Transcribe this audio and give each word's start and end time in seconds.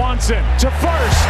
Swanson 0.00 0.40
to 0.56 0.72
first. 0.80 1.20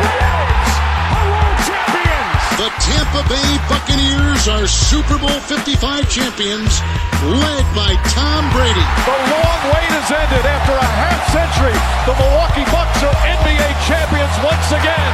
Braves 0.00 0.72
are 1.12 1.26
world 1.28 1.60
champions. 1.68 2.40
The 2.56 2.72
Tampa 2.80 3.20
Bay 3.28 3.50
Buccaneers 3.68 4.48
are 4.48 4.64
Super 4.64 5.20
Bowl 5.20 5.36
55 5.44 5.76
champions, 6.08 6.80
led 7.28 7.66
by 7.76 7.92
Tom 8.16 8.48
Brady. 8.56 8.88
The 9.04 9.16
long 9.20 9.60
wait 9.68 9.92
has 10.00 10.08
ended 10.08 10.48
after 10.48 10.72
a 10.72 10.88
half 10.96 11.28
century. 11.28 11.76
The 12.08 12.16
Milwaukee 12.16 12.64
Bucks 12.72 13.04
are 13.04 13.12
NBA 13.36 13.68
champions 13.84 14.32
once 14.40 14.68
again. 14.72 15.12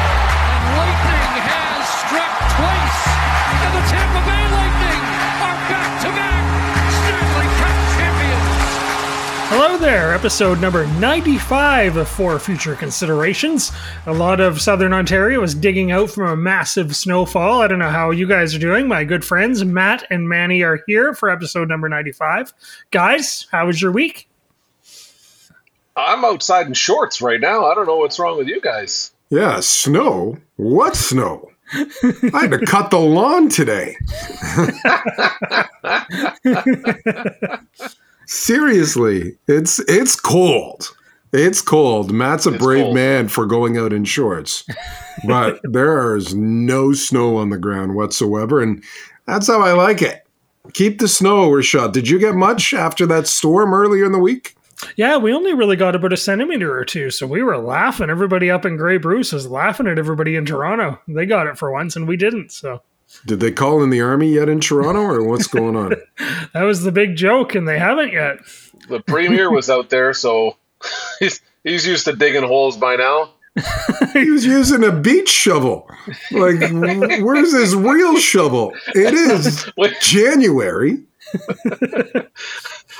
And 0.54 0.62
lightning 0.78 1.42
has 1.42 1.82
struck 2.06 2.32
twice, 2.54 3.00
and 3.66 3.82
the 3.82 3.84
Tampa 3.90 4.22
Bay 4.30 4.46
Lightning 4.46 4.81
there, 9.82 10.14
episode 10.14 10.60
number 10.60 10.86
95 10.86 11.96
of 11.96 12.08
For 12.08 12.38
Future 12.38 12.76
Considerations. 12.76 13.72
A 14.06 14.12
lot 14.12 14.38
of 14.38 14.60
southern 14.60 14.92
Ontario 14.92 15.42
is 15.42 15.56
digging 15.56 15.90
out 15.90 16.08
from 16.08 16.28
a 16.28 16.36
massive 16.36 16.94
snowfall. 16.94 17.60
I 17.60 17.66
don't 17.66 17.80
know 17.80 17.90
how 17.90 18.12
you 18.12 18.28
guys 18.28 18.54
are 18.54 18.60
doing. 18.60 18.86
My 18.86 19.02
good 19.02 19.24
friends 19.24 19.64
Matt 19.64 20.06
and 20.08 20.28
Manny 20.28 20.62
are 20.62 20.84
here 20.86 21.14
for 21.14 21.30
episode 21.30 21.68
number 21.68 21.88
95. 21.88 22.54
Guys, 22.92 23.48
how 23.50 23.66
was 23.66 23.82
your 23.82 23.90
week? 23.90 24.28
I'm 25.96 26.24
outside 26.24 26.68
in 26.68 26.74
shorts 26.74 27.20
right 27.20 27.40
now. 27.40 27.64
I 27.64 27.74
don't 27.74 27.88
know 27.88 27.96
what's 27.96 28.20
wrong 28.20 28.38
with 28.38 28.46
you 28.46 28.60
guys. 28.60 29.12
Yeah, 29.30 29.58
snow? 29.58 30.38
What 30.54 30.94
snow? 30.94 31.50
I 31.72 32.42
had 32.42 32.52
to 32.52 32.64
cut 32.64 32.92
the 32.92 33.00
lawn 33.00 33.48
today. 33.48 33.96
Seriously, 38.34 39.36
it's 39.46 39.78
it's 39.88 40.16
cold. 40.16 40.96
It's 41.34 41.60
cold. 41.60 42.10
Matt's 42.12 42.46
a 42.46 42.54
It's 42.54 42.58
brave 42.64 42.84
cold. 42.84 42.94
man 42.94 43.28
for 43.28 43.44
going 43.44 43.76
out 43.76 43.92
in 43.92 44.04
shorts, 44.04 44.64
but 45.26 45.60
there 45.64 46.16
is 46.16 46.34
no 46.34 46.92
snow 46.94 47.36
on 47.36 47.50
the 47.50 47.58
ground 47.58 47.94
whatsoever, 47.94 48.62
and 48.62 48.82
that's 49.26 49.48
how 49.48 49.60
I 49.60 49.72
like 49.74 50.00
it. 50.00 50.26
Keep 50.72 50.98
the 50.98 51.08
snow, 51.08 51.50
Rashad. 51.50 51.92
Did 51.92 52.08
you 52.08 52.18
get 52.18 52.34
much 52.34 52.72
after 52.72 53.04
that 53.06 53.26
storm 53.26 53.74
earlier 53.74 54.06
in 54.06 54.12
the 54.12 54.18
week? 54.18 54.56
Yeah, 54.96 55.18
we 55.18 55.32
only 55.34 55.52
really 55.52 55.76
got 55.76 55.94
about 55.94 56.12
a 56.14 56.16
centimeter 56.16 56.76
or 56.76 56.84
two, 56.86 57.10
so 57.10 57.26
we 57.26 57.42
were 57.42 57.58
laughing. 57.58 58.08
Everybody 58.10 58.50
up 58.50 58.64
in 58.64 58.76
Grey 58.78 58.96
Bruce 58.96 59.32
was 59.32 59.46
laughing 59.46 59.86
at 59.86 59.98
everybody 59.98 60.36
in 60.36 60.46
Toronto. 60.46 60.98
They 61.06 61.26
got 61.26 61.46
it 61.46 61.58
for 61.58 61.70
once, 61.70 61.96
and 61.96 62.08
we 62.08 62.16
didn't. 62.16 62.50
So 62.50 62.82
Did 63.26 63.40
they 63.40 63.52
call 63.52 63.82
in 63.82 63.90
the 63.90 64.00
army 64.00 64.32
yet 64.32 64.48
in 64.48 64.60
Toronto, 64.60 65.02
or 65.02 65.24
what's 65.24 65.46
going 65.46 65.76
on? 65.76 65.94
that 66.54 66.62
was 66.62 66.82
the 66.82 66.92
big 66.92 67.16
joke, 67.16 67.54
and 67.54 67.66
they 67.68 67.78
haven't 67.78 68.12
yet. 68.12 68.38
The 68.88 69.00
premier 69.00 69.50
was 69.50 69.70
out 69.70 69.90
there, 69.90 70.12
so 70.12 70.56
he's, 71.20 71.40
he's 71.62 71.86
used 71.86 72.04
to 72.06 72.16
digging 72.16 72.42
holes 72.42 72.76
by 72.76 72.96
now. 72.96 73.30
he 74.14 74.30
was 74.30 74.46
using 74.46 74.82
a 74.82 74.92
beach 74.92 75.28
shovel. 75.28 75.88
Like, 76.30 76.60
where's 77.20 77.52
his 77.52 77.76
real 77.76 78.16
shovel? 78.16 78.72
It 78.94 79.12
is 79.14 79.70
January. 80.00 81.02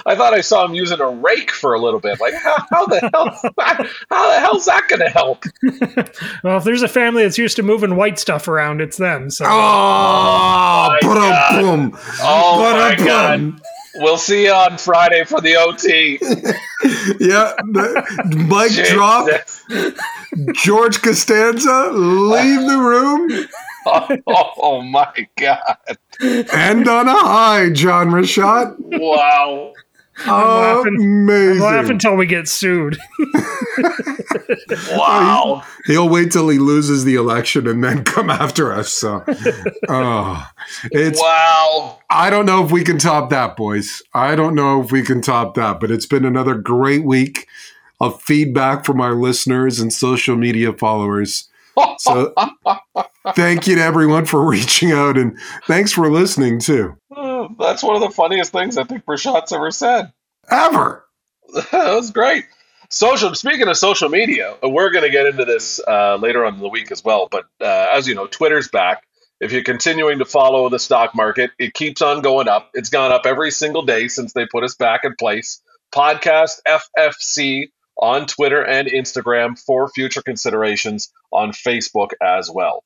I 0.06 0.14
thought 0.16 0.32
I 0.34 0.40
saw 0.40 0.64
him 0.64 0.74
using 0.74 1.00
a 1.00 1.08
rake 1.10 1.50
for 1.50 1.74
a 1.74 1.78
little 1.78 2.00
bit. 2.00 2.18
Like, 2.20 2.34
how, 2.34 2.56
how 2.70 2.86
the 2.86 3.00
hell? 3.12 3.28
How 4.10 4.30
the 4.34 4.40
hell's 4.40 4.64
that 4.66 4.86
going 4.88 5.00
to 5.00 5.08
help? 5.10 5.44
Well, 6.44 6.56
if 6.58 6.64
there's 6.64 6.82
a 6.82 6.88
family 6.88 7.22
that's 7.22 7.38
used 7.38 7.56
to 7.56 7.62
moving 7.62 7.94
white 7.96 8.18
stuff 8.18 8.48
around, 8.48 8.80
it's 8.80 8.96
them. 8.96 9.30
So 9.30 9.44
Oh, 9.46 9.50
oh 9.50 10.88
my 10.88 10.98
ba-dum-bum. 11.02 11.98
Oh 12.20 12.62
my 12.62 12.90
Ba-dum-bum. 12.96 13.50
god! 13.52 13.60
We'll 13.96 14.18
see 14.18 14.44
you 14.46 14.52
on 14.52 14.78
Friday 14.78 15.24
for 15.24 15.40
the 15.40 15.56
OT. 15.56 16.18
Yeah, 17.20 17.52
the, 17.58 18.46
Mike 18.48 18.72
drop. 18.88 19.28
George 20.54 21.02
Costanza, 21.02 21.90
leave 21.92 22.66
the 22.68 22.78
room. 22.78 23.46
Oh, 23.86 24.52
oh 24.58 24.82
my 24.82 25.28
god! 25.38 25.76
And 26.20 26.88
on 26.88 27.08
a 27.08 27.18
high, 27.18 27.70
John 27.70 28.08
Rashad. 28.08 28.76
Wow! 28.78 29.72
laughing. 30.26 30.96
Amazing. 31.00 31.62
laugh 31.62 31.90
until 31.90 32.16
we 32.16 32.26
get 32.26 32.48
sued. 32.48 32.98
Wow! 34.92 35.64
He'll 35.86 36.08
wait 36.08 36.30
till 36.30 36.48
he 36.48 36.58
loses 36.58 37.04
the 37.04 37.14
election 37.14 37.66
and 37.66 37.82
then 37.82 38.04
come 38.04 38.30
after 38.30 38.72
us. 38.72 38.92
So, 38.92 39.24
oh, 39.88 40.46
it's 40.90 41.20
Wow! 41.20 41.98
I 42.10 42.30
don't 42.30 42.46
know 42.46 42.64
if 42.64 42.70
we 42.70 42.84
can 42.84 42.98
top 42.98 43.30
that, 43.30 43.56
boys. 43.56 44.02
I 44.14 44.36
don't 44.36 44.54
know 44.54 44.82
if 44.82 44.92
we 44.92 45.02
can 45.02 45.22
top 45.22 45.54
that, 45.54 45.80
but 45.80 45.90
it's 45.90 46.06
been 46.06 46.24
another 46.24 46.54
great 46.54 47.04
week 47.04 47.48
of 48.02 48.20
feedback 48.20 48.84
from 48.84 49.00
our 49.00 49.14
listeners 49.14 49.78
and 49.78 49.92
social 49.92 50.36
media 50.36 50.72
followers. 50.72 51.48
So 51.98 52.34
thank 53.34 53.66
you 53.68 53.76
to 53.76 53.80
everyone 53.80 54.26
for 54.26 54.44
reaching 54.44 54.90
out 54.90 55.16
and 55.16 55.38
thanks 55.66 55.92
for 55.92 56.10
listening 56.10 56.58
too. 56.58 56.96
Uh, 57.14 57.48
That's 57.58 57.82
one 57.82 57.94
of 57.94 58.02
the 58.02 58.10
funniest 58.10 58.52
things 58.52 58.76
I 58.76 58.84
think 58.84 59.04
Brashot's 59.04 59.52
ever 59.52 59.70
said. 59.70 60.12
Ever. 60.50 61.06
that 61.54 61.94
was 61.94 62.10
great. 62.10 62.46
Social. 62.90 63.34
Speaking 63.36 63.68
of 63.68 63.76
social 63.76 64.08
media, 64.08 64.56
we're 64.62 64.90
going 64.90 65.04
to 65.04 65.10
get 65.10 65.26
into 65.26 65.44
this 65.44 65.80
uh, 65.86 66.16
later 66.16 66.44
on 66.44 66.56
in 66.56 66.60
the 66.60 66.68
week 66.68 66.90
as 66.90 67.04
well. 67.04 67.28
But 67.30 67.44
uh, 67.60 67.86
as 67.92 68.08
you 68.08 68.14
know, 68.14 68.26
Twitter's 68.26 68.68
back. 68.68 69.04
If 69.40 69.50
you're 69.50 69.64
continuing 69.64 70.20
to 70.20 70.24
follow 70.24 70.68
the 70.68 70.78
stock 70.78 71.16
market, 71.16 71.50
it 71.58 71.74
keeps 71.74 72.00
on 72.00 72.22
going 72.22 72.46
up. 72.46 72.70
It's 72.74 72.90
gone 72.90 73.10
up 73.10 73.26
every 73.26 73.50
single 73.50 73.82
day 73.82 74.06
since 74.06 74.32
they 74.34 74.46
put 74.46 74.62
us 74.62 74.76
back 74.76 75.00
in 75.04 75.16
place. 75.18 75.60
Podcast 75.92 76.60
FFC 76.68 77.70
on 77.98 78.26
Twitter 78.26 78.64
and 78.64 78.88
Instagram 78.88 79.58
for 79.58 79.88
future 79.88 80.22
considerations 80.22 81.12
on 81.32 81.52
Facebook 81.52 82.10
as 82.20 82.50
well. 82.50 82.84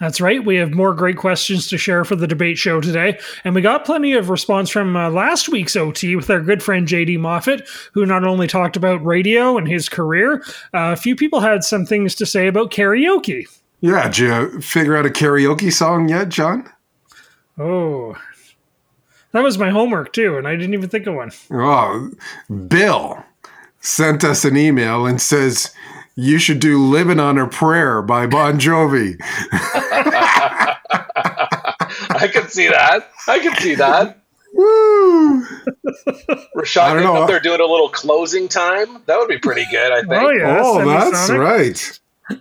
That's 0.00 0.20
right. 0.20 0.44
We 0.44 0.56
have 0.56 0.72
more 0.72 0.94
great 0.94 1.16
questions 1.16 1.68
to 1.68 1.78
share 1.78 2.04
for 2.04 2.16
the 2.16 2.26
debate 2.26 2.58
show 2.58 2.80
today. 2.80 3.20
And 3.44 3.54
we 3.54 3.60
got 3.60 3.84
plenty 3.84 4.14
of 4.14 4.30
response 4.30 4.68
from 4.68 4.96
uh, 4.96 5.10
last 5.10 5.48
week's 5.48 5.76
OT 5.76 6.16
with 6.16 6.28
our 6.28 6.40
good 6.40 6.62
friend 6.62 6.88
JD 6.88 7.20
Moffat, 7.20 7.68
who 7.92 8.04
not 8.04 8.24
only 8.24 8.48
talked 8.48 8.76
about 8.76 9.04
radio 9.04 9.56
and 9.56 9.68
his 9.68 9.88
career, 9.88 10.42
uh, 10.74 10.92
a 10.92 10.96
few 10.96 11.14
people 11.14 11.40
had 11.40 11.62
some 11.62 11.86
things 11.86 12.14
to 12.16 12.26
say 12.26 12.48
about 12.48 12.72
karaoke. 12.72 13.46
Yeah, 13.80 14.08
did 14.08 14.18
you 14.18 14.60
figure 14.60 14.96
out 14.96 15.06
a 15.06 15.10
karaoke 15.10 15.72
song 15.72 16.08
yet, 16.08 16.30
John? 16.30 16.68
Oh. 17.58 18.16
That 19.32 19.42
was 19.42 19.56
my 19.56 19.70
homework 19.70 20.12
too, 20.12 20.36
and 20.36 20.48
I 20.48 20.56
didn't 20.56 20.74
even 20.74 20.88
think 20.88 21.06
of 21.06 21.14
one. 21.14 21.30
Oh, 21.50 22.10
Bill 22.66 23.24
sent 23.82 24.24
us 24.24 24.44
an 24.46 24.56
email 24.56 25.04
and 25.04 25.20
says 25.20 25.74
you 26.14 26.38
should 26.38 26.60
do 26.60 26.82
"Living 26.82 27.20
on 27.20 27.36
a 27.38 27.46
Prayer" 27.46 28.00
by 28.00 28.26
Bon 28.26 28.58
Jovi. 28.58 29.16
I 32.10 32.28
can 32.32 32.48
see 32.48 32.68
that. 32.68 33.10
I 33.28 33.38
can 33.38 33.54
see 33.56 33.74
that. 33.74 34.18
Woo! 34.54 35.44
Rashad 36.56 36.82
I 36.82 36.94
don't 36.94 37.02
know. 37.02 37.22
up 37.22 37.28
there 37.28 37.40
doing 37.40 37.60
a 37.60 37.66
little 37.66 37.88
closing 37.88 38.48
time. 38.48 39.02
That 39.06 39.18
would 39.18 39.28
be 39.28 39.38
pretty 39.38 39.64
good, 39.70 39.92
I 39.92 40.00
think. 40.00 40.12
Oh, 40.12 40.30
yeah. 40.30 40.60
oh, 40.62 40.84
that's 40.86 41.30
right. 41.30 42.00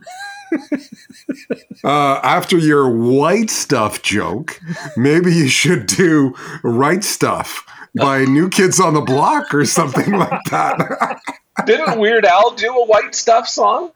Uh, 1.83 2.19
after 2.23 2.57
your 2.57 2.89
white 2.89 3.49
stuff 3.49 4.01
joke, 4.01 4.59
maybe 4.97 5.33
you 5.33 5.47
should 5.47 5.85
do 5.87 6.35
right 6.61 7.05
stuff 7.05 7.65
by 7.95 8.25
New 8.25 8.49
Kids 8.49 8.79
on 8.79 8.93
the 8.93 9.01
Block 9.01 9.53
or 9.53 9.65
something 9.65 10.11
like 10.13 10.43
that. 10.49 11.19
Didn't 11.65 11.99
Weird 11.99 12.25
Al 12.25 12.51
do 12.51 12.73
a 12.75 12.85
white 12.85 13.13
stuff 13.15 13.47
song? 13.47 13.91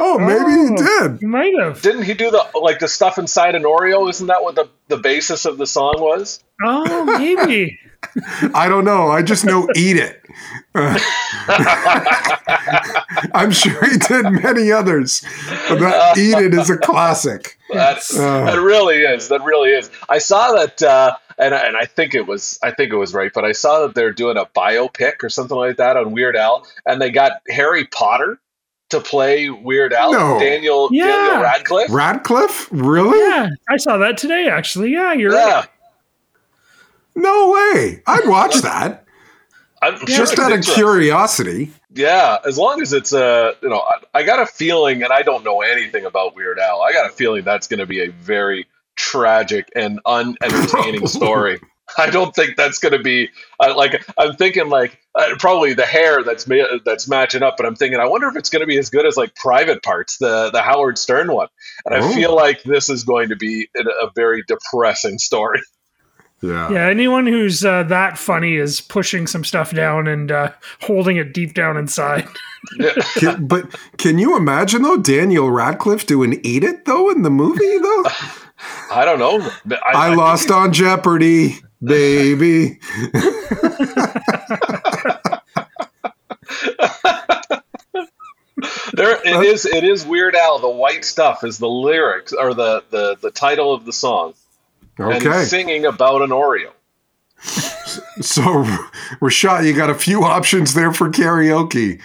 oh, 0.00 0.18
maybe 0.18 0.38
Oh. 0.38 0.64
you 0.64 0.76
did. 0.76 1.22
You 1.22 1.28
might 1.28 1.52
have. 1.60 1.82
Didn't 1.82 2.04
he 2.04 2.14
do 2.14 2.30
the 2.30 2.44
like 2.54 2.78
the 2.78 2.86
stuff 2.88 3.18
inside 3.18 3.54
an 3.56 3.64
Oreo? 3.64 4.08
Isn't 4.08 4.28
that 4.28 4.42
what 4.44 4.54
the, 4.54 4.68
the 4.86 4.96
basis 4.96 5.44
of 5.44 5.58
the 5.58 5.66
song 5.66 5.94
was? 5.98 6.42
Oh, 6.64 7.04
maybe. 7.18 7.78
I 8.54 8.68
don't 8.68 8.84
know. 8.84 9.08
I 9.10 9.22
just 9.22 9.44
know 9.44 9.68
eat 9.74 9.96
it. 9.96 10.22
Uh, 10.74 10.96
I'm 13.34 13.50
sure 13.50 13.84
he 13.90 13.98
did 13.98 14.24
many 14.30 14.70
others, 14.70 15.22
but 15.68 15.80
that 15.80 16.16
eat 16.16 16.36
it 16.38 16.54
is 16.54 16.70
a 16.70 16.76
classic. 16.76 17.57
That's 17.72 18.16
Uh. 18.18 18.44
that 18.46 18.60
really 18.60 18.98
is. 18.98 19.28
That 19.28 19.42
really 19.44 19.70
is. 19.70 19.90
I 20.08 20.18
saw 20.18 20.52
that, 20.52 20.82
uh, 20.82 21.16
and 21.38 21.54
and 21.54 21.76
I 21.76 21.84
think 21.84 22.14
it 22.14 22.26
was 22.26 22.58
I 22.62 22.70
think 22.70 22.92
it 22.92 22.96
was 22.96 23.14
right, 23.14 23.30
but 23.34 23.44
I 23.44 23.52
saw 23.52 23.86
that 23.86 23.94
they're 23.94 24.12
doing 24.12 24.36
a 24.36 24.46
biopic 24.46 25.22
or 25.22 25.28
something 25.28 25.56
like 25.56 25.76
that 25.76 25.96
on 25.96 26.12
Weird 26.12 26.36
Al, 26.36 26.66
and 26.86 27.00
they 27.00 27.10
got 27.10 27.40
Harry 27.48 27.84
Potter 27.86 28.38
to 28.90 29.00
play 29.00 29.50
Weird 29.50 29.92
Al. 29.92 30.12
No. 30.12 30.38
Daniel 30.40 30.88
Yeah. 30.90 31.06
Daniel 31.06 31.42
Radcliffe. 31.42 31.90
Radcliffe? 31.90 32.68
Really? 32.70 33.18
Yeah, 33.18 33.50
I 33.68 33.76
saw 33.76 33.98
that 33.98 34.16
today, 34.16 34.48
actually. 34.48 34.90
Yeah, 34.92 35.12
you're 35.12 35.32
Yeah, 35.34 35.54
right. 35.60 35.68
No 37.14 37.50
way. 37.50 38.02
I'd 38.06 38.26
watch 38.28 38.56
that. 38.62 39.04
I'm 39.82 39.98
Just 40.06 40.32
it's 40.32 40.40
out 40.40 40.52
of 40.52 40.62
curiosity. 40.64 41.70
Yeah, 41.94 42.36
as 42.44 42.58
long 42.58 42.82
as 42.82 42.92
it's 42.92 43.12
a, 43.12 43.54
you 43.62 43.68
know, 43.70 43.80
I, 43.80 44.20
I 44.20 44.22
got 44.24 44.40
a 44.40 44.46
feeling, 44.46 45.02
and 45.02 45.12
I 45.12 45.22
don't 45.22 45.42
know 45.44 45.62
anything 45.62 46.04
about 46.04 46.36
Weird 46.36 46.58
Al. 46.58 46.82
I 46.82 46.92
got 46.92 47.08
a 47.08 47.12
feeling 47.12 47.44
that's 47.44 47.66
going 47.66 47.80
to 47.80 47.86
be 47.86 48.02
a 48.04 48.10
very 48.10 48.66
tragic 48.96 49.70
and 49.74 50.00
unentertaining 50.04 51.06
story. 51.06 51.60
I 51.96 52.10
don't 52.10 52.34
think 52.34 52.56
that's 52.58 52.80
going 52.80 52.92
to 52.92 53.02
be 53.02 53.30
uh, 53.58 53.74
like 53.74 54.04
I'm 54.18 54.36
thinking 54.36 54.68
like 54.68 55.00
uh, 55.14 55.36
probably 55.38 55.72
the 55.72 55.86
hair 55.86 56.22
that's 56.22 56.46
ma- 56.46 56.76
that's 56.84 57.08
matching 57.08 57.42
up, 57.42 57.56
but 57.56 57.64
I'm 57.64 57.76
thinking 57.76 57.98
I 57.98 58.04
wonder 58.04 58.26
if 58.28 58.36
it's 58.36 58.50
going 58.50 58.60
to 58.60 58.66
be 58.66 58.76
as 58.76 58.90
good 58.90 59.06
as 59.06 59.16
like 59.16 59.34
Private 59.34 59.82
Parts, 59.82 60.18
the 60.18 60.50
the 60.50 60.60
Howard 60.60 60.98
Stern 60.98 61.32
one, 61.32 61.48
and 61.86 61.94
I 61.94 62.00
Oh. 62.06 62.12
feel 62.12 62.36
like 62.36 62.62
this 62.62 62.90
is 62.90 63.04
going 63.04 63.30
to 63.30 63.36
be 63.36 63.70
a, 63.74 63.80
a 64.06 64.10
very 64.14 64.44
depressing 64.46 65.18
story. 65.18 65.60
Yeah. 66.40 66.70
Yeah, 66.70 66.86
anyone 66.86 67.26
who's 67.26 67.64
uh, 67.64 67.82
that 67.84 68.16
funny 68.16 68.56
is 68.56 68.80
pushing 68.80 69.26
some 69.26 69.44
stuff 69.44 69.72
down 69.74 70.06
and 70.06 70.30
uh, 70.30 70.52
holding 70.82 71.16
it 71.16 71.34
deep 71.34 71.54
down 71.54 71.76
inside. 71.76 72.28
Can, 73.14 73.46
but 73.46 73.72
can 73.98 74.18
you 74.18 74.36
imagine 74.36 74.82
though 74.82 74.96
Daniel 74.96 75.48
Radcliffe 75.48 76.06
doing 76.06 76.40
"Eat 76.42 76.64
It" 76.64 76.84
though 76.86 77.08
in 77.08 77.22
the 77.22 77.30
movie 77.30 77.78
though? 77.78 78.04
I 78.90 79.04
don't 79.04 79.20
know. 79.20 79.48
but 79.64 79.80
I, 79.86 80.12
lost 80.14 80.50
on 80.50 80.72
Jeopardy, 80.72 81.60
baby. 81.82 82.80
There 88.92 89.16
it 89.24 89.46
is. 89.46 89.64
It 89.64 89.84
is 89.84 90.04
Weird 90.04 90.34
Al. 90.34 90.58
The 90.58 90.68
white 90.68 91.04
stuff 91.04 91.44
is 91.44 91.58
the 91.58 91.68
lyrics 91.68 92.32
or 92.32 92.54
the 92.54 92.82
the 92.90 93.16
the 93.20 93.30
title 93.30 93.72
of 93.72 93.84
the 93.84 93.92
song, 93.92 94.28
and 94.28 94.34
Okay, 95.00 95.40
he's 95.40 95.50
singing 95.50 95.84
about 95.84 96.22
an 96.22 96.30
Oreo. 96.30 96.70
so 98.20 98.64
Rashad, 99.20 99.66
you 99.66 99.74
got 99.74 99.90
a 99.90 99.94
few 99.94 100.24
options 100.24 100.74
there 100.74 100.92
for 100.92 101.10
karaoke, 101.10 102.00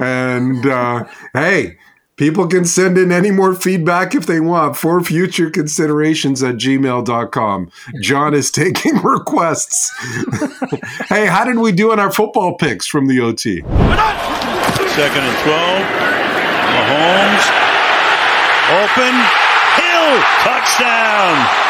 and 0.00 0.66
uh, 0.66 1.04
hey. 1.34 1.78
People 2.16 2.46
can 2.46 2.66
send 2.66 2.98
in 2.98 3.10
any 3.10 3.30
more 3.30 3.54
feedback 3.54 4.14
if 4.14 4.26
they 4.26 4.38
want 4.38 4.76
for 4.76 5.02
future 5.02 5.50
considerations 5.50 6.42
at 6.42 6.56
gmail.com. 6.56 7.70
John 8.00 8.34
is 8.34 8.50
taking 8.52 8.98
requests. 8.98 9.90
hey, 11.08 11.26
how 11.26 11.44
did 11.44 11.58
we 11.58 11.72
do 11.72 11.90
on 11.90 11.98
our 11.98 12.12
football 12.12 12.54
picks 12.56 12.86
from 12.86 13.06
the 13.06 13.18
OT? 13.18 13.62
Second 13.62 15.24
and 15.24 15.38
12. 15.42 15.82
Mahomes. 16.72 17.44
Open. 18.84 19.14
Hill. 19.80 20.22
Touchdown. 20.44 21.61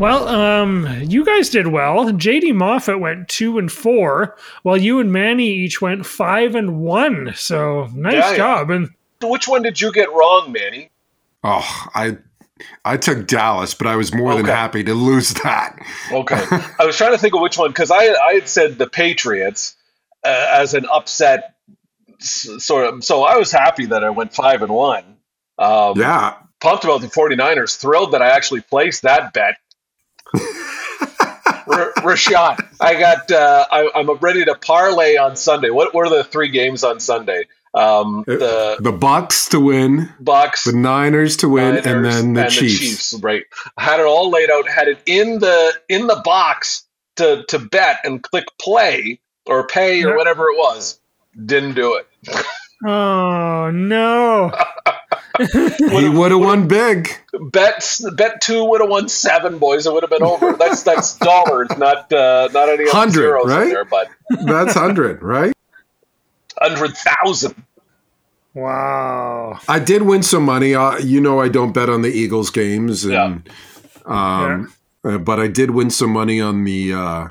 Well, 0.00 0.26
um, 0.28 0.86
you 1.02 1.24
guys 1.24 1.48
did 1.50 1.68
well. 1.68 2.06
JD 2.10 2.52
Moffat 2.54 3.00
went 3.00 3.28
two 3.28 3.58
and 3.58 3.70
four, 3.70 4.36
while 4.62 4.76
you 4.76 4.98
and 5.00 5.12
Manny 5.12 5.46
each 5.48 5.80
went 5.80 6.04
five 6.04 6.54
and 6.54 6.80
one. 6.80 7.32
So 7.36 7.88
nice 7.94 8.14
Yeah, 8.14 8.30
yeah. 8.32 8.36
job. 8.36 8.70
And 8.70 8.90
Which 9.22 9.46
one 9.48 9.62
did 9.62 9.80
you 9.80 9.92
get 9.92 10.10
wrong, 10.12 10.52
Manny? 10.52 10.90
Oh, 11.44 11.64
I 11.94 12.18
I 12.84 12.96
took 12.96 13.26
Dallas, 13.26 13.72
but 13.74 13.86
I 13.86 13.96
was 13.96 14.12
more 14.14 14.34
than 14.34 14.46
happy 14.46 14.82
to 14.84 14.94
lose 14.94 15.32
that. 15.34 15.76
Okay, 16.10 16.42
I 16.78 16.84
was 16.84 16.96
trying 16.96 17.12
to 17.12 17.18
think 17.18 17.34
of 17.34 17.40
which 17.40 17.56
one 17.56 17.70
because 17.70 17.90
I 17.90 17.98
I 18.14 18.34
had 18.34 18.48
said 18.48 18.78
the 18.78 18.88
Patriots 18.88 19.76
uh, 20.24 20.48
as 20.54 20.74
an 20.74 20.86
upset 20.92 21.54
sort 22.18 22.86
of. 22.92 23.04
So 23.04 23.22
I 23.22 23.36
was 23.36 23.52
happy 23.52 23.86
that 23.86 24.02
I 24.04 24.10
went 24.10 24.34
five 24.34 24.60
and 24.62 24.72
one. 24.72 25.04
Um, 25.58 25.98
Yeah. 25.98 26.34
Pumped 26.64 26.84
about 26.84 27.02
the 27.02 27.06
49ers. 27.08 27.76
Thrilled 27.78 28.12
that 28.12 28.22
I 28.22 28.30
actually 28.30 28.62
placed 28.62 29.02
that 29.02 29.32
bet. 29.34 29.56
R- 31.66 31.92
Rashad, 31.98 32.66
I 32.80 32.98
got. 32.98 33.30
Uh, 33.30 33.64
I, 33.70 33.90
I'm 33.94 34.10
ready 34.16 34.44
to 34.46 34.54
parlay 34.54 35.16
on 35.16 35.36
Sunday. 35.36 35.70
What 35.70 35.94
were 35.94 36.08
the 36.08 36.24
three 36.24 36.48
games 36.48 36.82
on 36.84 37.00
Sunday? 37.00 37.44
Um, 37.74 38.24
the 38.26 38.76
The 38.80 38.92
Bucks 38.92 39.48
to 39.50 39.60
win, 39.60 40.08
Bucks, 40.20 40.64
the 40.64 40.72
Niners 40.72 41.36
to 41.38 41.48
win, 41.48 41.76
and 41.78 42.04
then 42.04 42.32
the 42.34 42.44
and 42.44 42.52
Chiefs. 42.52 43.14
Right. 43.14 43.44
I 43.76 43.82
had 43.82 44.00
it 44.00 44.06
all 44.06 44.30
laid 44.30 44.50
out. 44.50 44.68
Had 44.68 44.88
it 44.88 44.98
in 45.06 45.38
the 45.38 45.72
in 45.88 46.06
the 46.06 46.20
box 46.24 46.84
to 47.16 47.44
to 47.48 47.58
bet 47.58 47.98
and 48.04 48.22
click 48.22 48.46
play 48.60 49.20
or 49.46 49.66
pay 49.66 50.04
or 50.04 50.16
whatever 50.16 50.44
it 50.44 50.56
was. 50.56 51.00
Didn't 51.44 51.74
do 51.74 51.94
it. 51.96 52.06
oh 52.86 53.70
no, 53.70 54.52
He 55.38 56.08
would 56.08 56.30
have 56.30 56.40
won 56.40 56.68
big. 56.68 57.10
Bet 57.50 58.00
bet 58.16 58.40
two 58.40 58.64
would 58.66 58.80
have 58.80 58.90
won 58.90 59.08
seven, 59.08 59.58
boys. 59.58 59.86
It 59.86 59.92
would 59.92 60.02
have 60.04 60.10
been 60.10 60.22
over. 60.22 60.52
That's 60.56 60.82
that's 60.84 61.16
dollars, 61.18 61.68
not 61.76 62.12
uh, 62.12 62.48
not 62.52 62.68
any 62.68 62.84
other 62.84 62.92
100, 62.98 63.12
zeros 63.12 63.46
right? 63.48 63.62
in 63.64 63.68
there, 63.70 63.84
but 63.84 64.08
That's 64.46 64.74
100, 64.76 65.22
right? 65.22 65.52
hundred 66.60 66.96
thousand. 66.96 67.54
wow. 68.54 69.58
I 69.68 69.78
did 69.80 70.02
win 70.02 70.22
some 70.22 70.44
money. 70.44 70.74
Uh, 70.74 70.98
you 70.98 71.20
know, 71.20 71.40
I 71.40 71.48
don't 71.48 71.72
bet 71.72 71.88
on 71.90 72.02
the 72.02 72.10
Eagles 72.10 72.50
games, 72.50 73.04
and 73.04 73.48
um, 74.06 74.72
uh, 75.04 75.18
but 75.18 75.40
I 75.40 75.48
did 75.48 75.70
win 75.70 75.90
some 75.90 76.10
money 76.10 76.40
on 76.40 76.64
the 76.64 76.92
uh, 76.92 77.28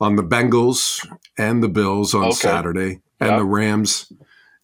on 0.00 0.16
the 0.16 0.22
Bengals 0.22 1.06
and 1.38 1.62
the 1.62 1.68
Bills 1.68 2.14
on 2.14 2.24
Okay. 2.24 2.32
Saturday, 2.34 3.00
and 3.20 3.30
Yeah. 3.30 3.36
the 3.38 3.44
Rams 3.44 4.12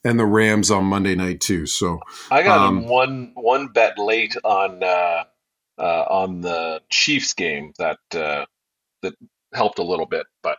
and 0.05 0.17
the 0.17 0.25
Rams 0.25 0.71
on 0.71 0.85
Monday 0.85 1.15
night 1.15 1.41
too. 1.41 1.65
So 1.65 1.99
I 2.31 2.43
got 2.43 2.59
Um, 2.59 2.87
one 2.87 3.31
one 3.35 3.67
bet 3.67 3.97
late 3.99 4.35
on 4.45 4.81
uh, 4.81 5.23
uh, 5.77 6.05
on 6.09 6.39
the 6.41 6.81
Chiefs 6.89 7.33
game 7.33 7.73
that 7.79 7.97
uh, 8.13 8.45
that 9.01 9.13
helped 9.53 9.79
a 9.79 9.83
little 9.83 10.05
bit, 10.05 10.25
but 10.41 10.57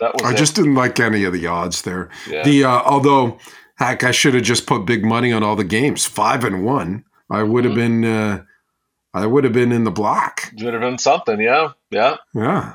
that 0.00 0.14
was 0.14 0.22
I 0.22 0.32
it. 0.32 0.38
just 0.38 0.54
didn't 0.56 0.74
like 0.76 0.98
any 1.00 1.24
of 1.24 1.32
the 1.34 1.46
odds 1.46 1.82
there. 1.82 2.08
Yeah. 2.30 2.44
The 2.44 2.64
uh, 2.64 2.82
although 2.86 3.38
heck, 3.76 4.04
I 4.04 4.12
should 4.12 4.34
have 4.34 4.42
just 4.44 4.66
put 4.66 4.86
big 4.86 5.04
money 5.04 5.32
on 5.32 5.42
all 5.42 5.56
the 5.56 5.64
games, 5.64 6.06
five 6.06 6.44
and 6.44 6.64
one. 6.64 7.04
I 7.30 7.42
would 7.42 7.64
have 7.64 7.74
Mm-hmm. 7.74 8.02
been, 8.02 8.04
uh, 8.04 8.42
I 9.12 9.26
would 9.26 9.44
have 9.44 9.52
been 9.52 9.70
in 9.70 9.84
the 9.84 9.90
block. 9.90 10.50
Should 10.58 10.72
have 10.72 10.80
been 10.82 10.96
something, 10.98 11.38
yeah, 11.40 11.72
yeah. 11.90 12.16
Yeah. 12.34 12.72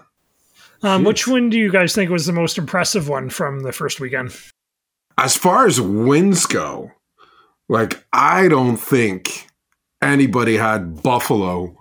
Um, 0.83 1.03
which 1.05 1.27
one 1.27 1.49
do 1.49 1.57
you 1.57 1.71
guys 1.71 1.95
think 1.95 2.11
was 2.11 2.25
the 2.25 2.33
most 2.33 2.57
impressive 2.57 3.07
one 3.09 3.29
from 3.29 3.61
the 3.63 3.71
first 3.71 3.99
weekend? 3.99 4.31
As 5.17 5.35
far 5.35 5.67
as 5.67 5.79
wins 5.79 6.45
go, 6.45 6.91
like 7.69 8.05
I 8.11 8.47
don't 8.47 8.77
think 8.77 9.47
anybody 10.01 10.57
had 10.57 11.01
Buffalo 11.01 11.77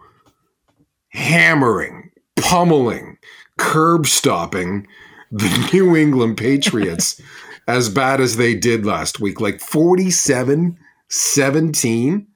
hammering, 1.09 2.11
pummeling, 2.37 3.19
curb 3.59 4.07
stopping 4.07 4.87
the 5.31 5.71
New 5.73 5.97
England 5.97 6.37
Patriots 6.37 7.21
as 7.69 7.89
bad 7.89 8.21
as 8.21 8.37
they 8.37 8.55
did 8.55 8.85
last 8.85 9.21
week. 9.21 9.41
Like 9.41 9.61
47 9.61 10.79
17, 11.09 12.27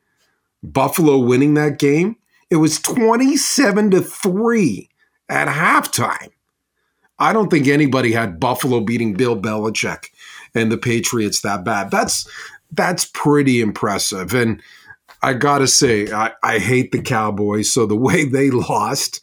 Buffalo 0.63 1.19
winning 1.19 1.55
that 1.55 1.79
game. 1.79 2.17
It 2.51 2.57
was 2.57 2.79
27 2.81 3.91
to 3.93 4.03
3 4.03 4.89
at 5.29 5.49
halftime. 5.49 6.31
I 7.19 7.33
don't 7.33 7.51
think 7.51 7.67
anybody 7.67 8.13
had 8.13 8.39
Buffalo 8.39 8.81
beating 8.81 9.15
Bill 9.15 9.41
Belichick 9.41 10.09
and 10.57 10.73
the 10.73 10.79
Patriots 10.79 11.43
that 11.43 11.65
bad. 11.65 11.91
That's 11.91 12.29
that's 12.73 13.05
pretty 13.05 13.61
impressive. 13.61 14.35
And 14.35 14.63
I 15.23 15.35
gotta 15.35 15.69
say, 15.69 16.11
I, 16.11 16.33
I 16.43 16.59
hate 16.59 16.93
the 16.93 17.03
Cowboys. 17.03 17.73
So 17.73 17.87
the 17.87 17.97
way 17.97 18.25
they 18.25 18.51
lost 18.69 19.21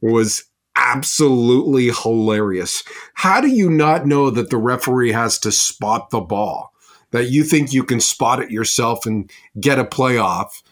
was 0.00 0.44
absolutely 0.76 1.90
hilarious. 1.90 2.82
How 3.14 3.40
do 3.40 3.48
you 3.48 3.70
not 3.70 4.06
know 4.06 4.30
that 4.30 4.50
the 4.50 4.56
referee 4.56 5.12
has 5.12 5.38
to 5.40 5.52
spot 5.52 6.10
the 6.10 6.20
ball? 6.20 6.72
That 7.12 7.30
you 7.30 7.44
think 7.44 7.72
you 7.72 7.84
can 7.84 8.00
spot 8.00 8.42
it 8.42 8.50
yourself 8.50 9.06
and 9.06 9.30
get 9.60 9.78
a 9.78 9.84
playoff 9.84 10.62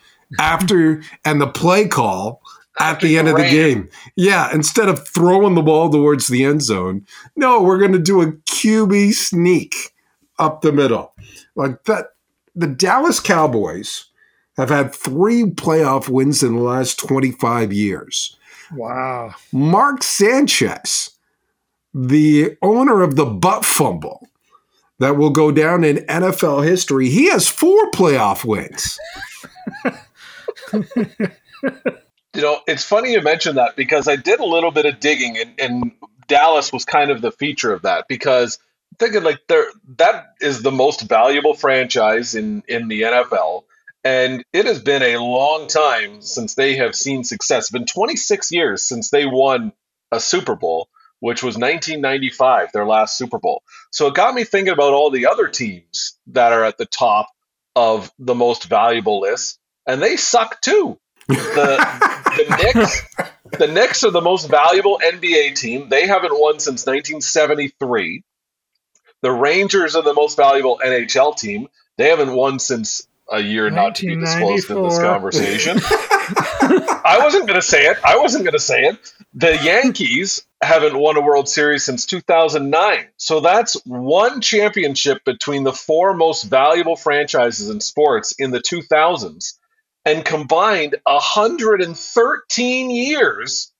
after 0.40 1.02
and 1.25 1.40
the 1.40 1.47
play 1.47 1.87
call 1.87 2.42
at 2.81 3.00
the 3.00 3.16
end 3.16 3.28
of 3.28 3.37
the 3.37 3.42
game. 3.42 3.88
Yeah, 4.16 4.52
instead 4.52 4.88
of 4.88 5.07
throwing 5.07 5.54
the 5.54 5.62
ball 5.62 5.90
towards 5.90 6.26
the 6.26 6.45
end 6.45 6.62
zone, 6.62 7.07
no, 7.37 7.62
we're 7.62 7.78
going 7.78 7.92
to 7.92 7.99
do 7.99 8.23
a 8.23 8.33
QB 8.33 9.12
sneak 9.12 9.92
up 10.43 10.61
the 10.61 10.73
middle. 10.73 11.15
Like 11.55 11.85
that 11.85 12.09
the 12.55 12.67
Dallas 12.67 13.21
Cowboys 13.21 14.07
have 14.57 14.69
had 14.69 14.95
3 14.95 15.45
playoff 15.53 16.09
wins 16.09 16.43
in 16.43 16.57
the 16.57 16.61
last 16.63 16.99
25 16.99 17.73
years. 17.73 18.37
Wow. 18.75 19.35
Mark 19.53 20.03
Sanchez, 20.03 21.11
the 21.95 22.57
owner 22.61 23.03
of 23.03 23.17
the 23.17 23.25
butt 23.25 23.65
fumble 23.65 24.29
that 24.99 25.17
will 25.17 25.31
go 25.31 25.51
down 25.51 25.85
in 25.85 26.05
NFL 26.07 26.67
history, 26.67 27.09
he 27.09 27.31
has 27.31 27.49
4 27.49 27.91
playoff 27.93 28.45
wins. 28.45 28.99
You 32.35 32.41
know, 32.41 32.61
it's 32.67 32.85
funny 32.85 33.13
you 33.13 33.21
mentioned 33.21 33.59
that 33.59 33.77
because 33.77 34.09
I 34.09 34.17
did 34.17 34.41
a 34.41 34.45
little 34.45 34.71
bit 34.71 34.87
of 34.87 35.01
digging, 35.01 35.37
and, 35.37 35.55
and 35.59 35.93
Dallas 36.29 36.73
was 36.73 36.87
kind 36.87 37.11
of 37.11 37.21
the 37.21 37.31
feature 37.31 37.73
of 37.73 37.83
that 37.83 38.07
because 38.09 38.59
I'm 38.59 38.72
thinking 38.99 39.23
like 39.23 39.41
there 39.49 39.67
that 39.97 40.35
is 40.41 40.63
the 40.63 40.73
most 40.73 41.03
valuable 41.03 41.55
franchise 41.55 42.35
in 42.35 42.63
in 42.69 42.89
the 42.89 43.03
NFL, 43.03 43.65
and 44.05 44.45
it 44.53 44.67
has 44.67 44.81
been 44.81 45.03
a 45.03 45.19
long 45.19 45.69
time 45.69 46.23
since 46.23 46.55
they 46.55 46.77
have 46.77 46.95
seen 46.95 47.25
success. 47.25 47.65
It's 47.65 47.71
been 47.71 47.87
26 47.87 48.53
years 48.53 48.85
since 48.85 49.11
they 49.11 49.27
won 49.27 49.73
a 50.11 50.21
Super 50.21 50.55
Bowl, 50.55 50.89
which 51.21 51.43
was 51.43 51.57
1995, 51.57 52.73
their 52.73 52.87
last 52.87 53.17
Super 53.17 53.39
Bowl. 53.39 53.63
So 53.91 54.09
it 54.09 54.15
got 54.15 54.35
me 54.35 54.45
thinking 54.45 54.73
about 54.73 54.93
all 54.93 55.11
the 55.11 55.27
other 55.27 55.49
teams 55.49 56.19
that 56.29 56.53
are 56.53 56.65
at 56.65 56.79
the 56.79 56.87
top 56.87 57.29
of 57.75 58.11
the 58.19 58.35
most 58.35 58.65
valuable 58.65 59.21
list, 59.21 59.59
and 59.87 60.03
they 60.03 60.17
suck 60.17 60.61
too. 60.61 60.99
The 61.29 62.13
the 62.37 62.57
Knicks, 62.57 63.03
the 63.59 63.69
Knicks 63.69 64.05
are 64.05 64.11
the 64.11 64.21
most 64.21 64.49
valuable 64.49 65.01
NBA 65.03 65.55
team. 65.55 65.89
They 65.89 66.07
haven't 66.07 66.33
won 66.33 66.59
since 66.59 66.87
1973. 66.87 68.25
The 69.23 69.31
Rangers 69.31 69.97
are 69.97 70.02
the 70.02 70.14
most 70.14 70.37
valuable 70.37 70.81
NHL 70.85 71.37
team. 71.37 71.69
They 71.97 72.09
haven't 72.09 72.33
won 72.33 72.59
since 72.59 73.07
a 73.31 73.41
year 73.41 73.71
not 73.71 73.95
to 73.97 74.07
be 74.07 74.17
disclosed 74.17 74.71
in 74.71 74.83
this 74.83 74.99
conversation. 74.99 75.79
I 77.05 77.19
wasn't 77.23 77.47
going 77.47 77.61
to 77.61 77.67
say 77.67 77.87
it. 77.87 77.99
I 78.05 78.19
wasn't 78.19 78.45
going 78.45 78.52
to 78.52 78.59
say 78.61 78.85
it. 78.85 79.14
The 79.35 79.57
Yankees 79.62 80.45
haven't 80.61 80.97
won 80.97 81.17
a 81.17 81.21
World 81.21 81.49
Series 81.49 81.85
since 81.85 82.07
2009. 82.07 83.09
So 83.17 83.41
that's 83.41 83.75
one 83.85 84.41
championship 84.41 85.25
between 85.25 85.64
the 85.64 85.73
four 85.73 86.14
most 86.14 86.45
valuable 86.45 86.97
franchises 86.97 87.69
in 87.69 87.81
sports 87.81 88.33
in 88.38 88.50
the 88.50 88.61
2000s 88.61 89.55
and 90.05 90.25
combined 90.25 90.97
113 91.05 92.91
years 92.91 93.73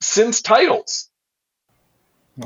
since 0.00 0.42
titles. 0.42 1.08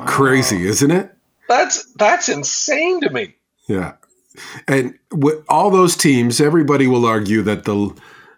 Crazy, 0.05 0.67
isn't 0.67 0.91
it? 0.91 1.15
That's 1.51 1.93
that's 1.95 2.29
insane 2.29 3.01
to 3.01 3.11
me. 3.11 3.35
Yeah. 3.69 3.95
And 4.69 4.97
with 5.11 5.45
all 5.49 5.71
those 5.71 5.97
teams, 5.97 6.41
everybody 6.41 6.87
will 6.87 7.05
argue 7.05 7.43
that 7.43 7.65
the 7.65 7.93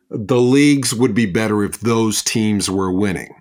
the 0.08 0.40
leagues 0.40 0.94
would 0.94 1.14
be 1.14 1.26
better 1.26 1.62
if 1.62 1.78
those 1.78 2.22
teams 2.22 2.70
were 2.70 2.90
winning, 2.90 3.34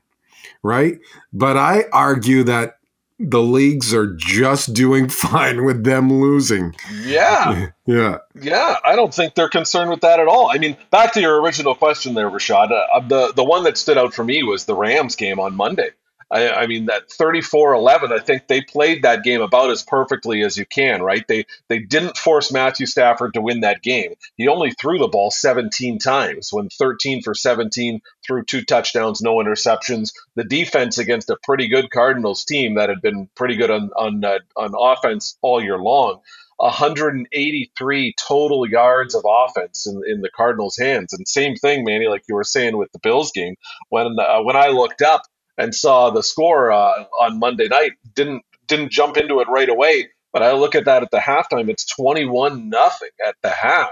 right? 0.62 1.00
But 1.32 1.56
I 1.56 1.86
argue 1.94 2.44
that 2.44 2.80
the 3.18 3.42
leagues 3.42 3.94
are 3.94 4.14
just 4.14 4.74
doing 4.74 5.08
fine 5.26 5.64
with 5.64 5.86
them 5.86 6.12
losing. 6.22 6.76
Yeah. 7.04 7.68
Yeah. 7.88 8.20
Yeah, 8.40 8.78
I 8.86 8.96
don't 8.96 9.14
think 9.14 9.36
they're 9.36 9.50
concerned 9.50 9.90
with 9.90 10.00
that 10.02 10.22
at 10.22 10.28
all. 10.30 10.50
I 10.50 10.60
mean, 10.60 10.78
back 10.92 11.12
to 11.14 11.20
your 11.20 11.42
original 11.42 11.76
question 11.76 12.14
there, 12.14 12.30
Rashad. 12.30 12.72
Uh, 12.72 13.00
the 13.02 13.34
the 13.34 13.44
one 13.44 13.66
that 13.66 13.78
stood 13.78 13.98
out 13.98 14.14
for 14.14 14.24
me 14.24 14.44
was 14.44 14.64
the 14.64 14.76
Rams 14.76 15.18
game 15.18 15.42
on 15.42 15.58
Monday. 15.58 15.90
I, 16.32 16.50
I 16.50 16.68
mean, 16.68 16.86
that 16.86 17.10
34-11, 17.10 18.12
I 18.12 18.20
think 18.20 18.48
they 18.48 18.62
played 18.62 19.04
that 19.04 19.24
game 19.24 19.42
about 19.42 19.70
as 19.70 19.84
perfectly 19.84 20.44
as 20.44 20.58
you 20.58 20.66
can, 20.66 21.02
right? 21.02 21.28
They 21.28 21.46
they 21.68 21.80
didn't 21.80 22.18
force 22.18 22.52
Matthew 22.52 22.86
Stafford 22.86 23.34
to 23.34 23.42
win 23.42 23.62
that 23.62 23.84
game. 23.84 24.14
He 24.38 24.48
only 24.48 24.72
threw 24.72 24.98
the 24.98 25.10
ball 25.10 25.30
17 25.30 26.00
times, 26.00 26.50
when 26.52 26.70
13 26.70 27.22
for 27.22 27.36
17 27.36 28.02
threw 28.26 28.44
two 28.44 28.64
touchdowns, 28.64 29.22
no 29.22 29.36
interceptions. 29.36 30.14
The 30.36 30.46
defense 30.46 30.98
against 30.98 31.30
a 31.30 31.38
pretty 31.44 31.68
good 31.68 31.92
Cardinals 31.92 32.46
team 32.46 32.76
that 32.76 32.90
had 32.90 33.02
been 33.02 33.30
pretty 33.36 33.58
good 33.58 33.70
on 33.70 33.90
on 33.98 34.24
uh, 34.24 34.40
on 34.56 34.74
offense 34.78 35.38
all 35.42 35.62
year 35.62 35.78
long. 35.78 36.22
183 36.62 38.14
total 38.28 38.70
yards 38.70 39.16
of 39.16 39.26
offense 39.28 39.88
in, 39.88 40.00
in 40.08 40.22
the 40.22 40.30
Cardinals' 40.30 40.78
hands. 40.78 41.12
And 41.12 41.28
same 41.28 41.56
thing, 41.56 41.84
Manny, 41.84 42.08
like 42.08 42.22
you 42.30 42.36
were 42.36 42.44
saying 42.44 42.78
with 42.78 42.92
the 42.92 43.00
Bills 43.00 43.32
game. 43.32 43.56
When 43.90 44.16
uh, 44.20 44.44
when 44.44 44.56
I 44.56 44.68
looked 44.68 45.02
up 45.02 45.24
and 45.58 45.74
saw 45.76 46.10
the 46.10 46.24
score 46.24 46.72
uh, 46.72 47.04
on 47.22 47.40
Monday 47.40 47.68
night, 47.68 47.94
didn't 48.16 48.44
didn't 48.68 48.92
jump 48.92 49.18
into 49.18 49.40
it 49.40 49.48
right 49.50 49.70
away. 49.70 50.10
But 50.34 50.44
I 50.44 50.54
look 50.54 50.76
at 50.76 50.86
that 50.86 51.04
at 51.04 51.12
the 51.12 51.18
halftime; 51.20 51.70
it's 51.70 51.86
21 51.96 52.70
nothing 52.70 53.10
at 53.26 53.36
the 53.44 53.50
half. 53.50 53.90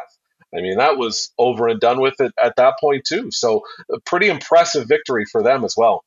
I 0.56 0.62
mean, 0.62 0.78
that 0.78 0.98
was 0.98 1.32
over 1.38 1.68
and 1.68 1.80
done 1.80 2.00
with 2.02 2.20
it 2.20 2.32
at 2.42 2.56
that 2.56 2.76
point 2.80 3.04
too. 3.06 3.30
So, 3.32 3.64
a 3.94 4.00
pretty 4.00 4.28
impressive 4.30 4.88
victory 4.88 5.26
for 5.32 5.44
them 5.44 5.64
as 5.64 5.76
well. 5.78 6.04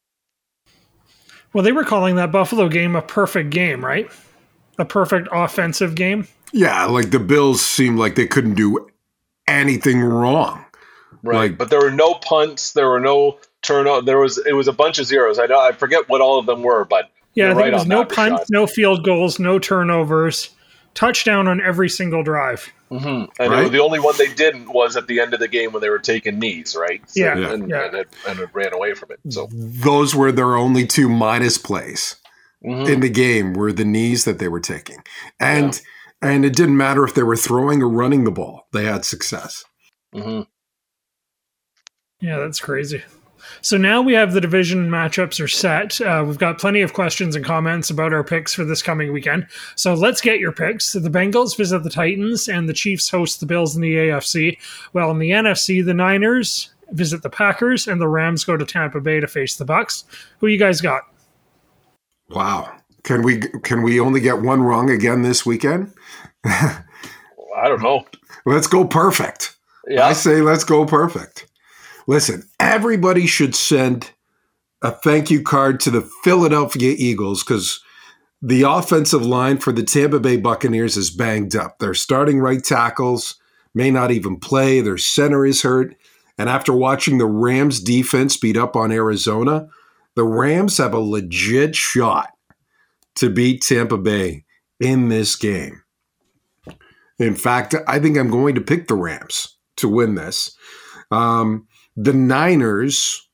Well, 1.53 1.63
they 1.63 1.73
were 1.73 1.85
calling 1.85 2.17
that 2.17 2.33
Buffalo 2.33 2.69
game 2.69 2.97
a 2.97 3.03
perfect 3.03 3.51
game, 3.51 3.85
right? 3.85 4.11
A 4.79 4.85
perfect 4.85 5.29
offensive 5.31 5.95
game. 5.95 6.27
Yeah, 6.53 6.87
like 6.87 7.11
the 7.11 7.19
Bills 7.21 7.65
seemed 7.65 7.99
like 7.99 8.15
they 8.15 8.27
couldn't 8.27 8.55
do 8.55 8.89
anything 9.47 10.01
wrong. 10.01 10.65
Right, 11.23 11.51
Like- 11.51 11.59
but 11.59 11.71
there 11.71 11.81
were 11.81 11.91
no 11.91 12.15
punts. 12.15 12.73
There 12.73 12.89
were 12.89 13.01
no 13.01 13.39
turnover. 13.63 14.05
There 14.05 14.19
was 14.19 14.39
it 14.39 14.53
was 14.55 14.69
a 14.69 14.73
bunch 14.73 14.99
of 14.99 15.07
zeros. 15.07 15.39
I 15.39 15.47
know 15.47 15.61
I 15.61 15.73
forget 15.73 16.09
what 16.09 16.21
all 16.21 16.39
of 16.39 16.47
them 16.47 16.63
were, 16.63 16.85
but 16.85 17.11
Yeah, 17.35 17.45
you're 17.45 17.53
I 17.53 17.55
think 17.55 17.61
right 17.65 17.73
it 17.73 17.77
was 17.77 17.87
no 17.87 17.99
that, 18.01 18.09
Rashad. 18.09 18.15
punts, 18.15 18.51
no 18.51 18.67
field 18.67 19.05
goals, 19.05 19.39
no 19.39 19.59
turnovers, 19.59 20.51
touchdown 20.95 21.49
on 21.49 21.61
every 21.61 21.89
single 21.89 22.23
drive. 22.23 22.71
hmm 22.91 22.97
And 23.39 23.51
Right. 23.51 23.63
was- 23.63 23.71
the 23.71 23.81
only 23.81 23.99
one 24.01 24.15
they 24.19 24.33
didn't 24.35 24.71
was 24.73 24.97
at 24.97 25.07
the 25.07 25.19
end 25.21 25.33
of 25.33 25.41
the 25.41 25.49
game 25.49 25.73
when 25.73 25.81
they 25.81 25.89
were 25.89 25.99
taking 25.99 26.39
knees, 26.39 26.77
right? 26.79 27.01
So- 27.09 27.21
Yeah, 27.21 27.39
and, 27.53 27.71
yeah. 27.71 27.87
And, 27.87 27.95
it, 27.97 28.09
and 28.29 28.39
it 28.41 28.51
ran 28.53 28.75
away 28.75 28.93
from 28.95 29.11
it. 29.13 29.19
So 29.33 29.49
Those 29.51 30.15
were 30.15 30.31
their 30.31 30.57
only 30.57 30.87
two 30.87 31.09
minus 31.09 31.57
plays 31.57 32.17
mhm. 32.63 32.87
in 32.89 33.01
the 33.01 33.09
game 33.09 33.55
were 33.55 33.73
the 33.73 33.87
knees 33.87 34.25
that 34.27 34.39
they 34.39 34.49
were 34.49 34.61
taking. 34.61 35.03
And 35.41 35.81
and 36.25 36.45
it 36.45 36.55
didn't 36.55 36.77
matter 36.77 37.03
if 37.03 37.15
they 37.15 37.25
were 37.25 37.35
throwing 37.35 37.83
or 37.83 37.89
running 37.89 38.23
the 38.25 38.31
ball. 38.31 38.69
They 38.73 38.85
had 38.85 39.05
success. 39.05 39.65
Mhm. 40.15 40.47
Yeah, 42.21 42.39
that's 42.39 42.61
crazy. 42.61 43.03
So 43.61 43.77
now 43.77 44.03
we 44.03 44.15
have 44.15 44.33
the 44.33 44.41
division 44.41 44.89
matchups 44.89 45.41
are 45.41 45.49
set. 45.49 46.01
Uh, 46.01 46.25
we've 46.27 46.39
got 46.39 46.59
plenty 46.59 46.81
of 46.81 46.93
questions 46.93 47.37
and 47.37 47.45
comments 47.45 47.91
about 47.91 48.13
our 48.13 48.25
picks 48.25 48.55
for 48.55 48.65
this 48.65 48.83
coming 48.83 49.13
weekend. 49.13 49.47
So 49.77 49.95
let's 49.95 50.21
get 50.21 50.41
your 50.41 50.53
picks. 50.53 50.93
The 50.93 51.01
Bengals 51.11 51.57
visit 51.57 51.83
the 51.83 51.91
Titans, 51.91 52.49
and 52.49 52.69
the 52.69 52.75
Chiefs 52.75 53.11
host 53.11 53.41
the 53.41 53.47
Bills 53.47 53.77
in 53.77 53.83
the 53.83 53.95
AFC. 53.95 54.59
Well, 54.93 55.11
in 55.11 55.19
the 55.19 55.31
NFC, 55.31 55.85
the 55.85 55.95
Niners 55.95 56.73
visit 56.93 57.23
the 57.23 57.31
Packers, 57.31 57.87
and 57.87 58.01
the 58.01 58.09
Rams 58.09 58.45
go 58.45 58.57
to 58.57 58.65
Tampa 58.65 59.01
Bay 59.01 59.21
to 59.21 59.27
face 59.27 59.57
the 59.57 59.65
Bucks. 59.65 60.05
Who 60.39 60.47
you 60.47 60.59
guys 60.59 60.81
got? 60.81 61.03
Wow. 62.31 62.73
Can 63.03 63.23
we 63.23 63.39
can 63.39 63.83
we 63.83 63.99
only 63.99 64.21
get 64.21 64.43
one 64.43 64.63
wrong 64.63 64.89
again 64.91 65.23
this 65.23 65.45
weekend? 65.45 65.93
I 66.45 66.83
don't 67.65 67.83
know. 67.83 68.07
Let's 68.47 68.67
go 68.67 68.85
perfect. 68.85 69.57
Yeah, 69.89 70.07
I 70.07 70.13
say 70.13 70.41
let's 70.41 70.65
go 70.65 70.87
perfect. 70.87 71.47
Listen, 72.07 72.49
everybody 72.59 73.27
should 73.27 73.55
send 73.55 74.13
a 74.83 74.91
thank 74.91 75.31
you 75.31 75.43
card 75.43 75.81
to 75.81 75.91
the 75.91 76.09
Philadelphia 76.25 76.95
Eagles 76.97 77.45
because 77.45 77.81
the 78.41 78.63
offensive 78.63 79.25
line 79.25 79.59
for 79.59 79.73
the 79.73 79.85
Tampa 79.85 80.19
Bay 80.19 80.37
Buccaneers 80.37 80.97
is 80.97 81.11
banged 81.11 81.55
up. 81.55 81.79
Their 81.79 81.95
starting 81.95 82.41
right 82.41 82.63
tackles 82.63 83.37
may 83.75 83.91
not 83.91 84.11
even 84.11 84.41
play, 84.41 84.81
their 84.81 84.99
center 84.99 85.47
is 85.47 85.63
hurt. 85.63 85.95
And 86.37 86.49
after 86.49 86.73
watching 86.73 87.19
the 87.19 87.27
Rams 87.27 87.81
defense 87.81 88.37
beat 88.37 88.57
up 88.57 88.75
on 88.75 88.91
Arizona, 88.91 89.69
the 90.17 90.25
Rams 90.25 90.79
have 90.79 90.93
a 90.93 90.99
legit 90.99 91.77
shot 91.77 92.31
to 93.17 93.31
beat 93.31 93.63
Tampa 93.63 93.99
Bay 93.99 94.45
in 94.81 95.09
this 95.09 95.37
game. 95.37 95.83
In 97.19 97.37
fact, 97.37 97.75
I 97.87 98.01
think 98.01 98.19
I'm 98.19 98.31
going 98.31 98.57
to 98.57 98.61
pick 98.61 98.89
the 98.89 98.95
Rams 98.95 99.57
to 99.77 99.89
win 99.89 100.17
this. 100.17 100.57
Um, 101.11 101.69
the 101.97 102.13
Niners 102.13 103.29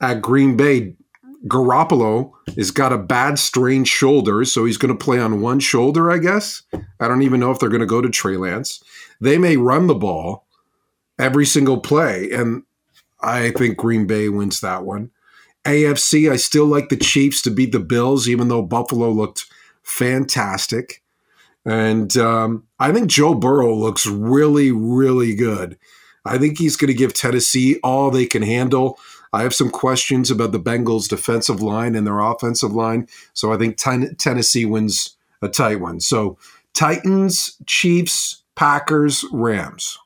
at 0.00 0.22
Green 0.22 0.56
Bay, 0.56 0.94
Garoppolo 1.46 2.32
has 2.56 2.70
got 2.70 2.92
a 2.92 2.98
bad 2.98 3.38
strained 3.38 3.88
shoulder, 3.88 4.44
so 4.44 4.64
he's 4.64 4.76
going 4.76 4.96
to 4.96 5.04
play 5.04 5.18
on 5.18 5.40
one 5.40 5.60
shoulder, 5.60 6.10
I 6.10 6.18
guess. 6.18 6.62
I 7.00 7.08
don't 7.08 7.22
even 7.22 7.40
know 7.40 7.50
if 7.50 7.58
they're 7.58 7.68
going 7.68 7.80
to 7.80 7.86
go 7.86 8.00
to 8.00 8.10
Trey 8.10 8.36
Lance. 8.36 8.82
They 9.20 9.38
may 9.38 9.56
run 9.56 9.86
the 9.86 9.94
ball 9.94 10.46
every 11.18 11.46
single 11.46 11.80
play, 11.80 12.30
and 12.30 12.64
I 13.20 13.50
think 13.52 13.76
Green 13.76 14.06
Bay 14.06 14.28
wins 14.28 14.60
that 14.60 14.84
one. 14.84 15.10
AFC, 15.64 16.30
I 16.30 16.36
still 16.36 16.66
like 16.66 16.88
the 16.88 16.96
Chiefs 16.96 17.42
to 17.42 17.50
beat 17.50 17.72
the 17.72 17.80
Bills, 17.80 18.28
even 18.28 18.48
though 18.48 18.62
Buffalo 18.62 19.10
looked 19.10 19.46
fantastic. 19.82 21.02
And 21.64 22.16
um, 22.16 22.64
I 22.78 22.92
think 22.92 23.10
Joe 23.10 23.34
Burrow 23.34 23.74
looks 23.74 24.06
really, 24.06 24.72
really 24.72 25.34
good. 25.34 25.78
I 26.24 26.38
think 26.38 26.58
he's 26.58 26.76
going 26.76 26.88
to 26.88 26.94
give 26.94 27.14
Tennessee 27.14 27.78
all 27.82 28.10
they 28.10 28.26
can 28.26 28.42
handle. 28.42 28.98
I 29.32 29.42
have 29.42 29.54
some 29.54 29.70
questions 29.70 30.30
about 30.30 30.52
the 30.52 30.60
Bengals' 30.60 31.08
defensive 31.08 31.62
line 31.62 31.94
and 31.94 32.06
their 32.06 32.20
offensive 32.20 32.72
line. 32.72 33.08
So 33.32 33.52
I 33.52 33.56
think 33.56 33.76
ten- 33.76 34.16
Tennessee 34.16 34.64
wins 34.64 35.16
a 35.40 35.48
tight 35.48 35.80
one. 35.80 36.00
So 36.00 36.36
Titans, 36.74 37.56
Chiefs, 37.66 38.42
Packers, 38.54 39.24
Rams. 39.32 39.98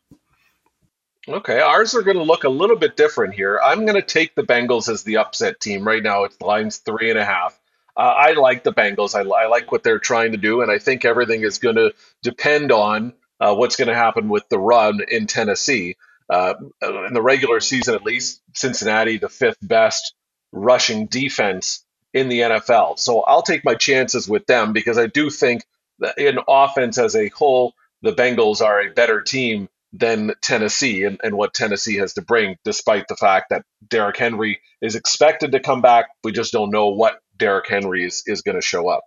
Okay, 1.26 1.58
ours 1.58 1.94
are 1.94 2.02
going 2.02 2.18
to 2.18 2.22
look 2.22 2.44
a 2.44 2.50
little 2.50 2.76
bit 2.76 2.98
different 2.98 3.32
here. 3.32 3.58
I'm 3.64 3.86
going 3.86 3.94
to 3.94 4.02
take 4.02 4.34
the 4.34 4.42
Bengals 4.42 4.90
as 4.90 5.04
the 5.04 5.16
upset 5.16 5.58
team 5.58 5.86
right 5.86 6.02
now. 6.02 6.24
It's 6.24 6.40
lines 6.42 6.76
three 6.76 7.08
and 7.08 7.18
a 7.18 7.24
half. 7.24 7.58
Uh, 7.96 8.00
I 8.00 8.32
like 8.32 8.62
the 8.62 8.74
Bengals. 8.74 9.14
I, 9.14 9.22
I 9.22 9.46
like 9.46 9.72
what 9.72 9.84
they're 9.84 9.98
trying 9.98 10.32
to 10.32 10.38
do, 10.38 10.60
and 10.60 10.70
I 10.70 10.78
think 10.78 11.04
everything 11.04 11.42
is 11.42 11.58
going 11.58 11.76
to 11.76 11.94
depend 12.22 12.72
on 12.72 13.14
uh, 13.40 13.54
what's 13.54 13.76
going 13.76 13.88
to 13.88 13.94
happen 13.94 14.28
with 14.28 14.48
the 14.48 14.58
run 14.58 15.00
in 15.08 15.26
Tennessee. 15.26 15.96
Uh, 16.30 16.54
in 16.80 17.12
the 17.12 17.20
regular 17.20 17.60
season, 17.60 17.94
at 17.94 18.02
least, 18.02 18.40
Cincinnati, 18.54 19.18
the 19.18 19.28
fifth 19.28 19.58
best 19.60 20.14
rushing 20.52 21.06
defense 21.06 21.84
in 22.14 22.28
the 22.28 22.40
NFL. 22.40 22.98
So 22.98 23.20
I'll 23.20 23.42
take 23.42 23.64
my 23.64 23.74
chances 23.74 24.28
with 24.28 24.46
them 24.46 24.72
because 24.72 24.96
I 24.96 25.06
do 25.06 25.28
think 25.28 25.64
that 25.98 26.16
in 26.16 26.38
offense 26.48 26.96
as 26.96 27.14
a 27.14 27.28
whole, 27.28 27.74
the 28.02 28.12
Bengals 28.12 28.62
are 28.62 28.80
a 28.80 28.92
better 28.92 29.20
team 29.20 29.68
than 29.92 30.32
Tennessee 30.40 31.04
and, 31.04 31.20
and 31.22 31.36
what 31.36 31.54
Tennessee 31.54 31.96
has 31.96 32.14
to 32.14 32.22
bring, 32.22 32.56
despite 32.64 33.06
the 33.08 33.16
fact 33.16 33.50
that 33.50 33.64
Derrick 33.86 34.16
Henry 34.16 34.60
is 34.80 34.96
expected 34.96 35.52
to 35.52 35.60
come 35.60 35.82
back. 35.82 36.06
We 36.24 36.32
just 36.32 36.52
don't 36.52 36.70
know 36.70 36.88
what 36.88 37.20
Derrick 37.36 37.68
Henry 37.68 38.04
is, 38.04 38.22
is 38.26 38.42
going 38.42 38.56
to 38.56 38.62
show 38.62 38.88
up. 38.88 39.04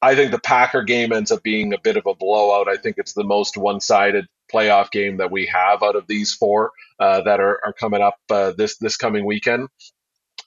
I 0.00 0.14
think 0.14 0.30
the 0.30 0.38
Packer 0.38 0.82
game 0.82 1.12
ends 1.12 1.32
up 1.32 1.42
being 1.42 1.72
a 1.74 1.78
bit 1.78 1.96
of 1.96 2.06
a 2.06 2.14
blowout. 2.14 2.68
I 2.68 2.76
think 2.76 2.96
it's 2.98 3.14
the 3.14 3.24
most 3.24 3.56
one 3.56 3.80
sided 3.80 4.26
playoff 4.52 4.90
game 4.90 5.16
that 5.18 5.30
we 5.30 5.46
have 5.46 5.82
out 5.82 5.96
of 5.96 6.06
these 6.06 6.34
four 6.34 6.72
uh, 7.00 7.22
that 7.22 7.40
are, 7.40 7.60
are 7.64 7.72
coming 7.72 8.00
up 8.00 8.16
uh, 8.30 8.52
this, 8.56 8.78
this 8.78 8.96
coming 8.96 9.26
weekend. 9.26 9.68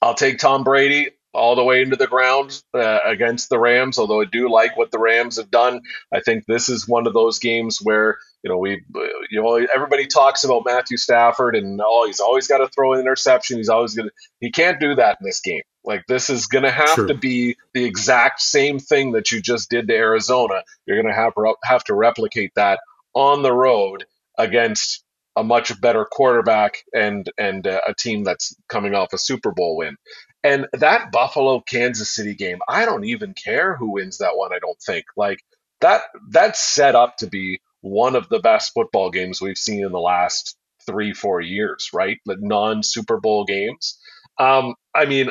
I'll 0.01 0.15
take 0.15 0.39
Tom 0.39 0.63
Brady 0.63 1.11
all 1.33 1.55
the 1.55 1.63
way 1.63 1.81
into 1.81 1.95
the 1.95 2.07
ground 2.07 2.61
uh, 2.73 2.99
against 3.05 3.49
the 3.49 3.59
Rams. 3.59 3.97
Although 3.97 4.21
I 4.21 4.25
do 4.25 4.49
like 4.49 4.77
what 4.77 4.91
the 4.91 4.99
Rams 4.99 5.37
have 5.37 5.51
done, 5.51 5.81
I 6.13 6.21
think 6.21 6.45
this 6.45 6.69
is 6.69 6.87
one 6.87 7.07
of 7.07 7.13
those 7.13 7.39
games 7.39 7.79
where 7.81 8.17
you 8.43 8.49
know 8.49 8.57
we 8.57 8.81
you 9.29 9.41
know 9.41 9.55
everybody 9.73 10.07
talks 10.07 10.43
about 10.43 10.63
Matthew 10.65 10.97
Stafford 10.97 11.55
and 11.55 11.79
oh 11.83 12.05
he's 12.07 12.19
always 12.19 12.47
got 12.47 12.57
to 12.57 12.67
throw 12.69 12.93
an 12.93 12.99
interception. 12.99 13.57
He's 13.57 13.69
always 13.69 13.95
gonna 13.95 14.09
he 14.39 14.51
can't 14.51 14.79
do 14.79 14.95
that 14.95 15.17
in 15.21 15.25
this 15.25 15.39
game. 15.39 15.61
Like 15.83 16.05
this 16.07 16.29
is 16.29 16.47
going 16.47 16.63
to 16.63 16.71
have 16.71 16.95
True. 16.95 17.07
to 17.07 17.13
be 17.13 17.57
the 17.73 17.85
exact 17.85 18.41
same 18.41 18.79
thing 18.79 19.13
that 19.13 19.31
you 19.31 19.41
just 19.41 19.69
did 19.69 19.87
to 19.87 19.95
Arizona. 19.95 20.63
You're 20.85 21.01
going 21.01 21.13
to 21.13 21.19
have 21.19 21.33
have 21.63 21.83
to 21.85 21.95
replicate 21.95 22.51
that 22.55 22.79
on 23.13 23.41
the 23.41 23.53
road 23.53 24.05
against 24.37 25.03
a 25.35 25.43
much 25.43 25.79
better 25.79 26.05
quarterback 26.05 26.83
and 26.93 27.31
and 27.37 27.65
uh, 27.65 27.81
a 27.87 27.93
team 27.93 28.23
that's 28.23 28.55
coming 28.67 28.93
off 28.93 29.13
a 29.13 29.17
Super 29.17 29.51
Bowl 29.51 29.77
win. 29.77 29.97
And 30.43 30.67
that 30.73 31.11
Buffalo 31.11 31.61
Kansas 31.61 32.09
City 32.09 32.33
game, 32.33 32.59
I 32.67 32.85
don't 32.85 33.05
even 33.05 33.33
care 33.33 33.75
who 33.75 33.93
wins 33.93 34.17
that 34.17 34.35
one. 34.35 34.53
I 34.53 34.59
don't 34.59 34.79
think 34.79 35.05
like 35.15 35.39
that. 35.81 36.01
That's 36.29 36.59
set 36.59 36.95
up 36.95 37.17
to 37.17 37.27
be 37.27 37.61
one 37.81 38.15
of 38.15 38.29
the 38.29 38.39
best 38.39 38.73
football 38.73 39.09
games 39.09 39.41
we've 39.41 39.57
seen 39.57 39.85
in 39.85 39.91
the 39.91 39.99
last 39.99 40.57
three 40.85 41.13
four 41.13 41.41
years, 41.41 41.89
right? 41.93 42.19
The 42.25 42.37
non 42.39 42.83
Super 42.83 43.19
Bowl 43.19 43.45
games. 43.45 43.99
Um, 44.39 44.75
I 44.95 45.05
mean, 45.05 45.29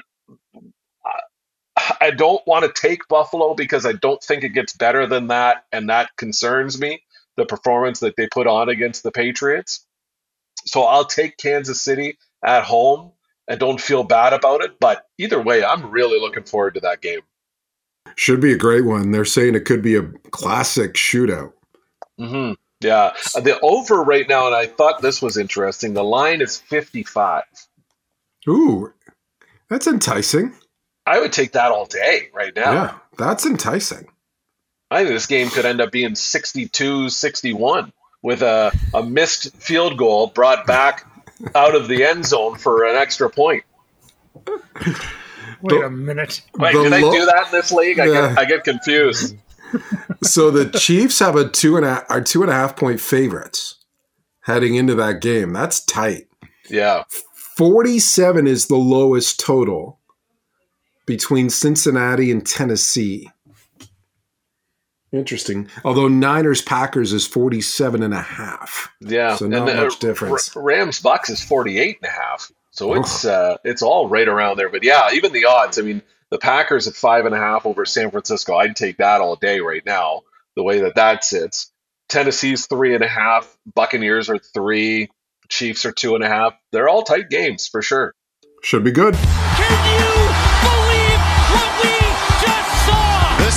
I 2.00 2.10
don't 2.10 2.44
want 2.46 2.64
to 2.64 2.80
take 2.80 3.08
Buffalo 3.08 3.54
because 3.54 3.86
I 3.86 3.92
don't 3.92 4.22
think 4.22 4.44
it 4.44 4.50
gets 4.50 4.72
better 4.72 5.06
than 5.06 5.28
that, 5.28 5.64
and 5.72 5.88
that 5.88 6.16
concerns 6.16 6.80
me. 6.80 7.02
The 7.36 7.46
performance 7.46 8.00
that 8.00 8.16
they 8.16 8.26
put 8.26 8.46
on 8.46 8.68
against 8.68 9.02
the 9.02 9.12
Patriots. 9.12 9.86
So 10.66 10.82
I'll 10.82 11.06
take 11.06 11.36
Kansas 11.38 11.80
City 11.80 12.18
at 12.44 12.64
home 12.64 13.12
and 13.48 13.58
don't 13.58 13.80
feel 13.80 14.04
bad 14.04 14.32
about 14.32 14.62
it. 14.62 14.78
But 14.78 15.06
either 15.18 15.40
way, 15.40 15.64
I'm 15.64 15.90
really 15.90 16.20
looking 16.20 16.44
forward 16.44 16.74
to 16.74 16.80
that 16.80 17.00
game. 17.00 17.20
Should 18.16 18.40
be 18.40 18.52
a 18.52 18.58
great 18.58 18.84
one. 18.84 19.10
They're 19.10 19.24
saying 19.24 19.54
it 19.54 19.64
could 19.64 19.82
be 19.82 19.96
a 19.96 20.02
classic 20.30 20.94
shootout. 20.94 21.52
hmm 22.18 22.52
Yeah, 22.80 23.12
the 23.34 23.58
over 23.62 24.02
right 24.02 24.28
now, 24.28 24.46
and 24.46 24.54
I 24.54 24.66
thought 24.66 25.02
this 25.02 25.22
was 25.22 25.36
interesting. 25.36 25.94
The 25.94 26.04
line 26.04 26.40
is 26.40 26.58
55. 26.58 27.44
Ooh, 28.48 28.92
that's 29.68 29.86
enticing. 29.86 30.54
I 31.10 31.20
would 31.20 31.32
take 31.32 31.52
that 31.52 31.72
all 31.72 31.86
day 31.86 32.28
right 32.32 32.54
now. 32.54 32.72
Yeah, 32.72 32.94
that's 33.18 33.44
enticing. 33.46 34.08
I 34.90 34.98
think 34.98 35.10
this 35.10 35.26
game 35.26 35.48
could 35.50 35.64
end 35.64 35.80
up 35.80 35.90
being 35.92 36.14
62 36.14 37.08
61 37.10 37.92
with 38.22 38.42
a, 38.42 38.70
a 38.94 39.02
missed 39.02 39.54
field 39.56 39.96
goal 39.96 40.28
brought 40.28 40.66
back 40.66 41.06
out 41.54 41.74
of 41.74 41.88
the 41.88 42.04
end 42.04 42.26
zone 42.26 42.56
for 42.58 42.84
an 42.84 42.96
extra 42.96 43.30
point. 43.30 43.64
Wait 45.62 45.82
a 45.84 45.90
minute. 45.90 46.42
Wait, 46.58 46.72
The 46.74 46.82
did 46.84 46.92
I 46.92 47.00
lo- 47.00 47.12
do 47.12 47.24
that 47.26 47.46
in 47.46 47.52
this 47.52 47.70
league? 47.72 47.98
I, 47.98 48.06
Yeah. 48.06 48.28
get, 48.28 48.38
I 48.38 48.44
get 48.46 48.64
confused. 48.64 49.36
So 50.22 50.50
the 50.50 50.70
Chiefs 50.78 51.18
have 51.20 51.36
a 51.36 51.48
two 51.48 51.76
and 51.76 51.86
a 51.86 52.04
are 52.10 52.20
two 52.20 52.42
and 52.42 52.50
a 52.50 52.54
half 52.54 52.76
point 52.76 53.00
favorites 53.00 53.76
heading 54.42 54.74
into 54.74 54.94
that 54.96 55.20
game. 55.20 55.52
That's 55.52 55.84
tight. 55.84 56.28
Yeah. 56.68 57.04
47 57.56 58.46
is 58.46 58.66
the 58.66 58.76
lowest 58.76 59.38
total 59.38 59.99
between 61.10 61.50
Cincinnati 61.50 62.30
and 62.30 62.46
Tennessee. 62.46 63.28
Interesting. 65.12 65.68
Although 65.84 66.06
Niners 66.06 66.62
Packers 66.62 67.12
is 67.12 67.26
47 67.26 68.04
and 68.04 68.14
a 68.14 68.22
half. 68.22 68.88
Yeah. 69.00 69.34
So 69.34 69.48
not 69.48 69.68
uh, 69.68 69.74
much 69.74 69.98
difference. 69.98 70.56
R- 70.56 70.62
Rams 70.62 71.00
Bucks 71.00 71.28
is 71.28 71.42
48 71.42 71.98
and 72.00 72.08
a 72.08 72.12
half. 72.12 72.52
So 72.70 72.94
it's 72.94 73.24
uh, 73.24 73.56
it's 73.64 73.82
all 73.82 74.08
right 74.08 74.28
around 74.28 74.56
there. 74.56 74.68
But 74.68 74.84
yeah, 74.84 75.08
even 75.12 75.32
the 75.32 75.46
odds. 75.46 75.80
I 75.80 75.82
mean, 75.82 76.00
the 76.30 76.38
Packers 76.38 76.86
at 76.86 76.94
five 76.94 77.26
and 77.26 77.34
a 77.34 77.38
half 77.38 77.66
over 77.66 77.84
San 77.84 78.12
Francisco. 78.12 78.54
I'd 78.54 78.76
take 78.76 78.98
that 78.98 79.20
all 79.20 79.34
day 79.34 79.58
right 79.58 79.84
now. 79.84 80.22
The 80.54 80.62
way 80.62 80.78
that 80.82 80.94
that 80.94 81.24
sits. 81.24 81.72
Tennessee's 82.08 82.66
three 82.66 82.94
and 82.94 83.02
a 83.02 83.08
half. 83.08 83.52
Buccaneers 83.74 84.30
are 84.30 84.38
three. 84.38 85.10
Chiefs 85.48 85.84
are 85.84 85.92
two 85.92 86.14
and 86.14 86.22
a 86.22 86.28
half. 86.28 86.54
They're 86.70 86.88
all 86.88 87.02
tight 87.02 87.30
games 87.30 87.66
for 87.66 87.82
sure. 87.82 88.14
Should 88.62 88.84
be 88.84 88.92
good. 88.92 89.16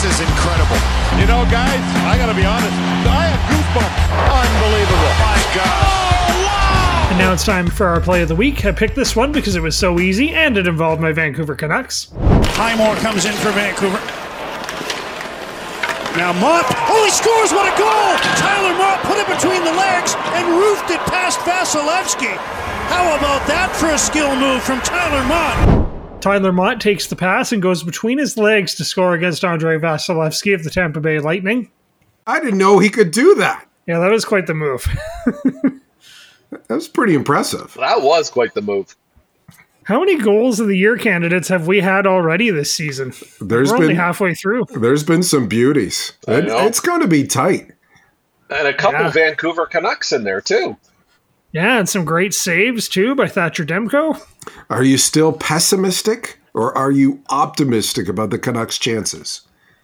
This 0.04 0.20
is 0.20 0.28
incredible. 0.28 0.76
You 1.16 1.24
know, 1.32 1.48
guys, 1.48 1.80
I 2.04 2.20
got 2.20 2.28
to 2.28 2.36
be 2.36 2.44
honest. 2.44 2.76
I 3.08 3.32
have 3.32 3.40
goosebumps. 3.48 4.04
Unbelievable. 4.36 5.00
Oh 5.00 5.24
my 5.24 5.40
God. 5.56 5.80
Oh, 6.28 6.44
wow! 6.44 7.08
And 7.08 7.18
now 7.20 7.32
it's 7.32 7.46
time 7.46 7.68
for 7.68 7.88
our 7.88 8.02
play 8.02 8.22
of 8.22 8.28
the 8.28 8.36
week. 8.36 8.66
I 8.66 8.74
picked 8.74 8.96
this 8.96 9.16
one 9.16 9.32
because 9.32 9.56
it 9.56 9.62
was 9.62 9.78
so 9.78 10.02
easy 10.02 10.32
and 10.32 10.58
it 10.58 10.68
involved 10.68 11.02
my 11.02 11.14
Vancouver 11.14 11.56
Canucks. 11.56 12.12
Highmore 12.60 12.96
comes 12.98 13.24
in 13.24 13.32
for 13.40 13.52
Vancouver. 13.52 13.96
Now 16.20 16.36
Motte. 16.36 16.68
Oh, 16.92 17.04
he 17.08 17.12
scores! 17.12 17.56
What 17.56 17.64
a 17.64 17.76
goal! 17.80 18.12
Tyler 18.44 18.76
Motte 18.76 19.08
put 19.08 19.18
it 19.24 19.28
between 19.32 19.64
the 19.64 19.72
legs 19.72 20.20
and 20.36 20.46
roofed 20.60 20.92
it 20.92 21.00
past 21.08 21.40
Vasilevskiy. 21.48 22.36
How 22.92 23.16
about 23.16 23.48
that 23.48 23.74
for 23.80 23.88
a 23.88 23.98
skill 23.98 24.36
move 24.36 24.62
from 24.64 24.82
Tyler 24.82 25.24
Motte? 25.32 25.83
Tyler 26.24 26.54
Motte 26.54 26.80
takes 26.80 27.08
the 27.08 27.18
pass 27.18 27.52
and 27.52 27.62
goes 27.62 27.84
between 27.84 28.18
his 28.18 28.38
legs 28.38 28.76
to 28.76 28.86
score 28.86 29.14
against 29.14 29.44
Andrei 29.44 29.78
Vasilevskiy 29.78 30.56
of 30.56 30.64
the 30.64 30.70
Tampa 30.70 31.02
Bay 31.02 31.20
Lightning. 31.20 31.70
I 32.26 32.40
didn't 32.40 32.60
know 32.60 32.80
he 32.80 32.90
could 32.90 33.12
do 33.12 33.36
that. 33.36 33.68
Yeah, 33.88 34.00
that 34.00 34.10
was 34.10 34.24
quite 34.24 34.48
the 34.48 34.54
move. 34.54 34.88
That 36.68 36.76
was 36.76 36.88
pretty 36.88 37.16
impressive. 37.16 37.74
That 37.80 38.04
was 38.04 38.30
quite 38.30 38.54
the 38.54 38.62
move. 38.62 38.96
How 39.86 40.00
many 40.00 40.18
goals 40.20 40.60
of 40.60 40.68
the 40.68 40.78
year 40.78 40.98
candidates 40.98 41.48
have 41.48 41.68
we 41.68 41.82
had 41.82 42.06
already 42.06 42.52
this 42.52 42.72
season? 42.74 43.12
There's 43.42 43.70
We're 43.72 43.78
only 43.78 43.88
been 43.88 43.96
halfway 43.96 44.36
through. 44.36 44.66
there's 44.80 45.04
been 45.04 45.24
some 45.24 45.48
beauties. 45.48 46.14
I 46.28 46.34
It- 46.36 46.46
it's 46.48 46.80
going 46.80 47.02
to 47.02 47.08
be 47.08 47.26
tight. 47.26 47.72
And 48.52 48.68
a 48.68 48.74
couple 48.74 49.00
Yeah. 49.02 49.10
Vancouver 49.10 49.66
Canucks 49.66 50.12
in 50.12 50.24
there 50.24 50.42
too. 50.42 50.78
Yeah, 51.54 51.78
and 51.78 51.88
some 51.88 52.04
great 52.04 52.34
saves 52.34 52.90
too 52.90 53.14
by 53.14 53.28
Thatcher 53.28 53.64
Demko. 53.64 54.20
Are 54.72 54.84
you 54.84 54.98
still 54.98 55.32
pessimistic 55.32 56.40
or 56.54 56.76
are 56.76 56.92
you 56.92 57.22
optimistic 57.30 58.08
about 58.08 58.32
the 58.32 58.40
Canucks' 58.40 58.80
chances? 58.80 59.42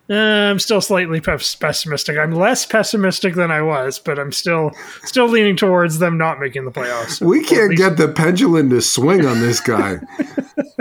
Uh, 0.10 0.16
I'm 0.16 0.58
still 0.58 0.82
slightly 0.82 1.22
pes- 1.22 1.54
pessimistic. 1.54 2.18
I'm 2.18 2.32
less 2.32 2.66
pessimistic 2.66 3.36
than 3.36 3.52
I 3.52 3.62
was, 3.62 4.00
but 4.00 4.18
I'm 4.18 4.32
still 4.32 4.72
still 5.04 5.28
leaning 5.28 5.56
towards 5.56 6.00
them 6.00 6.18
not 6.18 6.40
making 6.40 6.66
the 6.66 6.72
playoffs. 6.72 7.22
We 7.22 7.44
can't 7.44 7.78
get 7.78 7.98
the 7.98 8.08
pendulum 8.08 8.72
to 8.72 8.82
swing 8.82 9.26
on 9.26 9.40
this 9.40 9.62
guy. 9.62 10.00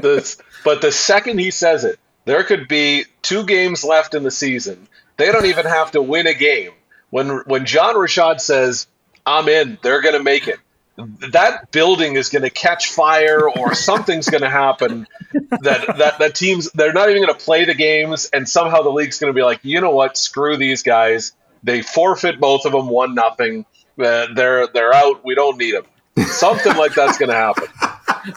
The, 0.01 0.41
but 0.65 0.81
the 0.81 0.93
second 0.93 1.41
he 1.41 1.51
says 1.51 1.83
it, 1.83 1.99
there 2.25 2.45
could 2.45 2.69
be 2.69 3.05
two 3.23 3.45
games 3.45 3.83
left 3.83 4.15
in 4.15 4.23
the 4.23 4.31
season. 4.31 4.87
They 5.17 5.33
don't 5.33 5.47
even 5.47 5.67
have 5.67 5.91
to 5.91 6.01
win 6.01 6.29
a 6.29 6.35
game. 6.35 6.71
When 7.11 7.39
when 7.47 7.67
John 7.67 7.97
Rashad 7.97 8.41
says, 8.41 8.87
"I'm 9.27 9.49
in," 9.49 9.77
they're 9.83 10.01
going 10.01 10.15
to 10.15 10.23
make 10.23 10.47
it. 10.47 10.61
That 11.31 11.71
building 11.71 12.17
is 12.17 12.29
going 12.29 12.43
to 12.43 12.51
catch 12.51 12.89
fire, 12.89 13.49
or 13.49 13.75
something's 13.89 14.29
going 14.29 14.43
to 14.43 14.51
happen. 14.51 15.07
That 15.33 15.95
that 15.99 16.19
that 16.19 16.35
teams 16.35 16.71
they're 16.73 16.93
not 16.93 17.09
even 17.11 17.23
going 17.23 17.37
to 17.37 17.45
play 17.45 17.65
the 17.65 17.75
games, 17.75 18.29
and 18.33 18.49
somehow 18.49 18.83
the 18.83 18.91
league's 18.91 19.19
going 19.19 19.33
to 19.33 19.37
be 19.37 19.43
like, 19.43 19.61
you 19.63 19.81
know 19.81 19.91
what? 19.91 20.17
Screw 20.17 20.57
these 20.57 20.83
guys. 20.83 21.33
They 21.63 21.83
forfeit 21.83 22.41
both 22.41 22.65
of 22.65 22.73
them, 22.73 22.89
one 22.89 23.15
nothing. 23.15 23.65
Uh, 23.99 24.27
they're 24.35 24.67
they're 24.69 24.95
out. 24.95 25.25
We 25.25 25.35
don't 25.35 25.59
need 25.59 25.75
them. 25.75 25.85
Something 26.27 26.77
like 26.77 26.95
that's 26.95 27.19
going 27.19 27.31
to 27.31 27.37
happen. 27.37 27.69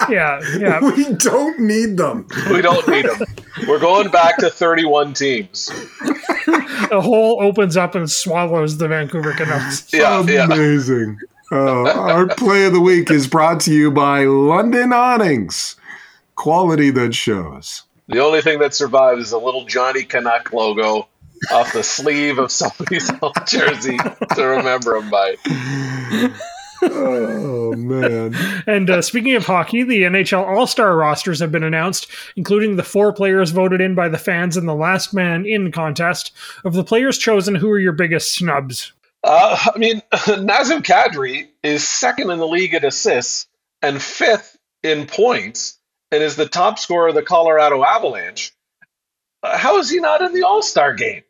Yeah, 0.09 0.39
yeah. 0.57 0.79
we 0.79 1.13
don't 1.15 1.59
need 1.59 1.97
them. 1.97 2.27
We 2.49 2.61
don't 2.61 2.87
need 2.87 3.05
them. 3.05 3.19
We're 3.67 3.79
going 3.79 4.09
back 4.09 4.37
to 4.37 4.49
31 4.49 5.13
teams. 5.13 5.69
a 6.91 7.01
hole 7.01 7.41
opens 7.41 7.75
up 7.77 7.95
and 7.95 8.09
swallows 8.09 8.77
the 8.77 8.87
Vancouver 8.87 9.33
Canucks. 9.33 9.91
Yeah, 9.91 10.23
yeah. 10.27 10.45
Amazing. 10.45 11.17
Oh, 11.53 11.85
our 11.85 12.27
play 12.27 12.63
of 12.63 12.71
the 12.71 12.79
week 12.79 13.11
is 13.11 13.27
brought 13.27 13.59
to 13.61 13.73
you 13.73 13.91
by 13.91 14.23
London 14.23 14.93
Awnings. 14.93 15.75
Quality 16.35 16.91
that 16.91 17.13
shows. 17.13 17.83
The 18.07 18.19
only 18.19 18.41
thing 18.41 18.59
that 18.59 18.73
survived 18.73 19.19
is 19.19 19.33
a 19.33 19.37
little 19.37 19.65
Johnny 19.65 20.03
Canuck 20.03 20.53
logo 20.53 21.09
off 21.51 21.73
the 21.73 21.83
sleeve 21.83 22.39
of 22.39 22.51
somebody's 22.51 23.11
jersey 23.47 23.97
to 24.35 24.43
remember 24.43 24.95
him 24.95 25.09
by. 25.09 25.35
Oh 26.83 27.73
man. 27.73 28.33
And 28.65 28.89
uh, 28.89 29.01
speaking 29.01 29.35
of 29.35 29.45
hockey, 29.45 29.83
the 29.83 30.03
NHL 30.03 30.47
All 30.47 30.67
Star 30.67 30.95
rosters 30.95 31.41
have 31.41 31.51
been 31.51 31.63
announced, 31.63 32.07
including 32.37 32.77
the 32.77 32.83
four 32.83 33.11
players 33.11 33.51
voted 33.51 33.81
in 33.81 33.93
by 33.93 34.07
the 34.07 34.17
fans 34.17 34.55
in 34.55 34.67
the 34.67 34.75
Last 34.75 35.13
Man 35.13 35.45
In 35.45 35.71
contest. 35.71 36.31
Of 36.63 36.73
the 36.73 36.85
players 36.85 37.17
chosen, 37.17 37.55
who 37.55 37.69
are 37.69 37.79
your 37.79 37.91
biggest 37.91 38.33
snubs? 38.33 38.93
Uh, 39.23 39.57
I 39.75 39.77
mean, 39.77 40.01
Nazem 40.13 40.81
Kadri 40.81 41.47
is 41.63 41.87
second 41.87 42.29
in 42.31 42.39
the 42.39 42.47
league 42.47 42.73
at 42.73 42.83
assists 42.83 43.47
and 43.81 44.01
fifth 44.01 44.57
in 44.83 45.05
points 45.07 45.79
and 46.11 46.23
is 46.23 46.35
the 46.35 46.47
top 46.47 46.79
scorer 46.79 47.09
of 47.09 47.15
the 47.15 47.21
Colorado 47.21 47.83
Avalanche. 47.83 48.51
Uh, 49.43 49.57
how 49.57 49.77
is 49.77 49.89
he 49.89 49.99
not 49.99 50.21
in 50.21 50.33
the 50.33 50.43
All 50.43 50.61
Star 50.61 50.93
game? 50.93 51.23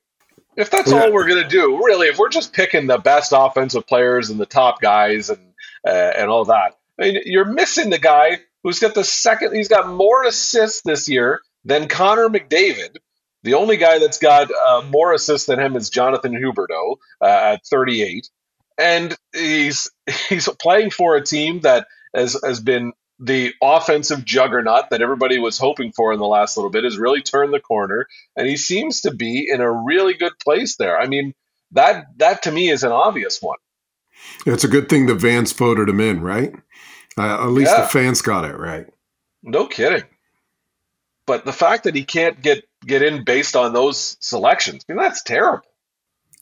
If 0.56 0.69
that's 0.69 0.91
Yeah. 0.91 1.04
all 1.04 1.13
we're 1.13 1.27
going 1.27 1.43
to 1.43 1.49
do, 1.49 1.84
really, 1.86 2.08
if 2.08 2.17
we're 2.17 2.30
just 2.30 2.54
picking 2.54 2.88
the 2.88 2.97
best 2.97 3.32
offensive 3.36 3.88
players 3.88 4.30
and 4.30 4.39
the 4.39 4.45
top 4.45 4.82
guys 4.82 5.30
and 5.30 5.39
uh, 5.88 5.89
and 6.17 6.30
all 6.30 6.45
that, 6.45 6.77
I 6.99 7.04
mean, 7.04 7.21
you're 7.25 7.45
missing 7.45 7.89
the 7.89 7.97
guy 7.97 8.39
who's 8.63 8.80
got 8.80 8.93
the 8.93 9.04
second. 9.04 9.56
He's 9.56 9.69
got 9.69 9.88
more 9.88 10.23
assists 10.25 10.82
this 10.82 11.08
year 11.10 11.41
than 11.65 11.88
Connor 11.88 12.27
McDavid. 12.30 12.97
The 13.43 13.56
only 13.56 13.77
guy 13.77 13.99
that's 13.99 14.19
got 14.19 14.49
uh, 14.51 14.84
more 14.89 15.13
assists 15.13 15.47
than 15.47 15.60
him 15.60 15.75
is 15.75 15.89
Jonathan 15.89 16.34
Huberdeau 16.34 16.97
uh, 17.21 17.25
at 17.56 17.65
38, 17.65 18.30
and 18.77 19.15
he's 19.34 19.89
he's 20.30 20.47
playing 20.62 20.91
for 20.91 21.15
a 21.15 21.23
team 21.25 21.62
that 21.62 21.88
has 22.15 22.38
has 22.43 22.60
been 22.60 22.93
the 23.23 23.54
offensive 23.62 24.25
juggernaut 24.25 24.89
that 24.89 25.01
everybody 25.01 25.38
was 25.38 25.58
hoping 25.60 25.91
for 25.91 26.12
in 26.12 26.17
the 26.19 26.25
last 26.25 26.58
little 26.58 26.71
bit 26.71 26.84
has 26.84 26.97
really 26.97 27.21
turned 27.21 27.54
the 27.54 27.60
corner, 27.60 28.08
and 28.36 28.47
he 28.47 28.58
seems 28.58 29.01
to 29.01 29.13
be 29.13 29.47
in 29.49 29.62
a 29.62 29.71
really 29.71 30.13
good 30.15 30.34
place 30.43 30.75
there. 30.77 30.99
I 30.99 31.08
mean, 31.08 31.34
that 31.71 32.06
that 32.17 32.43
to 32.43 32.51
me 32.51 32.69
is 32.69 32.84
an 32.84 32.91
obvious 32.91 33.41
one. 33.41 33.58
It's 34.45 34.63
a 34.63 34.67
good 34.67 34.88
thing 34.89 35.06
the 35.08 35.15
Vance 35.15 35.51
voted 35.51 35.89
him 35.89 35.99
in, 35.99 36.21
right? 36.21 36.54
Uh, 37.17 37.43
at 37.43 37.49
least 37.49 37.71
Yeah. 37.71 37.82
the 37.82 37.88
fans 37.88 38.21
got 38.21 38.45
it 38.45 38.58
right. 38.58 38.88
No 39.43 39.65
kidding. 39.65 40.04
But 41.25 41.45
the 41.45 41.54
fact 41.54 41.84
that 41.86 41.95
he 41.95 42.04
can't 42.04 42.41
get 42.41 42.63
get 42.85 43.01
in 43.01 43.23
based 43.23 43.55
on 43.55 43.73
those 43.73 44.17
selections, 44.19 44.85
I 44.89 44.93
mean, 44.93 45.01
that's 45.01 45.23
terrible. 45.23 45.65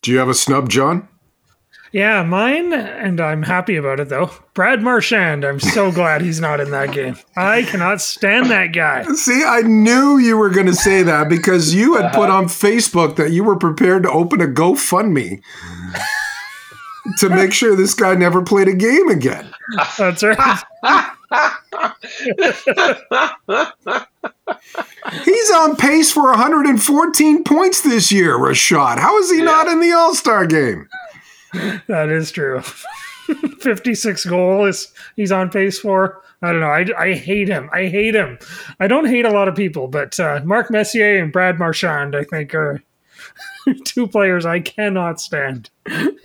Do 0.01 0.11
you 0.11 0.17
have 0.19 0.29
a 0.29 0.33
snub, 0.33 0.69
John? 0.69 1.07
Yeah, 1.91 2.21
mine, 2.21 2.71
and 2.71 3.19
I'm 3.19 3.41
happy 3.41 3.75
about 3.75 3.99
it 3.99 4.09
though. 4.09 4.29
Brad 4.53 4.81
Marchand. 4.81 5.43
I'm 5.43 5.59
so 5.59 5.91
glad 5.93 6.21
he's 6.21 6.39
not 6.39 6.59
in 6.59 6.69
that 6.71 6.91
game. 6.93 7.17
I 7.35 7.63
cannot 7.63 7.99
stand 7.99 8.51
that 8.51 8.73
guy. 8.73 9.03
See, 9.15 9.43
I 9.43 9.61
knew 9.61 10.17
you 10.17 10.37
were 10.37 10.49
going 10.49 10.67
to 10.67 10.75
say 10.75 11.01
that 11.03 11.29
because 11.29 11.73
you 11.73 11.95
had 11.95 12.05
uh-huh. 12.05 12.15
put 12.15 12.29
on 12.29 12.45
Facebook 12.45 13.15
that 13.15 13.31
you 13.31 13.43
were 13.43 13.57
prepared 13.57 14.03
to 14.03 14.11
open 14.11 14.39
a 14.39 14.47
GoFundMe 14.47 15.41
to 17.17 17.29
make 17.29 17.53
sure 17.53 17.75
this 17.75 17.95
guy 17.95 18.13
never 18.13 18.43
played 18.43 18.67
a 18.67 18.75
game 18.75 19.09
again. 19.09 19.51
That's 19.97 20.21
right. 20.21 20.59
He's 25.23 25.51
on 25.51 25.75
pace 25.75 26.11
for 26.11 26.23
114 26.31 27.43
points 27.43 27.81
this 27.81 28.11
year, 28.11 28.37
Rashad. 28.37 28.97
How 28.99 29.17
is 29.19 29.31
he 29.31 29.41
not 29.41 29.67
in 29.67 29.79
the 29.79 29.91
All 29.91 30.15
Star 30.15 30.45
game? 30.45 30.87
That 31.87 32.09
is 32.09 32.31
true. 32.31 32.61
56 33.59 34.25
goals 34.25 34.93
he's 35.15 35.31
on 35.31 35.49
pace 35.49 35.79
for. 35.79 36.21
I 36.41 36.51
don't 36.51 36.61
know. 36.61 36.67
I, 36.67 36.85
I 36.97 37.13
hate 37.13 37.49
him. 37.49 37.69
I 37.73 37.87
hate 37.87 38.15
him. 38.15 38.39
I 38.79 38.87
don't 38.87 39.07
hate 39.07 39.25
a 39.25 39.31
lot 39.31 39.47
of 39.47 39.55
people, 39.55 39.87
but 39.87 40.19
uh, 40.19 40.41
Mark 40.45 40.71
Messier 40.71 41.21
and 41.21 41.33
Brad 41.33 41.59
Marchand, 41.59 42.15
I 42.15 42.23
think, 42.23 42.55
are 42.55 42.81
two 43.85 44.07
players 44.07 44.45
I 44.45 44.59
cannot 44.59 45.21
stand. 45.21 45.69
You 45.87 46.17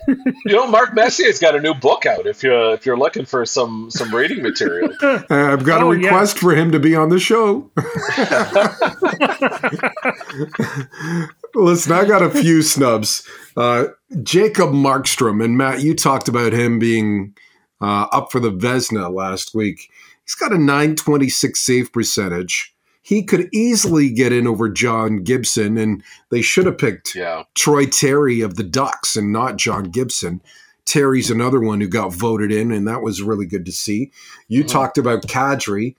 know, 0.47 0.67
Mark 0.67 0.93
Messier's 0.93 1.39
got 1.39 1.55
a 1.55 1.61
new 1.61 1.73
book 1.73 2.05
out. 2.05 2.25
If 2.27 2.43
you 2.43 2.53
if 2.71 2.85
you're 2.85 2.97
looking 2.97 3.25
for 3.25 3.45
some 3.45 3.89
some 3.91 4.13
reading 4.13 4.41
material, 4.43 4.89
Uh, 5.01 5.21
I've 5.29 5.63
got 5.63 5.81
Oh, 5.81 5.91
a 5.91 5.97
yeah. 5.97 6.05
request 6.07 6.39
for 6.39 6.53
him 6.55 6.71
to 6.71 6.79
be 6.79 6.95
on 6.95 7.09
the 7.09 7.19
show. 7.19 7.71
Listen, 11.55 11.93
I 11.93 12.05
got 12.05 12.21
a 12.21 12.29
few 12.29 12.61
snubs. 12.61 13.27
Uh, 13.55 13.85
Jacob 14.23 14.71
Markstrom, 14.71 15.43
and 15.43 15.57
Matt, 15.57 15.81
you 15.81 15.95
talked 15.95 16.27
about 16.27 16.53
him 16.53 16.79
being 16.79 17.33
uh, 17.81 18.07
up 18.11 18.31
for 18.31 18.39
the 18.39 18.51
Vezina 18.51 19.11
last 19.13 19.55
week. 19.55 19.89
He's 20.25 20.35
got 20.35 20.51
a 20.51 20.57
926 20.57 21.59
save 21.59 21.93
percentage. 21.93 22.74
He 23.05 23.21
could 23.21 23.49
easily 23.53 24.09
get 24.09 24.33
in 24.33 24.47
over 24.47 24.67
John 24.67 25.17
Gibson, 25.17 25.77
and 25.77 26.03
they 26.31 26.41
should 26.41 26.65
have 26.65 26.79
picked 26.79 27.13
yeah, 27.13 27.43
Troy 27.53 27.85
Terry 27.85 28.41
of 28.41 28.55
the 28.55 28.63
Ducks 28.63 29.15
and 29.15 29.31
not 29.31 29.57
John 29.57 29.91
Gibson. 29.91 30.41
Terry's 30.85 31.29
another 31.29 31.59
one 31.59 31.81
who 31.81 31.87
got 31.87 32.15
voted 32.15 32.51
in, 32.51 32.71
and 32.71 32.87
that 32.87 33.03
was 33.03 33.21
really 33.21 33.45
good 33.45 33.63
to 33.67 33.71
see. 33.71 34.11
You 34.47 34.63
Mhm. 34.63 34.69
talked 34.69 34.97
about 34.97 35.27
Kadri, 35.27 35.93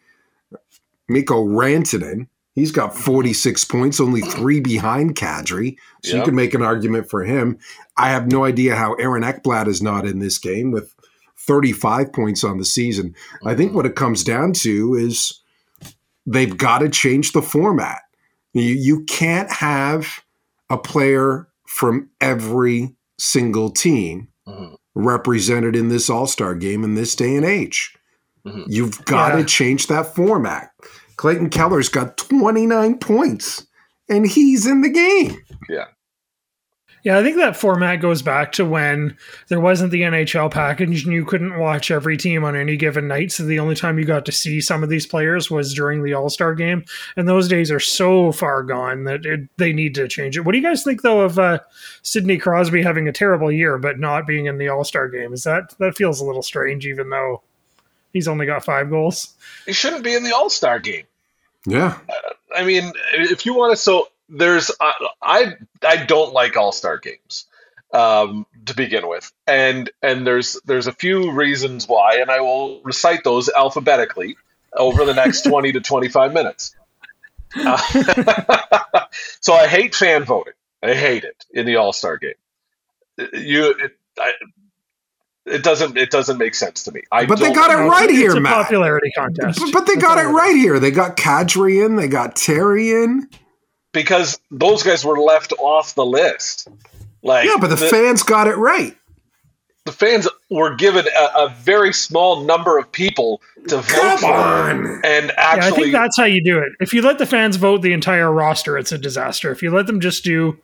Mikko 1.09 1.45
Rantanen. 1.47 2.27
He's 2.57 2.73
got 2.73 2.97
46 2.99 3.65
points, 3.65 4.01
only 4.01 4.23
three 4.23 4.59
behind 4.59 5.15
Kadri. 5.15 5.77
So 6.03 6.17
you 6.17 6.25
can 6.25 6.35
make 6.35 6.55
an 6.55 6.63
argument 6.63 7.09
for 7.09 7.23
him. 7.23 7.59
I 7.97 8.11
have 8.11 8.33
no 8.33 8.45
idea 8.45 8.75
how 8.75 8.95
Aaron 8.95 9.23
Ekblad 9.23 9.69
is 9.69 9.81
not 9.81 10.07
in 10.07 10.19
this 10.19 10.39
game 10.39 10.73
with 10.73 10.93
35 11.39 12.13
points 12.13 12.43
on 12.43 12.59
the 12.59 12.65
season. 12.65 13.15
I 13.45 13.55
think 13.55 13.75
what 13.75 13.87
it 13.87 13.95
comes 13.95 14.25
down 14.25 14.55
to 14.55 14.95
is 14.95 15.41
they've 16.27 16.57
got 16.57 16.79
to 16.79 16.89
change 16.89 17.33
the 17.33 17.43
format. 17.43 18.03
You, 18.53 18.63
you 18.63 19.05
can't 19.05 19.51
have 19.51 20.21
a 20.71 20.77
player 20.79 21.49
from 21.67 22.09
every 22.21 22.95
single 23.19 23.71
team 23.71 24.29
Mhm. 24.49 24.77
represented 24.95 25.75
in 25.77 25.89
this 25.89 26.09
All 26.11 26.27
Star 26.27 26.55
game 26.55 26.85
in 26.85 26.95
this 26.95 27.15
day 27.17 27.37
and 27.37 27.45
age. 27.45 27.97
Mhm. 28.47 28.65
You've 28.69 29.05
got 29.05 29.33
Yeah. 29.35 29.39
to 29.41 29.45
change 29.45 29.87
that 29.89 30.15
format. 30.15 30.71
Clayton 31.17 31.51
Keller's 31.51 31.89
got 31.89 32.17
29 32.17 32.99
points 32.99 33.67
and 34.09 34.27
he's 34.27 34.67
in 34.67 34.83
the 34.83 34.89
game. 34.91 35.37
yeah. 35.69 35.87
Yeah, 37.07 37.19
I 37.19 37.23
think 37.23 37.37
that 37.37 37.57
format 37.57 38.01
goes 38.01 38.21
back 38.21 38.51
to 38.55 38.65
when 38.65 39.17
there 39.47 39.61
wasn't 39.61 39.93
the 39.93 40.01
NHL 40.01 40.51
package 40.51 41.05
and 41.05 41.13
you 41.13 41.25
couldn't 41.25 41.57
watch 41.57 41.93
every 41.93 42.17
team 42.17 42.43
on 42.43 42.57
any 42.57 42.77
given 42.77 43.07
night. 43.07 43.31
So 43.31 43.45
the 43.45 43.61
only 43.61 43.77
time 43.77 43.97
you 43.97 44.05
got 44.05 44.27
to 44.27 44.33
see 44.33 44.61
some 44.61 44.83
of 44.83 44.89
these 44.89 45.07
players 45.07 45.49
was 45.49 45.73
during 45.73 46.03
the 46.03 46.15
All 46.15 46.29
Star 46.29 46.53
game. 46.53 46.85
And 47.17 47.29
those 47.29 47.47
days 47.47 47.71
are 47.71 47.79
so 47.79 48.33
far 48.33 48.65
gone 48.65 49.05
that 49.05 49.25
it, 49.25 49.49
they 49.57 49.73
need 49.73 49.95
to 49.95 50.09
change 50.09 50.37
it. 50.37 50.41
What 50.41 50.51
do 50.51 50.59
you 50.59 50.65
guys 50.65 50.83
think, 50.83 51.03
though, 51.03 51.21
of 51.21 51.39
uh, 51.39 51.61
Sidney 52.03 52.39
Crosby 52.39 52.83
having 52.83 53.07
a 53.07 53.13
terrible 53.13 53.53
year 53.53 53.79
but 53.79 54.01
not 54.01 54.27
being 54.27 54.47
in 54.47 54.59
the 54.59 54.67
All 54.67 54.83
Star 54.83 55.09
game? 55.09 55.33
Is 55.33 55.45
that 55.45 55.79
that 55.79 55.97
feels 55.97 56.21
a 56.21 56.25
little 56.25 56.43
strange, 56.43 56.89
even 56.89 57.11
though 57.11 57.41
he's 58.13 58.27
only 58.27 58.47
got 58.47 58.65
five 58.65 58.91
goals? 58.91 59.33
He 59.65 59.73
shouldn't 59.73 60.03
be 60.03 60.17
in 60.17 60.25
the 60.25 60.35
All 60.35 60.51
Star 60.51 60.81
game. 60.81 61.05
Yeah. 61.67 61.99
I 62.57 62.65
mean, 62.65 62.93
if 63.13 63.47
you 63.47 63.55
want 63.55 63.71
to, 63.71 63.77
so 63.77 64.09
there's 64.29 64.71
I 64.81 64.93
I, 65.23 65.53
I 65.83 66.05
don't 66.05 66.33
like 66.33 66.57
All 66.57 66.73
Star 66.73 66.99
games 66.99 67.47
um, 67.93 68.47
to 68.67 68.75
begin 68.75 69.09
with, 69.09 69.33
and 69.47 69.91
and 70.03 70.27
there's 70.27 70.59
there's 70.65 70.87
a 70.87 70.93
few 70.93 71.33
reasons 71.33 71.89
why, 71.89 72.19
and 72.21 72.31
I 72.31 72.41
will 72.41 72.81
recite 72.83 73.25
those 73.25 73.49
alphabetically 73.49 74.37
over 74.77 75.05
the 75.05 75.15
next 75.15 75.43
twenty 75.47 75.73
to 75.73 75.81
twenty 75.81 76.09
five 76.09 76.33
minutes. 76.33 76.75
Uh, 77.55 77.77
so 79.41 79.55
I 79.55 79.67
hate 79.67 79.95
fan 79.95 80.25
voting. 80.25 80.55
I 80.83 80.95
hate 80.95 81.25
it 81.25 81.45
in 81.51 81.67
the 81.67 81.77
All 81.77 81.93
Star 81.93 82.17
game. 82.19 82.35
You. 83.33 83.75
It, 83.79 83.93
I, 84.19 84.33
it 85.47 85.63
doesn't. 85.63 85.97
It 85.97 86.11
doesn't 86.11 86.39
make 86.39 86.57
sense 86.57 86.83
to 86.85 86.93
me. 86.93 87.03
I 87.13 87.25
But 87.25 87.39
they 87.39 87.53
got 87.53 87.71
it 87.71 87.77
right 87.77 88.11
it's 88.11 88.19
here, 88.19 88.37
a 88.37 88.41
Matt. 88.41 88.65
popularity 88.65 89.13
contest. 89.17 89.61
But, 89.61 89.73
but 89.73 89.87
they 89.87 89.95
That's 89.95 90.05
got 90.05 90.19
it 90.19 90.27
right 90.29 90.57
here. 90.57 90.81
They 90.81 90.91
got 90.91 91.17
Kadri 91.17 91.87
in, 91.87 91.95
they 91.95 92.09
got 92.09 92.35
Terry 92.35 92.91
in. 92.91 93.29
Because 93.93 94.39
those 94.51 94.83
guys 94.83 95.05
were 95.05 95.19
left 95.19 95.53
off 95.59 95.95
the 95.95 96.05
list. 96.05 96.69
Like 97.23 97.47
Yeah, 97.47 97.57
but 97.61 97.69
the, 97.69 97.77
fans 97.77 98.23
got 98.23 98.47
it 98.47 98.57
right. 98.57 98.97
the 99.85 99.93
fans 99.93 100.29
were 100.51 100.75
given 100.75 101.07
a, 101.07 101.45
a 101.47 101.55
very 101.59 101.93
small 101.93 102.45
number 102.45 102.79
of 102.79 102.91
people 102.93 103.41
to 103.69 103.77
vote 103.79 103.87
Come 103.87 104.19
for, 104.19 104.27
on. 104.27 105.01
and 105.05 105.27
Yeah, 105.29 105.35
I 105.39 105.57
actually, 105.57 105.83
think 105.83 105.93
that's 105.93 106.17
how 106.17 106.25
you 106.25 106.43
do 106.43 106.59
it. 106.59 106.73
If 106.81 106.95
you 106.95 107.03
let 107.03 107.19
the 107.19 107.27
fans 107.27 107.57
vote 107.57 107.83
the 107.83 107.93
entire 107.93 108.31
roster, 108.31 108.79
it's 108.79 108.93
a 108.93 108.99
disaster. 108.99 109.51
If 109.51 109.63
you 109.63 109.71
let 109.71 109.87
them 109.87 110.01
just 110.01 110.25
do 110.25 110.59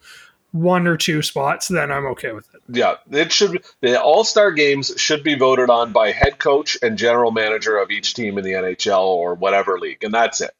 one 0.52 0.86
or 0.86 0.96
two 0.96 1.22
spots, 1.22 1.68
then 1.68 1.90
I'm 1.90 2.06
okay 2.06 2.32
with 2.32 2.46
it. 2.54 2.60
yeah, 2.68 2.96
it 3.10 3.32
should. 3.32 3.64
The 3.80 4.00
All 4.00 4.22
Star 4.22 4.52
games 4.52 4.92
should 4.98 5.24
be 5.24 5.34
voted 5.34 5.70
on 5.70 5.92
by 5.92 6.12
head 6.12 6.38
coach 6.38 6.76
and 6.82 6.98
general 6.98 7.30
manager 7.32 7.78
of 7.78 7.90
each 7.90 8.14
team 8.14 8.38
in 8.38 8.44
the 8.44 8.52
NHL 8.52 9.00
or 9.00 9.34
whatever 9.34 9.78
league, 9.78 10.04
and 10.04 10.12
that's 10.12 10.42
it. 10.42 10.50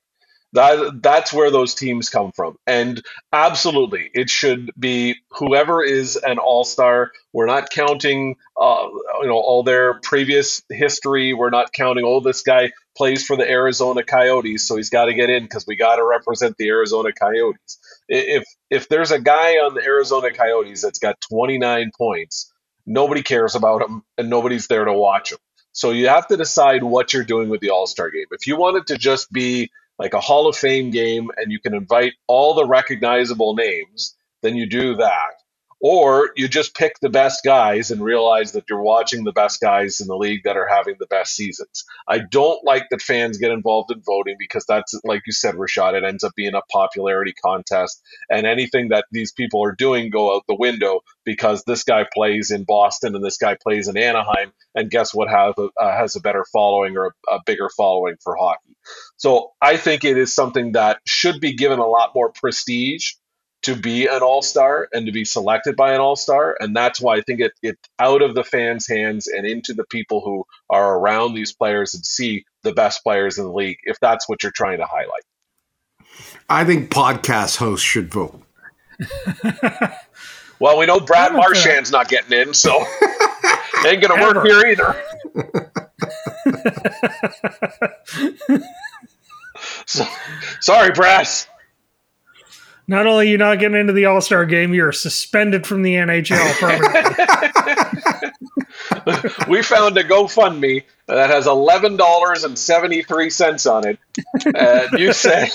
That 0.54 1.02
that's 1.02 1.32
where 1.32 1.50
those 1.50 1.74
teams 1.74 2.10
come 2.10 2.30
from, 2.32 2.56
and 2.66 3.02
absolutely, 3.32 4.10
it 4.12 4.28
should 4.28 4.70
be 4.78 5.16
whoever 5.30 5.82
is 5.82 6.16
an 6.16 6.38
All 6.38 6.64
Star. 6.64 7.10
We're 7.32 7.46
not 7.46 7.70
counting, 7.70 8.36
uh, 8.60 8.86
you 9.22 9.28
know, 9.28 9.38
all 9.38 9.62
their 9.62 9.94
previous 10.00 10.62
history. 10.68 11.32
We're 11.32 11.48
not 11.48 11.72
counting. 11.72 12.04
Oh, 12.04 12.20
this 12.20 12.42
guy 12.42 12.72
plays 12.94 13.24
for 13.24 13.36
the 13.36 13.48
Arizona 13.48 14.02
Coyotes, 14.02 14.68
so 14.68 14.76
he's 14.76 14.90
got 14.90 15.06
to 15.06 15.14
get 15.14 15.30
in 15.30 15.44
because 15.44 15.66
we 15.66 15.76
got 15.76 15.96
to 15.96 16.04
represent 16.04 16.56
the 16.58 16.68
Arizona 16.68 17.12
Coyotes. 17.12 17.78
If 18.08 18.44
if 18.68 18.88
there's 18.88 19.10
a 19.10 19.20
guy 19.20 19.52
on 19.54 19.72
the 19.74 19.82
Arizona 19.82 20.32
Coyotes 20.32 20.82
that's 20.82 20.98
got 20.98 21.18
29 21.30 21.92
points, 21.96 22.52
nobody 22.84 23.22
cares 23.22 23.54
about 23.54 23.80
him, 23.82 24.02
and 24.18 24.28
nobody's 24.28 24.66
there 24.66 24.84
to 24.84 24.92
watch 24.92 25.32
him. 25.32 25.38
So 25.72 25.90
you 25.90 26.08
have 26.08 26.26
to 26.28 26.36
decide 26.36 26.82
what 26.82 27.14
you're 27.14 27.24
doing 27.24 27.48
with 27.48 27.62
the 27.62 27.70
All 27.70 27.86
Star 27.86 28.10
game. 28.10 28.26
If 28.30 28.46
you 28.46 28.56
want 28.56 28.76
it 28.76 28.86
to 28.88 28.98
just 28.98 29.32
be 29.32 29.70
like 30.02 30.14
a 30.14 30.20
Hall 30.20 30.48
of 30.48 30.56
Fame 30.56 30.90
game 30.90 31.30
and 31.36 31.52
you 31.52 31.60
can 31.60 31.74
invite 31.74 32.14
all 32.26 32.54
the 32.54 32.66
recognizable 32.66 33.54
names, 33.54 34.16
then 34.42 34.56
you 34.56 34.68
do 34.68 34.96
that. 34.96 35.41
Or 35.82 36.30
you 36.36 36.46
just 36.46 36.76
pick 36.76 36.94
the 37.00 37.10
best 37.10 37.42
guys 37.44 37.90
and 37.90 38.00
realize 38.00 38.52
that 38.52 38.64
you're 38.70 38.82
watching 38.82 39.24
the 39.24 39.32
best 39.32 39.60
guys 39.60 40.00
in 40.00 40.06
the 40.06 40.16
league 40.16 40.42
that 40.44 40.56
are 40.56 40.68
having 40.68 40.94
the 41.00 41.06
best 41.06 41.34
seasons. 41.34 41.84
I 42.06 42.20
don't 42.20 42.64
like 42.64 42.84
that 42.90 43.02
fans 43.02 43.38
get 43.38 43.50
involved 43.50 43.90
in 43.90 44.00
voting 44.00 44.36
because 44.38 44.64
that's, 44.66 44.94
like 45.02 45.22
you 45.26 45.32
said, 45.32 45.56
Rashad, 45.56 45.94
it 45.94 46.04
ends 46.04 46.22
up 46.22 46.32
being 46.36 46.54
a 46.54 46.62
popularity 46.70 47.34
contest. 47.44 48.00
And 48.30 48.46
anything 48.46 48.90
that 48.90 49.06
these 49.10 49.32
people 49.32 49.64
are 49.64 49.74
doing 49.74 50.10
go 50.10 50.36
out 50.36 50.44
the 50.46 50.54
window 50.54 51.00
because 51.24 51.64
this 51.66 51.82
guy 51.82 52.06
plays 52.14 52.52
in 52.52 52.62
Boston 52.62 53.16
and 53.16 53.24
this 53.24 53.36
guy 53.36 53.56
plays 53.60 53.88
in 53.88 53.96
Anaheim. 53.96 54.52
And 54.76 54.88
guess 54.88 55.12
what 55.12 55.28
have, 55.28 55.54
uh, 55.58 55.68
has 55.80 56.14
a 56.14 56.20
better 56.20 56.46
following 56.52 56.96
or 56.96 57.06
a, 57.06 57.34
a 57.34 57.40
bigger 57.44 57.68
following 57.76 58.14
for 58.22 58.36
hockey? 58.36 58.76
So 59.16 59.50
I 59.60 59.76
think 59.76 60.04
it 60.04 60.16
is 60.16 60.32
something 60.32 60.72
that 60.72 61.00
should 61.06 61.40
be 61.40 61.54
given 61.54 61.80
a 61.80 61.86
lot 61.86 62.12
more 62.14 62.32
prestige 62.32 63.14
to 63.62 63.76
be 63.76 64.06
an 64.06 64.22
all 64.22 64.42
star 64.42 64.88
and 64.92 65.06
to 65.06 65.12
be 65.12 65.24
selected 65.24 65.76
by 65.76 65.94
an 65.94 66.00
all 66.00 66.16
star. 66.16 66.56
And 66.60 66.74
that's 66.74 67.00
why 67.00 67.16
I 67.16 67.20
think 67.20 67.40
it, 67.40 67.52
it 67.62 67.78
out 67.98 68.22
of 68.22 68.34
the 68.34 68.44
fans' 68.44 68.88
hands 68.88 69.28
and 69.28 69.46
into 69.46 69.72
the 69.72 69.84
people 69.84 70.20
who 70.20 70.44
are 70.68 70.98
around 70.98 71.34
these 71.34 71.52
players 71.52 71.94
and 71.94 72.04
see 72.04 72.44
the 72.62 72.72
best 72.72 73.02
players 73.02 73.38
in 73.38 73.44
the 73.44 73.52
league, 73.52 73.78
if 73.84 73.98
that's 74.00 74.28
what 74.28 74.42
you're 74.42 74.52
trying 74.52 74.78
to 74.78 74.86
highlight. 74.86 75.22
I 76.48 76.64
think 76.64 76.90
podcast 76.90 77.56
hosts 77.56 77.86
should 77.86 78.12
vote. 78.12 78.42
well, 80.58 80.78
we 80.78 80.86
know 80.86 81.00
Brad 81.00 81.32
Marchand's 81.32 81.90
not 81.90 82.08
getting 82.08 82.38
in, 82.38 82.54
so 82.54 82.70
ain't 83.86 84.02
going 84.02 84.18
to 84.18 84.20
work 84.20 84.44
here 84.44 84.66
either. 84.66 85.02
so, 89.86 90.04
sorry, 90.60 90.92
Brad. 90.92 91.28
Not 92.88 93.06
only 93.06 93.26
are 93.26 93.30
you 93.30 93.38
not 93.38 93.58
getting 93.58 93.78
into 93.78 93.92
the 93.92 94.06
All 94.06 94.20
Star 94.20 94.44
game, 94.44 94.74
you're 94.74 94.92
suspended 94.92 95.66
from 95.66 95.82
the 95.82 95.94
NHL 95.94 96.52
permanently. 96.58 97.24
we 99.48 99.62
found 99.62 99.96
a 99.96 100.04
GoFundMe 100.04 100.84
that 101.06 101.30
has 101.30 101.46
eleven 101.46 101.96
dollars 101.96 102.44
and 102.44 102.58
seventy 102.58 103.02
three 103.02 103.30
cents 103.30 103.66
on 103.66 103.86
it. 103.86 103.98
And 104.44 104.98
you 104.98 105.12
say 105.12 105.50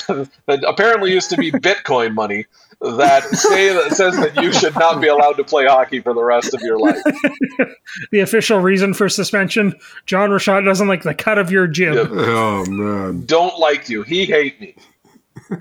that 0.47 0.63
apparently 0.65 1.11
used 1.13 1.29
to 1.31 1.37
be 1.37 1.51
Bitcoin 1.51 2.13
money 2.13 2.45
that 2.79 3.23
say 3.29 3.73
that 3.73 3.93
says 3.93 4.15
that 4.17 4.35
you 4.41 4.53
should 4.53 4.75
not 4.75 5.01
be 5.01 5.07
allowed 5.07 5.33
to 5.33 5.43
play 5.43 5.65
hockey 5.65 5.99
for 5.99 6.13
the 6.13 6.23
rest 6.23 6.53
of 6.53 6.61
your 6.61 6.79
life. 6.79 7.01
the 8.11 8.19
official 8.19 8.59
reason 8.59 8.93
for 8.93 9.09
suspension: 9.09 9.73
John 10.05 10.29
Rashad 10.29 10.63
doesn't 10.63 10.87
like 10.87 11.03
the 11.03 11.15
cut 11.15 11.37
of 11.37 11.51
your 11.51 11.67
gym. 11.67 11.95
Yep. 11.95 12.07
Oh 12.11 12.65
man, 12.65 13.25
don't 13.25 13.59
like 13.59 13.89
you. 13.89 14.03
He 14.03 14.25
hate 14.25 14.59
me. 14.61 14.75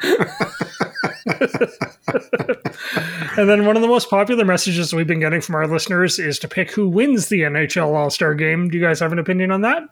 and 3.36 3.48
then 3.48 3.66
one 3.66 3.76
of 3.76 3.82
the 3.82 3.88
most 3.88 4.10
popular 4.10 4.44
messages 4.44 4.92
we've 4.92 5.06
been 5.06 5.20
getting 5.20 5.40
from 5.40 5.54
our 5.54 5.66
listeners 5.66 6.18
is 6.18 6.38
to 6.40 6.48
pick 6.48 6.70
who 6.70 6.88
wins 6.88 7.28
the 7.28 7.40
NHL 7.40 7.94
All 7.94 8.10
Star 8.10 8.34
game. 8.34 8.68
Do 8.68 8.78
you 8.78 8.84
guys 8.84 9.00
have 9.00 9.12
an 9.12 9.18
opinion 9.18 9.50
on 9.50 9.60
that? 9.62 9.82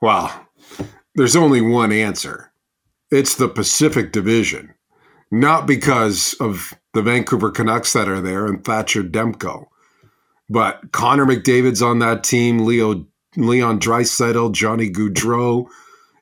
Well, 0.00 0.48
there's 1.14 1.36
only 1.36 1.60
one 1.60 1.92
answer 1.92 2.50
it's 3.10 3.36
the 3.36 3.48
Pacific 3.48 4.12
Division. 4.12 4.74
Not 5.30 5.66
because 5.66 6.34
of 6.40 6.74
the 6.92 7.02
Vancouver 7.02 7.50
Canucks 7.50 7.92
that 7.92 8.08
are 8.08 8.20
there 8.20 8.46
and 8.46 8.64
Thatcher 8.64 9.02
Demko, 9.02 9.66
but 10.48 10.92
Connor 10.92 11.26
McDavid's 11.26 11.82
on 11.82 11.98
that 12.00 12.24
team, 12.24 12.64
Leo 12.64 13.06
Leon 13.36 13.80
Draisaitl, 13.80 14.52
Johnny 14.52 14.90
Gaudreau, 14.90 15.66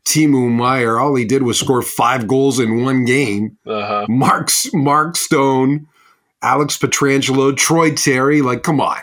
Timo 0.04 0.50
Meier, 0.50 0.98
all 0.98 1.14
he 1.14 1.24
did 1.24 1.42
was 1.42 1.58
score 1.58 1.82
five 1.82 2.26
goals 2.26 2.58
in 2.58 2.84
one 2.84 3.04
game. 3.04 3.56
Uh-huh. 3.66 4.06
Mark's 4.08 4.72
Mark 4.72 5.16
Stone, 5.16 5.86
Alex 6.42 6.76
Pietrangelo, 6.76 7.56
Troy 7.56 7.94
Terry. 7.94 8.42
Like, 8.42 8.62
come 8.62 8.80
on. 8.80 8.98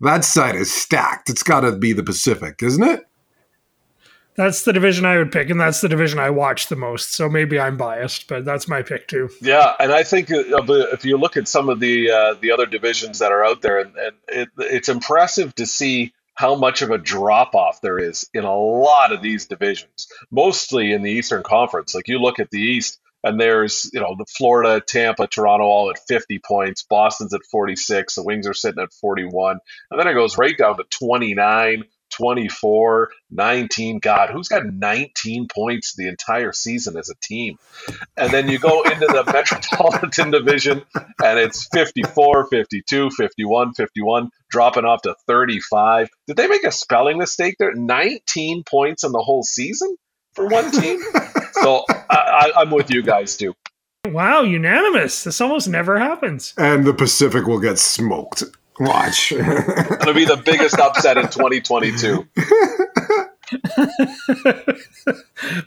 That 0.00 0.24
side 0.24 0.56
is 0.56 0.72
stacked. 0.72 1.30
It's 1.30 1.42
got 1.42 1.60
to 1.60 1.72
be 1.72 1.92
the 1.92 2.02
Pacific, 2.02 2.62
isn't 2.62 2.82
it? 2.82 3.06
That's 4.36 4.64
the 4.64 4.72
division 4.72 5.04
I 5.04 5.18
would 5.18 5.32
pick, 5.32 5.50
and 5.50 5.60
that's 5.60 5.82
the 5.82 5.88
division 5.88 6.18
I 6.18 6.30
watch 6.30 6.68
the 6.68 6.76
most. 6.76 7.12
So 7.12 7.28
maybe 7.28 7.60
I'm 7.60 7.76
biased, 7.76 8.26
but 8.26 8.44
that's 8.44 8.68
my 8.68 8.80
pick 8.80 9.06
too. 9.06 9.28
Yeah, 9.42 9.74
and 9.78 9.92
I 9.92 10.02
think 10.02 10.28
if 10.30 11.04
you 11.04 11.18
look 11.18 11.36
at 11.36 11.46
some 11.46 11.68
of 11.68 11.80
the 11.80 12.10
uh, 12.10 12.34
the 12.40 12.50
other 12.50 12.64
divisions 12.64 13.18
that 13.18 13.32
are 13.32 13.44
out 13.44 13.60
there, 13.60 13.80
and, 13.80 13.94
and 13.96 14.16
it, 14.28 14.48
it's 14.58 14.88
impressive 14.88 15.54
to 15.56 15.66
see 15.66 16.14
how 16.40 16.54
much 16.54 16.80
of 16.80 16.90
a 16.90 16.96
drop 16.96 17.54
off 17.54 17.82
there 17.82 17.98
is 17.98 18.26
in 18.32 18.44
a 18.44 18.56
lot 18.56 19.12
of 19.12 19.20
these 19.20 19.44
divisions, 19.44 20.08
mostly 20.30 20.90
in 20.90 21.02
the 21.02 21.10
Eastern 21.10 21.42
Conference. 21.42 21.94
Like 21.94 22.08
you 22.08 22.18
look 22.18 22.40
at 22.40 22.48
the 22.50 22.58
East, 22.58 22.98
and 23.22 23.38
there's 23.38 23.90
you 23.92 24.00
know 24.00 24.14
the 24.16 24.24
Florida, 24.38 24.80
Tampa, 24.80 25.26
Toronto 25.26 25.66
all 25.66 25.90
at 25.90 25.98
50 26.08 26.38
points, 26.38 26.82
Boston's 26.82 27.34
at 27.34 27.42
46, 27.50 28.14
the 28.14 28.22
Wings 28.22 28.46
are 28.46 28.54
sitting 28.54 28.82
at 28.82 28.90
41, 29.02 29.58
and 29.90 30.00
then 30.00 30.08
it 30.08 30.14
goes 30.14 30.38
right 30.38 30.56
down 30.56 30.78
to 30.78 30.84
29, 30.84 31.84
24, 32.10 33.10
19. 33.30 33.98
God, 33.98 34.30
who's 34.30 34.48
got 34.48 34.66
19 34.66 35.48
points 35.48 35.94
the 35.94 36.08
entire 36.08 36.52
season 36.52 36.96
as 36.96 37.10
a 37.10 37.14
team? 37.22 37.58
And 38.16 38.32
then 38.32 38.48
you 38.48 38.58
go 38.58 38.82
into 38.82 39.06
the 39.06 39.24
Metropolitan 39.32 40.30
Division 40.30 40.82
and 41.22 41.38
it's 41.38 41.68
54, 41.72 42.48
52, 42.48 43.10
51, 43.10 43.74
51, 43.74 44.30
dropping 44.50 44.84
off 44.84 45.02
to 45.02 45.14
35. 45.26 46.08
Did 46.26 46.36
they 46.36 46.48
make 46.48 46.64
a 46.64 46.72
spelling 46.72 47.18
mistake 47.18 47.56
there? 47.58 47.74
19 47.74 48.64
points 48.64 49.04
in 49.04 49.12
the 49.12 49.22
whole 49.22 49.42
season 49.42 49.96
for 50.34 50.46
one 50.46 50.70
team? 50.70 51.00
so 51.52 51.84
I, 51.88 52.52
I, 52.56 52.60
I'm 52.60 52.70
with 52.70 52.90
you 52.90 53.02
guys 53.02 53.36
too. 53.36 53.54
Wow, 54.06 54.42
unanimous. 54.42 55.24
This 55.24 55.40
almost 55.40 55.68
never 55.68 55.98
happens. 55.98 56.54
And 56.56 56.86
the 56.86 56.94
Pacific 56.94 57.46
will 57.46 57.60
get 57.60 57.78
smoked. 57.78 58.44
Watch. 58.80 59.32
It'll 59.32 60.14
be 60.14 60.24
the 60.24 60.40
biggest 60.42 60.78
upset 60.78 61.18
in 61.18 61.24
2022. 61.24 62.26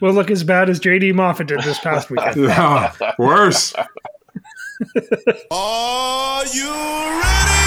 we'll 0.00 0.12
look 0.12 0.32
as 0.32 0.42
bad 0.42 0.68
as 0.68 0.80
JD 0.80 1.14
Moffat 1.14 1.46
did 1.46 1.62
this 1.62 1.78
past 1.78 2.10
weekend. 2.10 2.36
No, 2.36 2.90
worse. 3.18 3.72
Are 5.50 6.46
you 6.46 6.70
ready? 6.72 7.64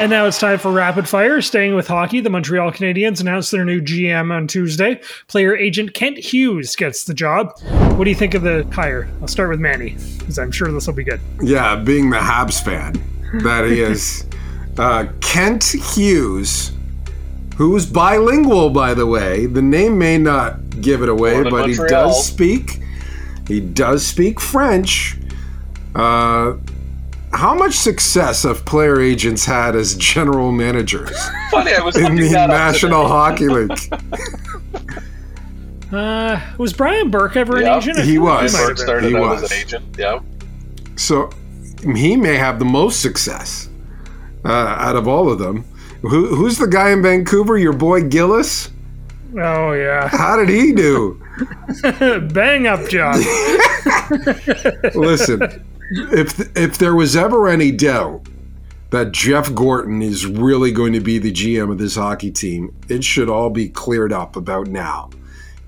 And 0.00 0.10
now 0.10 0.26
it's 0.26 0.40
time 0.40 0.58
for 0.58 0.72
rapid 0.72 1.08
fire. 1.08 1.40
Staying 1.40 1.76
with 1.76 1.86
hockey, 1.86 2.20
the 2.20 2.28
Montreal 2.28 2.72
Canadiens 2.72 3.20
announced 3.20 3.52
their 3.52 3.64
new 3.64 3.80
GM 3.80 4.32
on 4.34 4.48
Tuesday. 4.48 5.00
Player 5.28 5.56
agent 5.56 5.94
Kent 5.94 6.18
Hughes 6.18 6.74
gets 6.74 7.04
the 7.04 7.14
job. 7.14 7.56
What 7.96 8.02
do 8.02 8.10
you 8.10 8.16
think 8.16 8.34
of 8.34 8.42
the 8.42 8.68
hire? 8.72 9.08
I'll 9.20 9.28
start 9.28 9.50
with 9.50 9.60
Manny, 9.60 9.96
because 10.18 10.36
I'm 10.36 10.50
sure 10.50 10.70
this 10.72 10.88
will 10.88 10.94
be 10.94 11.04
good. 11.04 11.20
Yeah, 11.40 11.76
being 11.76 12.10
the 12.10 12.16
Habs 12.16 12.62
fan 12.62 12.94
that 13.44 13.66
he 13.66 13.80
is. 13.80 14.26
uh, 14.78 15.06
Kent 15.20 15.64
Hughes, 15.64 16.72
who's 17.56 17.86
bilingual, 17.86 18.70
by 18.70 18.94
the 18.94 19.06
way. 19.06 19.46
The 19.46 19.62
name 19.62 19.96
may 19.96 20.18
not 20.18 20.80
give 20.80 21.02
it 21.02 21.08
away, 21.08 21.44
but 21.44 21.52
Montreal. 21.52 21.84
he 21.84 21.88
does 21.88 22.26
speak. 22.26 22.82
He 23.46 23.60
does 23.60 24.04
speak 24.04 24.40
French. 24.40 25.16
Uh, 25.94 26.54
how 27.34 27.54
much 27.54 27.74
success 27.74 28.44
have 28.44 28.64
player 28.64 29.00
agents 29.00 29.44
had 29.44 29.76
as 29.76 29.96
general 29.96 30.52
managers 30.52 31.10
Funny, 31.50 31.72
I 31.74 31.80
was 31.82 31.96
in 31.96 32.14
the 32.16 32.30
National 32.30 33.06
Hockey 33.06 33.48
League? 33.48 33.72
Uh, 35.92 36.40
was 36.58 36.72
Brian 36.72 37.10
Burke 37.10 37.36
ever 37.36 37.58
an 37.58 37.68
agent? 37.68 37.98
He 38.00 38.18
was. 38.18 38.52
Brian 38.52 38.66
Burke 38.68 38.78
started 38.78 39.08
he 39.10 39.16
out 39.16 39.20
was. 39.20 39.42
as 39.44 39.52
an 39.52 39.58
agent. 39.58 39.96
Yeah. 39.96 40.20
So 40.96 41.30
he 41.94 42.16
may 42.16 42.34
have 42.34 42.58
the 42.58 42.64
most 42.64 43.00
success 43.00 43.68
uh, 44.44 44.48
out 44.48 44.96
of 44.96 45.06
all 45.06 45.30
of 45.30 45.38
them. 45.38 45.64
Who, 46.02 46.34
who's 46.34 46.58
the 46.58 46.66
guy 46.66 46.90
in 46.90 47.02
Vancouver? 47.02 47.56
Your 47.56 47.72
boy 47.72 48.08
Gillis. 48.08 48.70
Oh 49.38 49.72
yeah. 49.72 50.08
How 50.08 50.36
did 50.36 50.48
he 50.48 50.72
do? 50.72 51.20
Bang 52.32 52.66
up, 52.66 52.88
John. 52.88 53.18
Listen, 54.94 55.64
if 55.90 56.56
if 56.56 56.78
there 56.78 56.94
was 56.94 57.16
ever 57.16 57.48
any 57.48 57.70
doubt 57.70 58.26
that 58.90 59.12
Jeff 59.12 59.52
Gorton 59.54 60.02
is 60.02 60.26
really 60.26 60.70
going 60.70 60.92
to 60.92 61.00
be 61.00 61.18
the 61.18 61.32
GM 61.32 61.70
of 61.70 61.78
this 61.78 61.96
hockey 61.96 62.30
team, 62.30 62.74
it 62.88 63.02
should 63.02 63.28
all 63.28 63.50
be 63.50 63.68
cleared 63.68 64.12
up 64.12 64.36
about 64.36 64.68
now. 64.68 65.10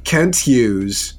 Kent 0.05 0.37
Hughes 0.37 1.15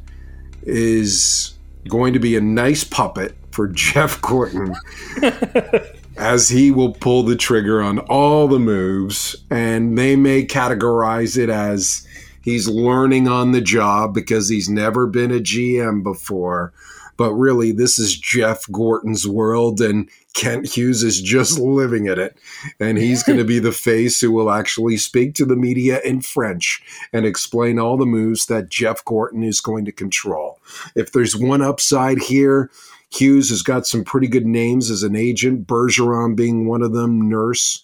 is 0.64 1.54
going 1.90 2.14
to 2.14 2.20
be 2.20 2.38
a 2.38 2.42
nice 2.42 2.84
puppet 2.84 3.36
for 3.52 3.68
Jeff 3.74 4.22
Gorton 4.22 4.74
as 6.18 6.50
he 6.50 6.72
will 6.72 6.94
pull 6.94 7.24
the 7.24 7.36
trigger 7.36 7.82
on 7.82 8.00
all 8.00 8.48
the 8.48 8.60
moves, 8.60 9.36
and 9.50 9.98
they 9.98 10.16
may 10.16 10.46
categorize 10.46 11.38
it 11.38 11.50
as 11.50 12.08
he's 12.42 12.68
learning 12.70 13.28
on 13.28 13.52
the 13.52 13.62
job 13.62 14.14
because 14.14 14.48
he's 14.48 14.70
never 14.70 15.08
been 15.08 15.32
a 15.32 15.40
GM 15.40 16.04
before 16.04 16.74
but 17.18 17.34
really 17.34 17.72
this 17.72 18.00
is 18.00 18.18
Jeff 18.18 18.66
Gorton's 18.72 19.28
world 19.28 19.82
and 19.82 20.10
Kent 20.34 20.78
Hughes 20.78 21.02
is 21.02 21.20
just 21.20 21.58
living 21.58 22.06
in 22.06 22.20
it. 22.20 22.38
And 22.80 23.00
he's 23.00 23.24
going 23.24 23.40
to 23.40 23.44
be 23.44 23.58
the 23.58 23.72
face 23.72 24.22
who 24.22 24.32
will 24.32 24.52
actually 24.52 24.98
speak 24.98 25.34
to 25.36 25.46
the 25.46 25.56
media 25.56 26.00
in 26.06 26.22
French 26.22 26.82
and 27.12 27.26
explain 27.26 27.80
all 27.80 27.98
the 27.98 28.06
moves 28.06 28.46
that 28.46 28.70
Jeff 28.70 29.04
Gorton 29.04 29.42
is 29.42 29.60
going 29.60 29.86
to 29.86 29.92
control. 29.92 30.60
If 30.96 31.12
there's 31.12 31.36
one 31.36 31.64
upside 31.64 32.20
here, 32.20 32.70
Hughes 33.10 33.50
has 33.50 33.64
got 33.64 33.88
some 33.88 34.04
pretty 34.04 34.28
good 34.28 34.46
names 34.46 34.92
as 34.92 35.02
an 35.02 35.16
agent, 35.16 35.66
Bergeron 35.66 36.36
being 36.36 36.68
one 36.68 36.84
of 36.84 36.94
them, 36.94 37.28
Nurse 37.28 37.84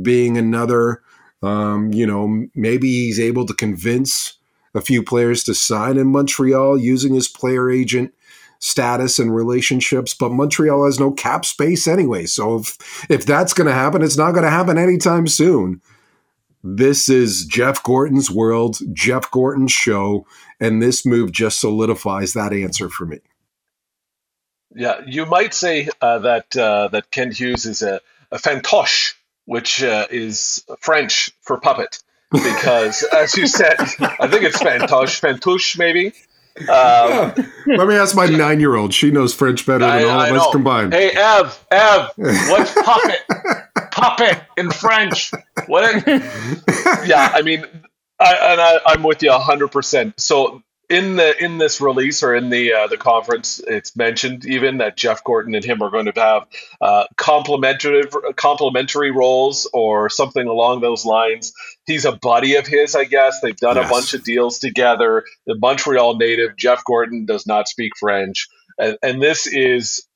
being 0.00 0.36
another. 0.36 1.02
Um, 1.42 1.92
you 1.92 2.06
know, 2.06 2.46
maybe 2.54 2.88
he's 2.88 3.20
able 3.20 3.46
to 3.46 3.54
convince 3.54 4.38
a 4.74 4.80
few 4.80 5.02
players 5.02 5.44
to 5.44 5.54
sign 5.54 5.98
in 5.98 6.08
Montreal 6.08 6.78
using 6.78 7.14
his 7.14 7.28
player 7.28 7.70
agent 7.70 8.14
status 8.62 9.18
and 9.18 9.34
relationships, 9.34 10.14
but 10.14 10.30
Montreal 10.30 10.86
has 10.86 10.98
no 10.98 11.10
cap 11.10 11.44
space 11.44 11.86
anyway. 11.86 12.24
So 12.24 12.56
if 12.56 13.06
if 13.10 13.26
that's 13.26 13.52
going 13.52 13.66
to 13.66 13.74
happen, 13.74 14.02
it's 14.02 14.16
not 14.16 14.32
going 14.32 14.44
to 14.44 14.50
happen 14.50 14.78
anytime 14.78 15.26
soon. 15.26 15.82
This 16.64 17.08
is 17.08 17.44
Jeff 17.44 17.82
Gorton's 17.82 18.30
world, 18.30 18.78
Jeff 18.92 19.28
Gorton's 19.32 19.72
show, 19.72 20.24
and 20.60 20.80
this 20.80 21.04
move 21.04 21.32
just 21.32 21.60
solidifies 21.60 22.34
that 22.34 22.52
answer 22.52 22.88
for 22.88 23.04
me. 23.04 23.18
Yeah, 24.74 25.00
you 25.06 25.26
might 25.26 25.52
say 25.52 25.88
uh, 26.00 26.20
that 26.20 26.56
uh, 26.56 26.88
that 26.88 27.10
Ken 27.10 27.32
Hughes 27.32 27.66
is 27.66 27.82
a, 27.82 28.00
a 28.30 28.38
fantoche, 28.38 29.14
which 29.44 29.82
uh, 29.82 30.06
is 30.08 30.64
French 30.78 31.32
for 31.40 31.58
puppet, 31.58 31.98
because 32.30 33.02
as 33.12 33.36
you 33.36 33.48
said, 33.48 33.74
I 33.80 34.28
think 34.28 34.44
it's 34.44 34.62
fantoche, 34.62 35.20
fantouche 35.20 35.76
maybe. 35.76 36.12
Um, 36.60 37.32
Let 37.66 37.88
me 37.88 37.94
ask 37.96 38.14
my 38.14 38.26
nine-year-old. 38.26 38.92
She 38.92 39.10
knows 39.10 39.32
French 39.34 39.64
better 39.66 39.80
than 39.80 39.88
I- 39.90 40.04
all 40.04 40.20
I 40.20 40.28
of 40.28 40.36
us 40.36 40.46
combined. 40.52 40.92
Hey, 40.92 41.10
Ev, 41.10 41.66
Ev, 41.70 42.10
what's 42.16 42.72
puppet? 42.82 43.20
puppet 43.90 44.42
in 44.56 44.70
French. 44.70 45.30
What? 45.66 46.06
yeah, 47.06 47.32
I 47.34 47.42
mean, 47.42 47.64
I, 48.20 48.34
and 48.52 48.60
I, 48.60 48.78
I'm 48.86 49.02
with 49.02 49.22
you 49.22 49.32
hundred 49.32 49.68
percent. 49.68 50.20
So 50.20 50.62
in 50.92 51.16
the 51.16 51.44
in 51.44 51.58
this 51.58 51.80
release 51.80 52.22
or 52.22 52.34
in 52.34 52.50
the 52.50 52.74
uh, 52.74 52.86
the 52.88 52.98
conference, 52.98 53.60
it's 53.66 53.96
mentioned 53.96 54.44
even 54.46 54.78
that 54.78 54.96
Jeff 54.96 55.24
Gorton 55.24 55.54
and 55.54 55.64
him 55.64 55.82
are 55.82 55.90
going 55.90 56.06
to 56.06 56.12
have 56.20 56.46
uh, 56.80 57.06
complementary 57.16 58.02
complementary 58.36 59.10
roles 59.10 59.68
or 59.72 60.10
something 60.10 60.46
along 60.46 60.82
those 60.82 61.04
lines. 61.06 61.52
He's 61.86 62.04
a 62.04 62.12
buddy 62.12 62.56
of 62.56 62.66
his, 62.66 62.94
I 62.94 63.04
guess. 63.04 63.40
They've 63.40 63.56
done 63.56 63.76
Yes. 63.76 63.86
a 63.88 63.90
bunch 63.90 64.14
of 64.14 64.24
deals 64.24 64.58
together. 64.60 65.24
The 65.46 65.56
Montreal 65.56 66.16
native 66.18 66.56
Jeff 66.56 66.84
Gorton 66.84 67.26
does 67.26 67.46
not 67.46 67.68
speak 67.68 67.92
French, 67.98 68.48
and, 68.78 68.98
and 69.02 69.22
this 69.22 69.46
is 69.48 70.06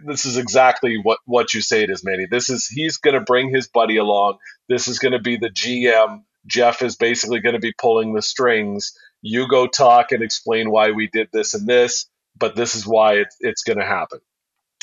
this 0.00 0.26
is 0.26 0.36
exactly 0.36 0.98
what 1.02 1.18
what 1.26 1.54
you 1.54 1.60
say 1.62 1.82
it 1.82 1.90
is, 1.90 2.04
Manny. 2.04 2.26
This 2.30 2.50
is 2.50 2.66
he's 2.68 2.98
going 2.98 3.14
to 3.14 3.20
bring 3.22 3.50
his 3.54 3.68
buddy 3.68 3.96
along. 3.96 4.38
This 4.68 4.88
is 4.88 4.98
going 4.98 5.12
to 5.12 5.20
be 5.20 5.38
the 5.38 5.50
GM. 5.50 6.22
Jeff 6.46 6.82
is 6.82 6.96
basically 6.96 7.40
going 7.40 7.54
to 7.54 7.60
be 7.60 7.74
pulling 7.78 8.14
the 8.14 8.22
strings. 8.22 8.94
You 9.22 9.48
go 9.48 9.66
talk 9.66 10.12
and 10.12 10.22
explain 10.22 10.70
why 10.70 10.92
we 10.92 11.08
did 11.08 11.28
this 11.32 11.54
and 11.54 11.66
this, 11.66 12.06
but 12.38 12.56
this 12.56 12.74
is 12.74 12.86
why 12.86 13.14
it, 13.14 13.28
it's 13.40 13.62
going 13.62 13.78
to 13.78 13.86
happen. 13.86 14.20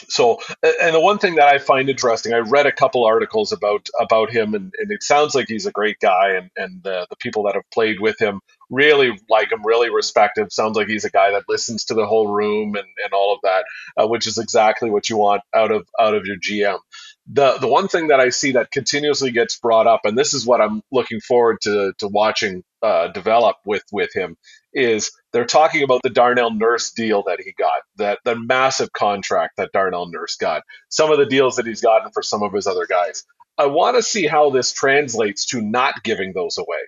So, 0.10 0.40
and 0.82 0.96
the 0.96 1.00
one 1.00 1.20
thing 1.20 1.36
that 1.36 1.48
I 1.48 1.58
find 1.58 1.90
interesting, 1.90 2.34
I 2.34 2.40
read 2.40 2.66
a 2.66 2.72
couple 2.72 3.06
articles 3.06 3.52
about 3.52 3.88
about 4.00 4.30
him, 4.30 4.54
and, 4.54 4.74
and 4.78 4.92
it 4.92 5.04
sounds 5.04 5.36
like 5.36 5.48
he's 5.48 5.66
a 5.66 5.72
great 5.72 6.00
guy, 6.00 6.32
and 6.34 6.50
and 6.58 6.84
the, 6.84 7.08
the 7.10 7.16
people 7.18 7.44
that 7.44 7.56
have 7.56 7.70
played 7.74 8.00
with 8.00 8.20
him 8.22 8.42
really 8.70 9.18
like 9.30 9.52
him, 9.52 9.66
really 9.66 9.90
respect 9.90 10.38
him. 10.38 10.50
Sounds 10.50 10.76
like 10.78 10.88
he's 10.88 11.06
a 11.06 11.10
guy 11.12 11.32
that 11.32 11.46
listens 11.48 11.86
to 11.86 11.94
the 11.96 12.06
whole 12.06 12.34
room 12.34 12.76
and, 12.76 12.88
and 13.04 13.14
all 13.14 13.34
of 13.34 13.40
that, 13.44 13.66
uh, 13.98 14.08
which 14.08 14.28
is 14.28 14.38
exactly 14.38 14.90
what 14.90 15.10
you 15.10 15.18
want 15.18 15.42
out 15.56 15.72
of 15.72 15.88
out 16.00 16.14
of 16.16 16.26
your 16.26 16.38
GM. 16.38 16.80
The 17.28 17.58
the 17.58 17.68
one 17.68 17.88
thing 17.88 18.08
that 18.08 18.20
I 18.20 18.30
see 18.30 18.52
that 18.54 18.72
continuously 18.72 19.32
gets 19.32 19.58
brought 19.58 19.88
up, 19.88 20.02
and 20.04 20.18
this 20.18 20.34
is 20.34 20.46
what 20.46 20.62
I'm 20.62 20.82
looking 20.92 21.22
forward 21.22 21.58
to 21.64 21.94
to 22.00 22.08
watching 22.08 22.64
uh, 22.84 23.08
develop 23.10 23.58
with 23.66 23.84
with 23.92 24.12
him, 24.14 24.38
is 24.74 25.12
they're 25.34 25.46
talking 25.46 25.84
about 25.84 26.02
the 26.04 26.12
Darnell 26.12 26.52
Nurse 26.52 26.92
deal 26.92 27.24
that 27.28 27.40
he 27.42 27.54
got, 27.58 27.82
that 27.98 28.20
the 28.26 28.36
massive 28.36 28.92
contract 28.94 29.58
that 29.58 29.72
Darnell 29.74 30.08
Nurse 30.08 30.36
got, 30.36 30.64
some 30.90 31.12
of 31.12 31.18
the 31.18 31.26
deals 31.26 31.56
that 31.56 31.66
he's 31.66 31.82
gotten 31.82 32.12
for 32.12 32.22
some 32.22 32.44
of 32.44 32.54
his 32.54 32.68
other 32.68 32.86
guys. 32.86 33.24
I 33.58 33.68
want 33.68 33.96
to 33.96 34.04
see 34.04 34.28
how 34.28 34.50
this 34.50 34.74
translates 34.74 35.46
to 35.48 35.62
not 35.62 36.04
giving 36.04 36.34
those 36.34 36.58
away. 36.58 36.80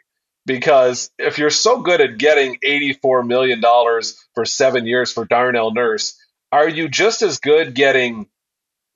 Because 0.46 1.10
if 1.18 1.38
you're 1.38 1.50
so 1.50 1.82
good 1.82 2.00
at 2.00 2.18
getting 2.18 2.58
$84 2.66 3.28
million 3.28 3.62
for 4.34 4.46
seven 4.46 4.86
years 4.86 5.12
for 5.12 5.26
Darnell 5.26 5.74
Nurse, 5.74 6.18
are 6.52 6.70
you 6.70 6.88
just 6.88 7.22
as 7.22 7.40
good 7.40 7.74
getting 7.74 8.28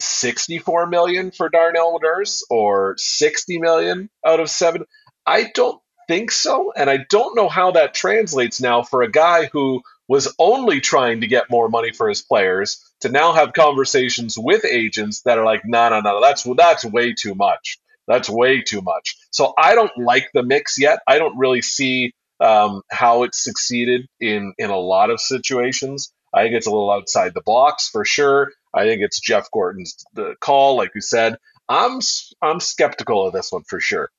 64 0.03 0.87
million 0.87 1.31
for 1.31 1.49
Darnell 1.49 1.99
Nurse 2.01 2.43
or 2.49 2.95
60 2.97 3.59
million 3.59 4.09
out 4.25 4.39
of 4.39 4.49
seven? 4.49 4.85
I 5.25 5.51
don't 5.53 5.81
think 6.07 6.31
so. 6.31 6.73
And 6.75 6.89
I 6.89 7.05
don't 7.09 7.35
know 7.35 7.47
how 7.47 7.71
that 7.71 7.93
translates 7.93 8.59
now 8.59 8.83
for 8.83 9.01
a 9.01 9.11
guy 9.11 9.45
who 9.45 9.81
was 10.07 10.33
only 10.39 10.81
trying 10.81 11.21
to 11.21 11.27
get 11.27 11.49
more 11.49 11.69
money 11.69 11.93
for 11.93 12.09
his 12.09 12.21
players 12.21 12.83
to 12.99 13.09
now 13.09 13.31
have 13.31 13.53
conversations 13.53 14.37
with 14.37 14.65
agents 14.65 15.21
that 15.21 15.37
are 15.37 15.45
like, 15.45 15.61
no, 15.63 15.89
no, 15.89 16.01
no, 16.01 16.21
that's 16.21 16.45
that's 16.57 16.83
way 16.83 17.13
too 17.13 17.33
much. 17.33 17.79
That's 18.07 18.29
way 18.29 18.61
too 18.61 18.81
much. 18.81 19.15
So 19.31 19.53
I 19.57 19.75
don't 19.75 19.97
like 19.97 20.27
the 20.33 20.43
mix 20.43 20.77
yet. 20.77 20.99
I 21.07 21.17
don't 21.17 21.37
really 21.37 21.61
see 21.61 22.13
um, 22.41 22.81
how 22.91 23.23
it's 23.23 23.41
succeeded 23.41 24.07
in 24.19 24.53
in 24.57 24.69
a 24.69 24.77
lot 24.77 25.11
of 25.11 25.21
situations. 25.21 26.11
I 26.33 26.43
think 26.43 26.55
it's 26.55 26.67
a 26.67 26.71
little 26.71 26.91
outside 26.91 27.33
the 27.33 27.41
box 27.41 27.89
for 27.89 28.05
sure. 28.05 28.51
I 28.73 28.85
think 28.85 29.01
it's 29.01 29.19
Jeff 29.19 29.49
Gorton's 29.51 30.03
the 30.13 30.35
call, 30.39 30.77
like 30.77 30.91
you 30.95 31.01
said. 31.01 31.37
I'm 31.67 31.97
s- 31.97 32.33
I'm 32.41 32.59
skeptical 32.59 33.25
of 33.27 33.33
this 33.33 33.51
one 33.51 33.63
for 33.63 33.79
sure. 33.79 34.09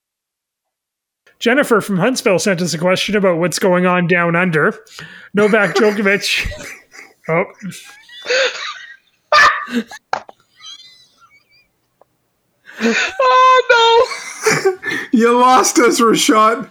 Jennifer 1.39 1.81
from 1.81 1.97
Huntsville 1.99 2.39
sent 2.39 2.61
us 2.63 2.73
a 2.75 2.79
question 2.79 3.17
about 3.17 3.39
what's 3.39 3.59
going 3.59 3.85
on 3.87 4.07
down 4.07 4.37
under. 4.37 4.79
Novak 5.35 5.75
Djokovic. 5.75 6.47
oh, 7.29 7.45
Oh 12.81 14.09
no! 14.65 14.99
You 15.13 15.39
lost 15.39 15.79
us, 15.79 16.01
Rashad. 16.01 16.71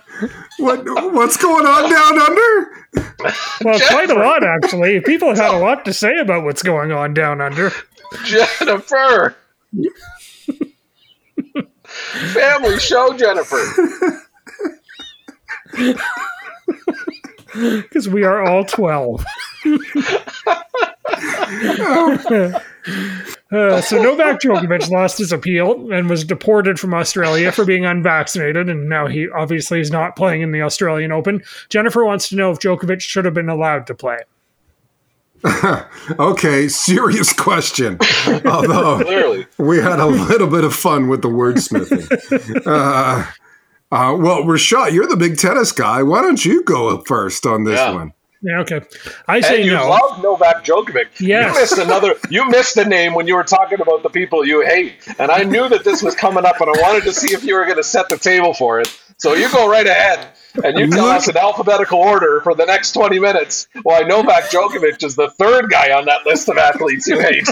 What 0.59 0.83
what's 1.13 1.37
going 1.37 1.65
on 1.65 1.89
down 1.89 2.19
under? 2.19 2.80
Well, 2.93 3.79
quite 3.89 4.09
a 4.09 4.15
lot 4.15 4.43
actually. 4.43 4.99
People 5.01 5.29
have 5.29 5.37
had 5.37 5.53
a 5.53 5.57
lot 5.57 5.85
to 5.85 5.93
say 5.93 6.17
about 6.19 6.43
what's 6.43 6.63
going 6.63 6.91
on 6.91 7.13
down 7.13 7.41
under. 7.41 7.71
Jennifer. 8.25 9.35
Family 12.33 12.79
show, 12.79 13.13
Jennifer. 13.17 14.21
because 17.53 18.07
we 18.09 18.23
are 18.23 18.43
all 18.43 18.63
12. 18.63 19.25
Uh, 23.51 23.81
so 23.81 24.01
Novak 24.01 24.39
Djokovic 24.41 24.89
lost 24.89 25.17
his 25.17 25.31
appeal 25.31 25.91
and 25.91 26.09
was 26.09 26.23
deported 26.23 26.79
from 26.79 26.93
Australia 26.93 27.51
for 27.51 27.65
being 27.65 27.85
unvaccinated, 27.85 28.69
and 28.69 28.87
now 28.87 29.07
he 29.07 29.27
obviously 29.29 29.79
is 29.81 29.91
not 29.91 30.15
playing 30.15 30.41
in 30.41 30.51
the 30.51 30.61
Australian 30.61 31.11
Open. 31.11 31.43
Jennifer 31.69 32.05
wants 32.05 32.29
to 32.29 32.35
know 32.35 32.51
if 32.51 32.59
Djokovic 32.59 33.01
should 33.01 33.25
have 33.25 33.33
been 33.33 33.49
allowed 33.49 33.87
to 33.87 33.93
play. 33.95 34.17
Okay, 36.19 36.67
serious 36.67 37.33
question. 37.33 37.97
Although 38.45 38.99
Clearly. 39.03 39.47
we 39.57 39.77
had 39.79 39.99
a 39.99 40.05
little 40.05 40.47
bit 40.47 40.63
of 40.63 40.73
fun 40.75 41.07
with 41.07 41.21
the 41.23 41.29
wordsmithing. 41.29 42.61
Uh, 42.65 43.25
uh, 43.91 44.15
well, 44.17 44.43
Rashad, 44.43 44.91
you're 44.93 45.07
the 45.07 45.17
big 45.17 45.37
tennis 45.37 45.71
guy. 45.71 46.03
Why 46.03 46.21
don't 46.21 46.43
you 46.45 46.63
go 46.63 46.89
up 46.89 47.07
first 47.07 47.45
on 47.47 47.63
this 47.63 47.79
Yeah. 47.79 47.93
one? 47.93 48.13
Yeah, 48.41 48.59
okay. 48.61 48.81
I 49.27 49.41
say 49.41 49.57
And 49.57 49.65
you 49.65 49.73
no. 49.73 49.89
love 49.89 50.23
Novak 50.23 50.65
Djokovic. 50.65 51.19
Yes. 51.19 51.53
You 51.53 51.61
missed 51.61 51.77
another. 51.77 52.15
You 52.29 52.49
missed 52.49 52.75
the 52.75 52.85
name 52.85 53.13
when 53.13 53.27
you 53.27 53.35
were 53.35 53.43
talking 53.43 53.79
about 53.81 54.01
the 54.03 54.09
people 54.09 54.45
you 54.45 54.61
hate, 54.65 54.95
and 55.19 55.29
I 55.31 55.43
knew 55.43 55.69
that 55.69 55.83
this 55.83 56.01
was 56.01 56.15
coming 56.15 56.45
up, 56.45 56.59
and 56.59 56.69
I 56.75 56.81
wanted 56.81 57.03
to 57.03 57.13
see 57.13 57.33
if 57.33 57.43
you 57.43 57.55
were 57.55 57.65
going 57.65 57.77
to 57.77 57.83
set 57.83 58.09
the 58.09 58.17
table 58.17 58.53
for 58.53 58.79
it. 58.79 58.87
So 59.17 59.33
you 59.35 59.51
go 59.51 59.69
right 59.69 59.85
ahead, 59.85 60.27
and 60.63 60.77
you 60.77 60.87
tell 60.89 61.05
us 61.05 61.27
in 61.27 61.37
alphabetical 61.37 61.99
order 61.99 62.41
for 62.41 62.53
the 62.55 62.65
next 62.65 62.91
twenty 62.93 63.19
minutes 63.19 63.67
why 63.83 64.01
Novak 64.01 64.45
Djokovic 64.45 65.03
is 65.03 65.15
the 65.15 65.29
third 65.31 65.69
guy 65.69 65.91
on 65.91 66.05
that 66.05 66.25
list 66.25 66.49
of 66.49 66.57
athletes 66.57 67.07
you 67.07 67.19
hate. 67.19 67.47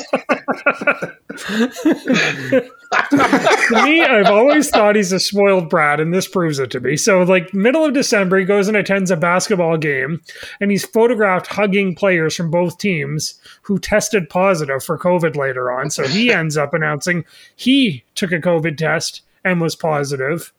to 3.09 3.83
me, 3.83 4.01
I've 4.01 4.31
always 4.31 4.69
thought 4.69 4.95
he's 4.95 5.11
a 5.11 5.19
spoiled 5.19 5.69
brat, 5.69 5.99
and 5.99 6.13
this 6.13 6.27
proves 6.27 6.59
it 6.59 6.71
to 6.71 6.79
be. 6.79 6.97
So, 6.97 7.21
like, 7.21 7.53
middle 7.53 7.85
of 7.85 7.93
December, 7.93 8.39
he 8.39 8.45
goes 8.45 8.67
and 8.67 8.75
attends 8.75 9.11
a 9.11 9.17
basketball 9.17 9.77
game, 9.77 10.21
and 10.59 10.71
he's 10.71 10.85
photographed 10.85 11.47
hugging 11.47 11.95
players 11.95 12.35
from 12.35 12.49
both 12.49 12.77
teams 12.77 13.39
who 13.63 13.79
tested 13.79 14.29
positive 14.29 14.83
for 14.83 14.97
COVID 14.97 15.35
later 15.35 15.71
on. 15.71 15.89
So 15.91 16.07
he 16.07 16.33
ends 16.33 16.57
up 16.57 16.73
announcing 16.73 17.25
he 17.55 18.03
took 18.15 18.31
a 18.31 18.39
COVID 18.39 18.77
test 18.77 19.21
and 19.43 19.61
was 19.61 19.75
positive. 19.75 20.51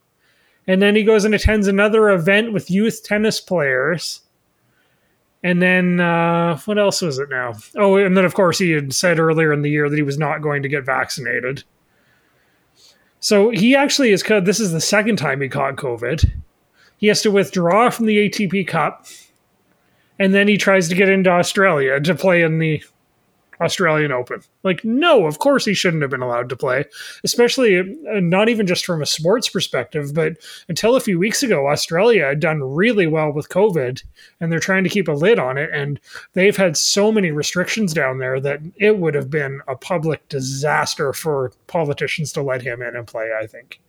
And 0.66 0.80
then 0.80 0.94
he 0.94 1.02
goes 1.02 1.24
and 1.24 1.34
attends 1.34 1.66
another 1.66 2.10
event 2.10 2.52
with 2.52 2.70
youth 2.70 3.02
tennis 3.02 3.40
players. 3.40 4.20
And 5.42 5.60
then 5.62 6.00
uh, 6.00 6.58
what 6.66 6.78
else 6.78 7.00
was 7.00 7.18
it 7.18 7.30
now? 7.30 7.54
Oh, 7.76 7.96
and 7.96 8.16
then 8.16 8.24
of 8.24 8.34
course 8.34 8.58
he 8.58 8.72
had 8.72 8.92
said 8.92 9.18
earlier 9.18 9.52
in 9.52 9.62
the 9.62 9.70
year 9.70 9.88
that 9.88 9.96
he 9.96 10.02
was 10.02 10.18
not 10.18 10.42
going 10.42 10.62
to 10.62 10.68
get 10.68 10.84
vaccinated. 10.84 11.64
So 13.20 13.50
he 13.50 13.74
actually 13.76 14.12
is. 14.12 14.22
This 14.22 14.60
is 14.60 14.72
the 14.72 14.80
second 14.80 15.16
time 15.16 15.40
he 15.40 15.48
caught 15.48 15.76
COVID. 15.76 16.30
He 16.96 17.06
has 17.06 17.22
to 17.22 17.30
withdraw 17.30 17.90
from 17.90 18.06
the 18.06 18.28
ATP 18.28 18.66
Cup, 18.66 19.06
and 20.18 20.34
then 20.34 20.48
he 20.48 20.58
tries 20.58 20.88
to 20.88 20.94
get 20.94 21.08
into 21.08 21.30
Australia 21.30 21.98
to 22.00 22.14
play 22.14 22.42
in 22.42 22.58
the 22.58 22.82
Australian 23.60 24.12
Open. 24.12 24.40
Like, 24.62 24.84
no, 24.84 25.26
of 25.26 25.38
course 25.38 25.64
he 25.64 25.74
shouldn't 25.74 26.02
have 26.02 26.10
been 26.10 26.22
allowed 26.22 26.48
to 26.48 26.56
play, 26.56 26.84
especially 27.24 27.78
uh, 27.78 28.20
not 28.20 28.48
even 28.48 28.66
just 28.66 28.86
from 28.86 29.02
a 29.02 29.06
sports 29.06 29.48
perspective, 29.48 30.14
but 30.14 30.34
until 30.68 30.96
a 30.96 31.00
few 31.00 31.18
weeks 31.18 31.42
ago, 31.42 31.68
Australia 31.68 32.26
had 32.26 32.40
done 32.40 32.62
really 32.62 33.06
well 33.06 33.32
with 33.32 33.48
COVID 33.48 34.02
and 34.40 34.50
they're 34.50 34.60
trying 34.60 34.84
to 34.84 34.90
keep 34.90 35.08
a 35.08 35.12
lid 35.12 35.38
on 35.38 35.58
it. 35.58 35.70
And 35.72 36.00
they've 36.32 36.56
had 36.56 36.76
so 36.76 37.12
many 37.12 37.30
restrictions 37.30 37.92
down 37.92 38.18
there 38.18 38.40
that 38.40 38.60
it 38.76 38.98
would 38.98 39.14
have 39.14 39.30
been 39.30 39.60
a 39.68 39.76
public 39.76 40.28
disaster 40.28 41.12
for 41.12 41.52
politicians 41.66 42.32
to 42.32 42.42
let 42.42 42.62
him 42.62 42.82
in 42.82 42.96
and 42.96 43.06
play, 43.06 43.30
I 43.40 43.46
think. 43.46 43.80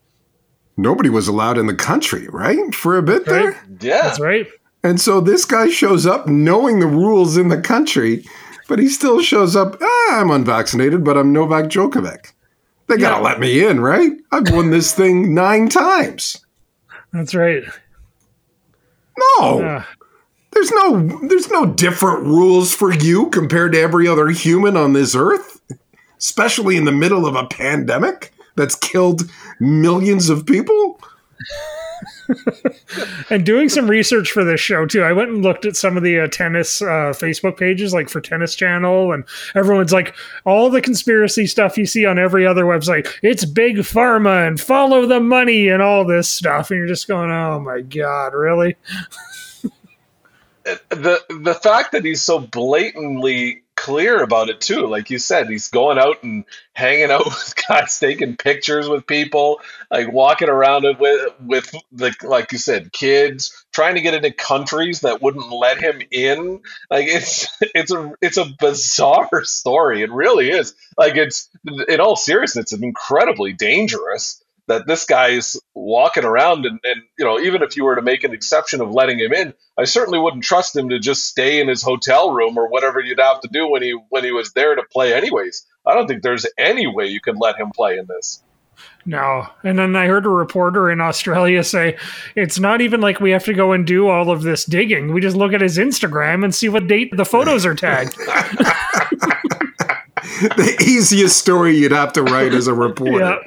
Nobody 0.78 1.10
was 1.10 1.28
allowed 1.28 1.58
in 1.58 1.68
the 1.68 1.76
country, 1.76 2.28
right? 2.30 2.74
For 2.74 2.98
a 2.98 3.04
bit 3.04 3.28
right? 3.28 3.28
there? 3.28 3.66
Yeah. 3.82 4.02
That's 4.04 4.20
right. 4.20 4.48
And 4.84 5.00
so 5.00 5.22
this 5.22 5.46
guy 5.46 5.70
shows 5.70 6.06
up 6.06 6.28
knowing 6.28 6.80
the 6.80 6.88
rules 6.88 7.38
in 7.38 7.50
the 7.50 7.62
country 7.62 8.26
but 8.72 8.80
he 8.80 8.88
still 8.88 9.22
shows 9.22 9.54
up. 9.54 9.76
Ah, 9.82 10.22
I'm 10.22 10.32
unvaccinated, 10.32 11.04
but 11.04 11.18
I'm 11.18 11.34
Novak 11.34 11.66
Djokovic. 11.66 12.32
They 12.88 12.96
gotta 12.96 13.18
yeah. 13.18 13.22
let 13.22 13.38
me 13.38 13.66
in, 13.66 13.82
right? 13.82 14.14
I've 14.32 14.50
won 14.50 14.70
this 14.70 14.94
thing 14.94 15.34
nine 15.34 15.68
times. 15.68 16.38
That's 17.12 17.36
right. 17.36 17.64
No. 19.18 19.62
Uh. 19.62 19.84
There's 20.54 20.72
no 20.72 21.06
there's 21.28 21.50
no 21.50 21.66
different 21.66 22.24
rules 22.24 22.74
for 22.74 22.94
you 22.94 23.30
compared 23.32 23.74
to 23.74 23.82
every 23.82 24.08
other 24.08 24.30
human 24.30 24.78
on 24.78 24.94
this 24.94 25.16
earth, 25.16 25.60
especially 26.18 26.78
in 26.78 26.86
the 26.86 26.94
middle 26.94 27.26
of 27.26 27.36
a 27.36 27.48
pandemic 27.48 28.32
that's 28.56 28.76
killed 28.76 29.30
millions 29.60 30.30
of 30.30 30.46
people. 30.46 30.98
and 33.30 33.46
doing 33.46 33.70
some 33.70 33.90
research 33.90 34.32
for 34.32 34.44
this 34.44 34.60
show 34.60 34.86
too, 34.86 35.04
I 35.04 35.14
went 35.14 35.30
and 35.30 35.42
looked 35.42 35.66
at 35.66 35.76
some 35.76 35.98
of 35.98 36.04
the 36.04 36.22
uh, 36.22 36.28
tennis 36.28 36.82
uh, 36.82 37.14
Facebook 37.16 37.58
pages, 37.58 37.94
like 37.94 38.10
for 38.10 38.22
Tennis 38.22 38.56
Channel, 38.56 39.14
and 39.14 39.24
everyone's 39.56 39.94
like, 39.94 40.16
all 40.46 40.70
the 40.70 40.82
conspiracy 40.82 41.48
stuff 41.48 41.78
you 41.78 41.86
see 41.86 42.06
on 42.06 42.20
every 42.20 42.46
other 42.46 42.66
website. 42.66 43.08
It's 43.22 43.46
big 43.46 43.78
pharma 43.78 44.48
and 44.48 44.60
follow 44.60 45.06
the 45.06 45.20
money 45.20 45.70
and 45.70 45.82
all 45.82 46.06
this 46.06 46.30
stuff, 46.30 46.72
and 46.72 46.78
you're 46.78 46.88
just 46.88 47.08
going, 47.08 47.32
oh 47.32 47.60
my 47.60 47.82
god, 47.82 48.34
really? 48.34 48.76
the 50.64 51.24
the 51.30 51.56
fact 51.56 51.92
that 51.92 52.06
he's 52.06 52.22
so 52.22 52.40
blatantly 52.40 53.64
clear 53.82 54.22
about 54.22 54.50
it 54.50 54.62
too. 54.62 54.86
Like 54.86 55.10
you 55.10 55.18
said, 55.18 55.50
he's 55.50 55.70
going 55.70 55.98
out 55.98 56.22
and 56.22 56.46
hanging 56.74 57.10
out 57.10 57.26
with 57.26 57.56
guys, 57.68 58.00
taking 58.00 58.38
pictures 58.38 58.88
with 58.88 59.08
people, 59.08 59.60
like 59.90 60.12
walking 60.12 60.50
around 60.50 60.86
with 61.00 61.34
with 61.40 61.74
the 61.92 62.14
like 62.22 62.52
you 62.52 62.60
said, 62.60 62.94
kids, 62.94 63.66
trying 63.74 63.96
to 63.96 64.02
get 64.02 64.14
into 64.14 64.32
countries 64.32 65.02
that 65.02 65.22
wouldn't 65.22 65.52
let 65.52 65.80
him 65.80 66.00
in. 66.12 66.62
Like 66.92 67.08
it's 67.08 67.48
it's 67.62 67.92
a 67.92 68.14
it's 68.22 68.38
a 68.38 68.54
bizarre 68.60 69.30
story. 69.44 70.04
It 70.04 70.12
really 70.12 70.52
is. 70.52 70.76
Like 70.96 71.18
it's 71.18 71.50
in 71.88 72.00
all 72.00 72.16
seriousness, 72.16 72.72
it's 72.72 72.84
incredibly 72.84 73.54
dangerous 73.54 74.44
that 74.72 74.88
this 74.88 75.06
guy's 75.06 75.58
walking 75.76 76.24
around 76.24 76.66
and, 76.66 76.80
and 76.86 77.02
you 77.20 77.26
know 77.26 77.38
even 77.40 77.62
if 77.62 77.76
you 77.76 77.84
were 77.84 77.96
to 77.96 78.02
make 78.02 78.24
an 78.24 78.34
exception 78.34 78.80
of 78.80 78.90
letting 78.92 79.20
him 79.20 79.34
in 79.34 79.54
i 79.78 79.84
certainly 79.84 80.18
wouldn't 80.18 80.46
trust 80.46 80.76
him 80.76 80.88
to 80.88 80.98
just 80.98 81.26
stay 81.26 81.60
in 81.60 81.68
his 81.68 81.84
hotel 81.84 82.32
room 82.32 82.58
or 82.58 82.70
whatever 82.70 83.02
you'd 83.02 83.20
have 83.20 83.42
to 83.42 83.50
do 83.52 83.70
when 83.70 83.82
he 83.82 83.92
when 84.10 84.24
he 84.24 84.32
was 84.32 84.54
there 84.54 84.76
to 84.76 84.84
play 84.84 85.14
anyways 85.14 85.66
i 85.86 85.94
don't 85.94 86.08
think 86.08 86.24
there's 86.24 86.46
any 86.58 86.88
way 86.88 87.08
you 87.08 87.20
can 87.20 87.36
let 87.36 87.60
him 87.60 87.70
play 87.76 87.98
in 87.98 88.06
this 88.08 88.42
no. 89.06 89.48
And 89.64 89.80
then 89.80 89.96
I 89.96 90.08
heard 90.08 90.26
a 90.26 90.30
reporter 90.30 90.92
in 90.92 91.02
Australia 91.02 91.64
say 91.76 91.98
it's 92.36 92.60
not 92.60 92.82
even 92.82 93.02
like 93.02 93.20
we 93.20 93.32
have 93.32 93.46
to 93.46 93.54
go 93.54 93.74
and 93.74 93.86
do 93.86 94.08
all 94.08 94.32
of 94.32 94.42
this 94.42 94.66
digging. 94.66 95.14
We 95.14 95.22
just 95.22 95.36
look 95.36 95.54
at 95.54 95.62
his 95.62 95.78
Instagram 95.78 96.44
and 96.44 96.54
see 96.54 96.70
what 96.70 96.88
date 96.88 97.16
the 97.16 97.26
photos 97.26 97.66
are 97.66 97.76
tagged. 97.76 98.18
the 100.58 100.76
easiest 100.82 101.38
story 101.38 101.78
you'd 101.78 101.92
have 101.92 102.14
to 102.14 102.24
write 102.24 102.54
as 102.54 102.68
a 102.68 102.74
reporter. 102.74 103.38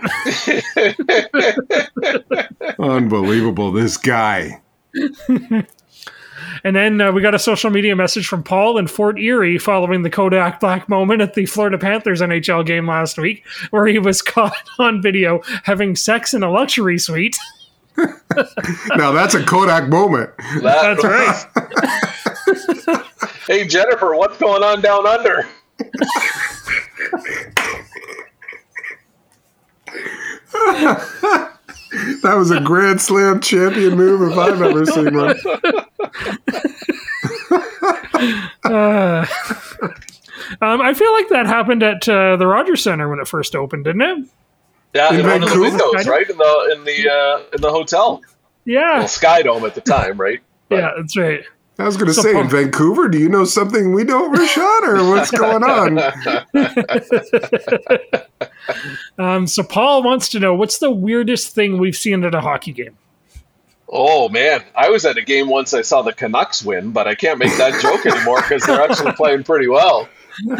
Unbelievable, 2.78 3.72
this 3.72 3.96
guy. 3.96 4.60
And 6.62 6.74
then 6.74 7.00
uh, 7.00 7.12
we 7.12 7.20
got 7.20 7.34
a 7.34 7.38
social 7.38 7.68
media 7.68 7.94
message 7.94 8.26
from 8.26 8.42
Paul 8.42 8.78
in 8.78 8.86
Fort 8.86 9.18
Erie 9.18 9.58
following 9.58 10.02
the 10.02 10.08
Kodak 10.08 10.60
Black 10.60 10.88
moment 10.88 11.20
at 11.20 11.34
the 11.34 11.44
Florida 11.46 11.76
Panthers 11.76 12.20
NHL 12.22 12.64
game 12.64 12.86
last 12.86 13.18
week, 13.18 13.44
where 13.70 13.86
he 13.86 13.98
was 13.98 14.22
caught 14.22 14.56
on 14.78 15.02
video 15.02 15.42
having 15.64 15.96
sex 15.96 16.32
in 16.32 16.42
a 16.42 16.50
luxury 16.50 16.98
suite. 16.98 17.36
now 18.96 19.12
that's 19.12 19.34
a 19.34 19.44
Kodak 19.44 19.88
moment. 19.88 20.30
That, 20.62 20.96
that's 21.02 21.04
right. 22.86 23.04
hey 23.46 23.66
Jennifer, 23.66 24.14
what's 24.14 24.38
going 24.38 24.62
on 24.62 24.80
down 24.80 25.06
under? 25.06 25.46
That 32.24 32.34
was 32.34 32.50
a 32.50 32.60
Grand 32.60 33.00
Slam 33.00 33.40
champion 33.40 33.96
move 33.96 34.30
if 34.30 34.36
I've 34.36 34.60
ever 34.60 34.84
seen 34.84 35.16
one. 35.16 35.36
uh, 38.64 39.26
um, 40.60 40.80
I 40.80 40.94
feel 40.94 41.12
like 41.12 41.28
that 41.28 41.46
happened 41.46 41.82
at 41.82 42.08
uh, 42.08 42.36
the 42.36 42.46
Rogers 42.46 42.82
Center 42.82 43.08
when 43.08 43.20
it 43.20 43.28
first 43.28 43.54
opened, 43.54 43.84
didn't 43.84 44.02
it? 44.02 44.28
Yeah, 44.94 45.12
in, 45.12 45.20
in 45.20 45.26
one 45.26 45.42
of 45.42 45.50
the 45.50 45.60
windows, 45.60 46.06
right 46.06 46.28
in 46.28 46.36
the 46.36 46.74
in 46.76 46.84
the 46.84 47.10
uh, 47.10 47.42
in 47.54 47.60
the 47.60 47.70
hotel. 47.70 48.22
Yeah, 48.64 48.98
well, 49.00 49.08
Sky 49.08 49.42
Dome 49.42 49.64
at 49.64 49.74
the 49.74 49.80
time, 49.80 50.18
right? 50.18 50.40
But, 50.68 50.76
yeah, 50.76 50.90
that's 50.96 51.16
right. 51.16 51.44
I 51.76 51.84
was 51.84 51.96
going 51.96 52.06
to 52.06 52.14
so, 52.14 52.22
say, 52.22 52.38
in 52.38 52.48
Vancouver, 52.48 53.08
do 53.08 53.18
you 53.18 53.28
know 53.28 53.44
something 53.44 53.92
we 53.92 54.04
don't, 54.04 54.32
Rashad, 54.32 54.82
or 54.86 55.10
what's 55.10 55.32
going 55.32 55.64
on? 55.64 55.98
um, 59.18 59.48
so 59.48 59.64
Paul 59.64 60.04
wants 60.04 60.28
to 60.30 60.38
know 60.38 60.54
what's 60.54 60.78
the 60.78 60.92
weirdest 60.92 61.52
thing 61.52 61.78
we've 61.78 61.96
seen 61.96 62.22
at 62.22 62.32
a 62.34 62.40
hockey 62.40 62.70
game. 62.72 62.96
Oh 63.88 64.28
man, 64.28 64.62
I 64.76 64.90
was 64.90 65.04
at 65.04 65.16
a 65.16 65.22
game 65.22 65.48
once. 65.48 65.74
I 65.74 65.82
saw 65.82 66.02
the 66.02 66.12
Canucks 66.12 66.64
win, 66.64 66.92
but 66.92 67.08
I 67.08 67.14
can't 67.14 67.38
make 67.38 67.56
that 67.58 67.80
joke 67.82 68.06
anymore 68.06 68.40
because 68.42 68.64
they're 68.64 68.80
actually 68.80 69.12
playing 69.12 69.42
pretty 69.44 69.68
well. 69.68 70.08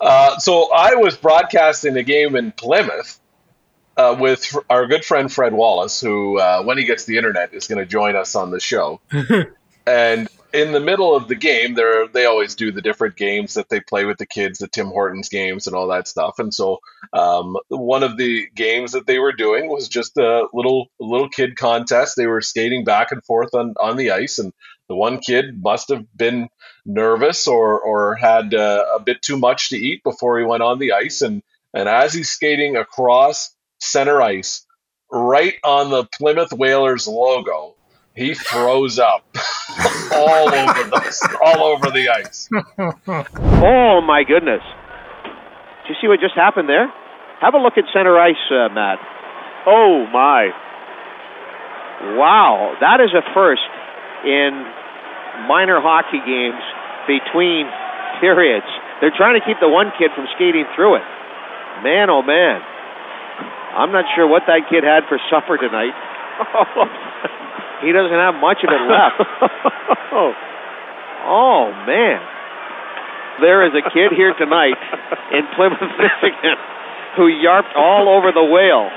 uh, 0.00 0.38
so 0.38 0.72
I 0.72 0.94
was 0.94 1.16
broadcasting 1.16 1.96
a 1.96 2.02
game 2.02 2.36
in 2.36 2.52
Plymouth 2.52 3.20
uh, 3.96 4.16
with 4.18 4.56
our 4.68 4.86
good 4.86 5.04
friend 5.04 5.32
Fred 5.32 5.52
Wallace, 5.52 6.00
who, 6.00 6.38
uh, 6.38 6.62
when 6.62 6.78
he 6.78 6.84
gets 6.84 7.04
the 7.04 7.16
internet, 7.16 7.54
is 7.54 7.66
going 7.66 7.78
to 7.78 7.86
join 7.86 8.16
us 8.16 8.34
on 8.34 8.50
the 8.50 8.60
show. 8.60 9.00
and 9.86 10.28
in 10.54 10.70
the 10.70 10.80
middle 10.80 11.16
of 11.16 11.26
the 11.26 11.34
game, 11.34 11.74
they 11.74 12.06
they 12.12 12.26
always 12.26 12.54
do 12.54 12.70
the 12.70 12.80
different 12.80 13.16
games 13.16 13.54
that 13.54 13.68
they 13.68 13.80
play 13.80 14.04
with 14.04 14.18
the 14.18 14.26
kids, 14.26 14.60
the 14.60 14.68
Tim 14.68 14.86
Hortons 14.86 15.28
games 15.28 15.66
and 15.66 15.74
all 15.74 15.88
that 15.88 16.06
stuff. 16.06 16.38
And 16.38 16.54
so, 16.54 16.78
um, 17.12 17.56
one 17.68 18.04
of 18.04 18.16
the 18.16 18.46
games 18.54 18.92
that 18.92 19.06
they 19.06 19.18
were 19.18 19.32
doing 19.32 19.68
was 19.68 19.88
just 19.88 20.16
a 20.16 20.46
little 20.52 20.86
little 21.00 21.28
kid 21.28 21.56
contest. 21.56 22.14
They 22.16 22.28
were 22.28 22.40
skating 22.40 22.84
back 22.84 23.10
and 23.10 23.24
forth 23.24 23.52
on 23.54 23.74
on 23.80 23.96
the 23.96 24.12
ice, 24.12 24.38
and 24.38 24.52
the 24.88 24.94
one 24.94 25.18
kid 25.18 25.60
must 25.60 25.88
have 25.88 26.04
been 26.16 26.48
nervous 26.86 27.48
or 27.48 27.80
or 27.80 28.14
had 28.14 28.54
uh, 28.54 28.84
a 28.94 29.00
bit 29.00 29.22
too 29.22 29.36
much 29.36 29.70
to 29.70 29.76
eat 29.76 30.04
before 30.04 30.38
he 30.38 30.44
went 30.44 30.62
on 30.62 30.78
the 30.78 30.92
ice, 30.92 31.20
and 31.20 31.42
and 31.72 31.88
as 31.88 32.14
he's 32.14 32.30
skating 32.30 32.76
across 32.76 33.53
center 33.84 34.20
ice, 34.22 34.66
right 35.10 35.54
on 35.62 35.90
the 35.90 36.04
Plymouth 36.04 36.52
Whalers 36.52 37.06
logo. 37.06 37.74
He 38.16 38.34
throws 38.34 38.98
up 38.98 39.26
all 40.14 40.48
over 40.54 40.84
the 40.86 41.38
all 41.44 41.64
over 41.64 41.90
the 41.90 42.08
ice. 42.08 42.48
oh 42.78 44.00
my 44.00 44.22
goodness! 44.22 44.62
Do 45.82 45.88
you 45.90 45.96
see 46.00 46.08
what 46.08 46.20
just 46.20 46.34
happened 46.34 46.68
there? 46.68 46.92
Have 47.40 47.54
a 47.54 47.58
look 47.58 47.74
at 47.76 47.84
center 47.92 48.18
ice, 48.18 48.38
uh, 48.50 48.72
Matt. 48.72 48.98
Oh 49.66 50.06
my! 50.12 50.50
Wow, 52.16 52.76
that 52.80 53.00
is 53.00 53.10
a 53.14 53.22
first 53.34 53.66
in 54.24 54.64
minor 55.48 55.80
hockey 55.82 56.22
games 56.22 56.62
between 57.10 57.66
periods. 58.20 58.66
They're 59.00 59.14
trying 59.14 59.40
to 59.40 59.44
keep 59.44 59.58
the 59.58 59.68
one 59.68 59.90
kid 59.98 60.10
from 60.14 60.26
skating 60.36 60.64
through 60.76 60.96
it. 61.02 61.06
Man, 61.82 62.10
oh 62.10 62.22
man. 62.22 62.62
I'm 63.74 63.90
not 63.90 64.04
sure 64.14 64.26
what 64.26 64.46
that 64.46 64.70
kid 64.70 64.84
had 64.84 65.04
for 65.10 65.18
supper 65.30 65.58
tonight. 65.58 65.90
he 67.82 67.90
doesn't 67.90 68.14
have 68.14 68.38
much 68.38 68.62
of 68.62 68.70
it 68.70 68.82
left. 68.86 69.18
oh 71.26 71.74
man. 71.86 72.22
There 73.40 73.66
is 73.66 73.74
a 73.74 73.82
kid 73.90 74.14
here 74.14 74.32
tonight 74.38 74.78
in 75.34 75.42
Plymouth, 75.56 75.82
Michigan, 75.98 76.54
who 77.16 77.26
yarped 77.26 77.74
all 77.74 78.08
over 78.08 78.30
the 78.30 78.44
whale. 78.44 78.90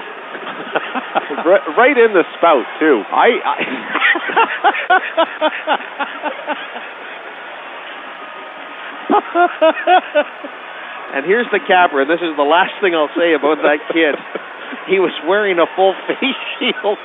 right, 1.41 1.65
right 1.73 1.97
in 1.97 2.13
the 2.13 2.23
spout 2.37 2.65
too. 2.79 3.01
I. 3.09 3.41
I 3.41 3.57
and 11.15 11.25
here's 11.25 11.47
the 11.51 11.59
capper. 11.59 12.01
And 12.01 12.09
this 12.09 12.21
is 12.21 12.35
the 12.35 12.47
last 12.47 12.73
thing 12.81 12.95
I'll 12.95 13.13
say 13.15 13.33
about 13.33 13.61
that 13.63 13.79
kid. 13.93 14.15
He 14.91 14.99
was 14.99 15.15
wearing 15.27 15.59
a 15.59 15.67
full 15.75 15.95
face 16.07 16.43
shield. 16.59 16.99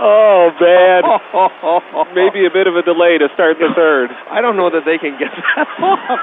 Oh 0.00 0.48
man, 0.56 1.04
maybe 2.16 2.48
a 2.48 2.52
bit 2.52 2.64
of 2.64 2.76
a 2.76 2.80
delay 2.80 3.20
to 3.20 3.28
start 3.36 3.60
the 3.60 3.68
third. 3.76 4.08
I 4.32 4.40
don't 4.40 4.56
know 4.56 4.72
that 4.72 4.88
they 4.88 4.96
can 4.96 5.20
get 5.20 5.28
that 5.28 5.68
off. 5.84 6.20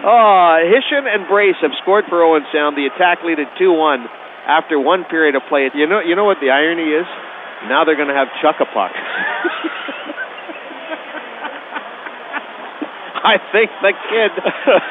Oh, 0.00 0.56
Hischen 0.64 1.04
and 1.04 1.28
Brace 1.28 1.60
have 1.60 1.76
scored 1.82 2.04
for 2.08 2.24
Owen 2.24 2.48
Sound. 2.52 2.76
The 2.76 2.88
attack 2.88 3.20
lead 3.22 3.38
at 3.38 3.52
2-1 3.60 4.08
after 4.48 4.80
one 4.80 5.04
period 5.04 5.34
of 5.34 5.42
play. 5.48 5.68
You 5.74 5.86
know, 5.86 6.00
you 6.00 6.16
know 6.16 6.24
what 6.24 6.38
the 6.40 6.48
irony 6.48 6.88
is? 6.88 7.04
Now 7.68 7.84
they're 7.84 8.00
going 8.00 8.08
to 8.08 8.16
have 8.16 8.28
chuck 8.40 8.56
a 8.60 8.68
puck. 8.72 8.92
I 13.22 13.38
think 13.52 13.70
the 13.82 13.92
kid. 14.08 14.30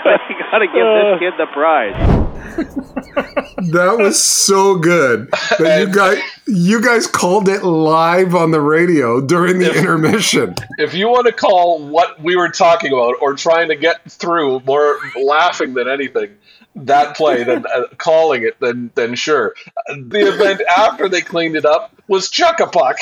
They 0.04 0.36
got 0.52 0.60
to 0.60 0.68
give 0.68 0.86
this 0.86 1.20
kid 1.20 1.34
the 1.38 1.48
prize. 1.52 2.26
That 3.72 3.98
was 4.00 4.22
so 4.24 4.78
good. 4.78 5.30
That 5.60 5.88
you 5.88 5.94
guys, 5.94 6.20
you 6.48 6.82
guys 6.82 7.08
called 7.08 7.50
it 7.50 7.64
live 7.64 8.34
on 8.34 8.52
the 8.52 8.62
radio 8.62 9.20
during 9.20 9.60
the 9.60 9.78
intermission. 9.78 10.56
If 10.78 10.94
you 10.94 11.10
want 11.10 11.28
to 11.28 11.34
call 11.34 11.86
what 11.86 12.22
we 12.24 12.38
were 12.38 12.50
talking 12.50 12.94
about 12.94 13.16
or 13.22 13.34
trying 13.36 13.68
to 13.68 13.76
get 13.76 14.10
through 14.10 14.62
more 14.62 14.98
laughing 15.22 15.74
than 15.74 15.90
anything, 15.90 16.38
that 16.76 17.18
play 17.18 17.44
than 17.44 17.66
uh, 17.66 17.88
calling 17.98 18.44
it, 18.44 18.58
then 18.62 18.92
then 18.96 19.16
sure. 19.16 19.54
The 19.88 20.34
event 20.34 20.62
after 20.78 21.10
they 21.10 21.22
cleaned 21.22 21.58
it 21.58 21.66
up 21.66 21.94
was 22.08 22.30
chuck 22.30 22.62
a 22.62 22.68
puck. 22.68 22.98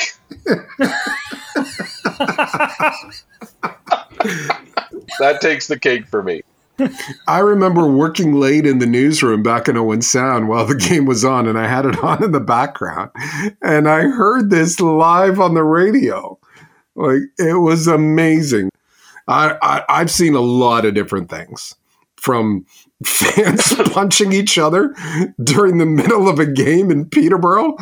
that 5.20 5.40
takes 5.42 5.68
the 5.68 5.80
cake 5.80 6.08
for 6.08 6.24
me. 6.24 6.42
I 7.28 7.40
remember 7.40 7.88
working 7.88 8.34
late 8.34 8.66
in 8.66 8.80
the 8.80 8.86
newsroom 8.86 9.42
back 9.42 9.68
in 9.68 9.78
Owen 9.78 10.02
Sound 10.02 10.48
while 10.48 10.66
the 10.66 10.76
game 10.76 11.06
was 11.06 11.26
on, 11.26 11.48
and 11.48 11.58
I 11.58 11.68
had 11.68 11.86
it 11.86 11.98
on 12.04 12.24
in 12.24 12.32
the 12.32 12.40
background, 12.40 13.12
and 13.62 13.90
I 13.90 14.04
heard 14.04 14.50
this 14.50 14.80
live 14.80 15.40
on 15.40 15.54
the 15.54 15.64
radio. 15.64 16.38
Like 16.96 17.22
it 17.38 17.60
was 17.60 17.88
amazing. 17.88 18.70
I, 19.28 19.58
I 19.62 19.84
I've 19.90 20.12
seen 20.12 20.36
a 20.36 20.42
lot 20.42 20.86
of 20.86 20.94
different 20.94 21.30
things 21.30 21.76
from 22.16 22.66
fans 23.06 23.74
punching 23.92 24.34
each 24.34 24.58
other 24.58 24.94
during 25.44 25.78
the 25.78 25.86
middle 25.86 26.28
of 26.28 26.40
a 26.40 26.46
game 26.46 26.92
in 26.92 27.06
Peterborough. 27.06 27.76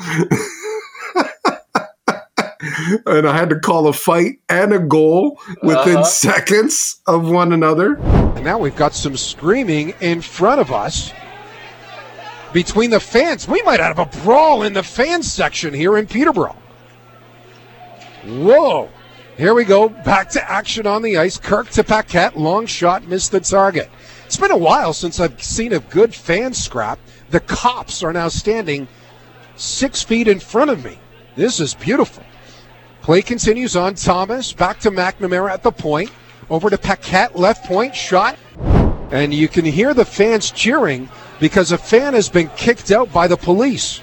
And 3.06 3.28
I 3.28 3.36
had 3.38 3.50
to 3.50 3.60
call 3.60 3.88
a 3.88 3.94
fight 3.94 4.40
and 4.50 4.74
a 4.74 4.80
goal 4.80 5.40
within 5.64 5.98
Uh-huh. 5.98 6.04
seconds 6.04 7.02
of 7.08 7.30
one 7.30 7.54
another. 7.54 7.96
And 7.98 8.44
now 8.44 8.58
we've 8.58 8.76
got 8.76 8.94
some 8.94 9.18
screaming 9.18 9.94
in 10.02 10.22
front 10.22 10.62
of 10.62 10.72
us 10.72 11.12
between 12.54 12.90
the 12.90 13.00
fans. 13.00 13.48
We 13.48 13.62
might 13.64 13.80
have 13.80 14.00
a 14.00 14.06
brawl 14.24 14.64
in 14.64 14.74
the 14.74 14.84
fans 14.84 15.32
section 15.32 15.74
here 15.74 15.98
in 15.98 16.08
Peterborough. 16.08 16.56
Whoa. 18.26 18.90
Here 19.38 19.54
we 19.54 19.66
go. 19.66 19.90
Back 19.90 20.30
to 20.32 20.50
action 20.52 20.88
on 20.88 21.02
the 21.02 21.18
ice. 21.18 21.38
Kirk 21.38 21.70
to 21.72 21.84
Paquette. 21.84 22.38
Long 22.38 22.66
shot. 22.66 23.06
Missed 23.08 23.32
the 23.32 23.42
target. 23.42 23.90
It's 24.26 24.38
been 24.38 24.52
a 24.52 24.58
while 24.58 24.94
since 24.94 25.20
I've 25.20 25.42
seen 25.44 25.74
a 25.74 25.80
good 25.80 26.16
fan 26.16 26.54
scrap. 26.54 26.98
The 27.30 27.42
cops 27.42 28.02
are 28.02 28.14
now 28.14 28.30
standing 28.30 28.88
six 29.56 30.02
feet 30.04 30.28
in 30.28 30.40
front 30.40 30.72
of 30.72 30.84
me. 30.84 30.98
This 31.36 31.60
is 31.60 31.74
beautiful. 31.74 32.24
Play 33.06 33.22
continues 33.22 33.76
on 33.76 33.94
Thomas. 33.94 34.52
Back 34.52 34.80
to 34.80 34.90
McNamara 34.90 35.52
at 35.52 35.62
the 35.62 35.72
point. 35.72 36.10
Over 36.50 36.72
to 36.72 36.78
Paquette. 36.80 37.38
Left 37.38 37.64
point. 37.66 37.96
Shot. 37.96 38.36
And 39.12 39.32
you 39.32 39.48
can 39.48 39.64
hear 39.64 39.94
the 39.94 40.04
fans 40.04 40.50
cheering 40.50 41.08
because 41.40 41.72
a 41.72 41.78
fan 41.78 42.16
has 42.16 42.30
been 42.30 42.50
kicked 42.58 42.90
out 42.90 43.14
by 43.14 43.28
the 43.28 43.38
police. 43.38 44.02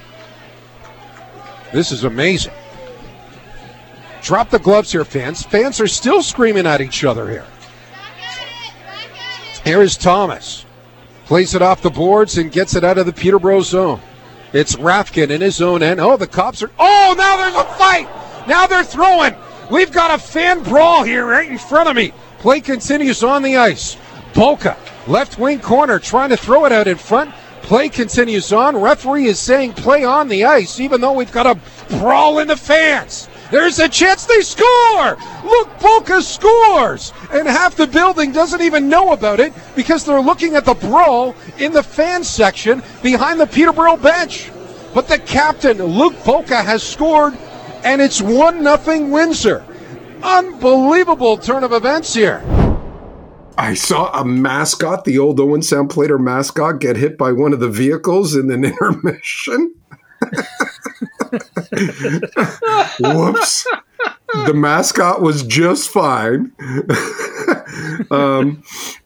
This 1.72 1.90
is 1.90 2.04
amazing. 2.04 2.52
Drop 4.22 4.50
the 4.50 4.60
gloves 4.60 4.92
here, 4.92 5.04
fans. 5.04 5.42
Fans 5.42 5.80
are 5.80 5.88
still 5.88 6.22
screaming 6.22 6.68
at 6.68 6.80
each 6.80 7.02
other 7.02 7.28
here. 7.28 7.46
Here 9.64 9.82
is 9.82 9.96
Thomas. 9.96 10.64
Plays 11.24 11.56
it 11.56 11.62
off 11.62 11.82
the 11.82 11.90
boards 11.90 12.38
and 12.38 12.52
gets 12.52 12.76
it 12.76 12.84
out 12.84 12.98
of 12.98 13.06
the 13.06 13.12
Peterborough 13.12 13.62
zone. 13.62 14.00
It's 14.52 14.76
Rafkin 14.76 15.30
in 15.30 15.40
his 15.40 15.60
own 15.60 15.82
end. 15.82 15.98
Oh, 15.98 16.16
the 16.16 16.28
cops 16.28 16.62
are. 16.62 16.70
Oh, 16.78 17.16
now 17.18 17.36
there's 17.38 17.56
a 17.56 17.64
fight. 17.76 18.08
Now 18.46 18.66
they're 18.66 18.84
throwing. 18.84 19.34
We've 19.70 19.92
got 19.92 20.18
a 20.18 20.22
fan 20.22 20.62
brawl 20.62 21.04
here 21.04 21.24
right 21.24 21.50
in 21.50 21.58
front 21.58 21.88
of 21.88 21.96
me. 21.96 22.12
Play 22.38 22.60
continues 22.60 23.22
on 23.22 23.42
the 23.42 23.56
ice. 23.56 23.96
Polka, 24.34 24.76
left 25.06 25.38
wing 25.38 25.60
corner, 25.60 25.98
trying 25.98 26.30
to 26.30 26.36
throw 26.36 26.64
it 26.64 26.72
out 26.72 26.88
in 26.88 26.96
front. 26.96 27.32
Play 27.62 27.88
continues 27.88 28.52
on. 28.52 28.76
Referee 28.76 29.26
is 29.26 29.38
saying 29.38 29.74
play 29.74 30.04
on 30.04 30.28
the 30.28 30.44
ice, 30.44 30.80
even 30.80 31.00
though 31.00 31.12
we've 31.12 31.32
got 31.32 31.46
a 31.46 31.96
brawl 31.98 32.40
in 32.40 32.48
the 32.48 32.56
fans. 32.56 33.28
There's 33.52 33.78
a 33.78 33.88
chance 33.88 34.24
they 34.24 34.40
score! 34.40 35.18
Look, 35.44 35.68
Polka 35.78 36.22
scores! 36.22 37.12
And 37.30 37.46
half 37.46 37.76
the 37.76 37.86
building 37.86 38.32
doesn't 38.32 38.62
even 38.62 38.88
know 38.88 39.12
about 39.12 39.40
it 39.40 39.52
because 39.76 40.04
they're 40.04 40.20
looking 40.20 40.56
at 40.56 40.64
the 40.64 40.74
brawl 40.74 41.36
in 41.58 41.72
the 41.72 41.82
fan 41.82 42.24
section 42.24 42.82
behind 43.02 43.38
the 43.38 43.46
Peterborough 43.46 43.98
bench. 43.98 44.50
But 44.94 45.06
the 45.06 45.18
captain, 45.18 45.82
Luke 45.82 46.16
Polka, 46.24 46.62
has 46.62 46.82
scored, 46.82 47.36
and 47.84 48.00
it's 48.00 48.20
1 48.20 48.62
0 48.62 49.06
Windsor. 49.08 49.64
Unbelievable 50.22 51.36
turn 51.36 51.64
of 51.64 51.72
events 51.72 52.14
here. 52.14 52.42
I 53.58 53.74
saw 53.74 54.10
a 54.18 54.24
mascot, 54.24 55.04
the 55.04 55.18
old 55.18 55.38
Owen 55.38 55.62
Sound 55.62 55.90
Plater 55.90 56.18
mascot, 56.18 56.80
get 56.80 56.96
hit 56.96 57.18
by 57.18 57.32
one 57.32 57.52
of 57.52 57.60
the 57.60 57.68
vehicles 57.68 58.34
in 58.34 58.50
an 58.50 58.64
intermission. 58.80 59.74
Whoops. 63.00 63.66
The 64.46 64.54
mascot 64.54 65.20
was 65.20 65.42
just 65.42 65.90
fine. 65.90 66.52
um, 68.10 68.62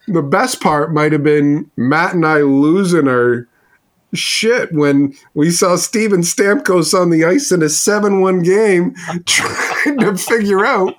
the 0.06 0.22
best 0.22 0.60
part 0.60 0.92
might 0.92 1.12
have 1.12 1.24
been 1.24 1.70
Matt 1.76 2.14
and 2.14 2.24
I 2.24 2.42
losing 2.42 3.08
our 3.08 3.48
shit 4.16 4.72
when 4.72 5.14
we 5.34 5.50
saw 5.50 5.76
Steven 5.76 6.20
Stamkos 6.20 6.98
on 6.98 7.10
the 7.10 7.24
ice 7.24 7.52
in 7.52 7.62
a 7.62 7.68
7 7.68 8.20
1 8.20 8.42
game 8.42 8.94
trying 9.26 9.98
to 9.98 10.16
figure 10.16 10.64
out 10.64 10.94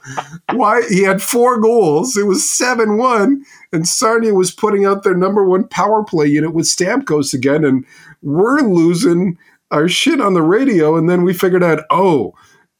why 0.53 0.81
he 0.87 1.03
had 1.03 1.21
four 1.21 1.59
goals. 1.59 2.15
It 2.15 2.25
was 2.25 2.49
7 2.49 2.97
1, 2.97 3.45
and 3.73 3.87
Sarnia 3.87 4.33
was 4.33 4.51
putting 4.51 4.85
out 4.85 5.03
their 5.03 5.15
number 5.15 5.45
one 5.45 5.67
power 5.67 6.03
play 6.03 6.27
unit 6.27 6.53
with 6.53 6.65
Stamkos 6.65 7.33
again, 7.33 7.65
and 7.65 7.85
we're 8.21 8.61
losing 8.61 9.37
our 9.71 9.87
shit 9.87 10.21
on 10.21 10.33
the 10.33 10.41
radio. 10.41 10.95
And 10.95 11.09
then 11.09 11.23
we 11.23 11.33
figured 11.33 11.63
out, 11.63 11.83
oh, 11.89 12.33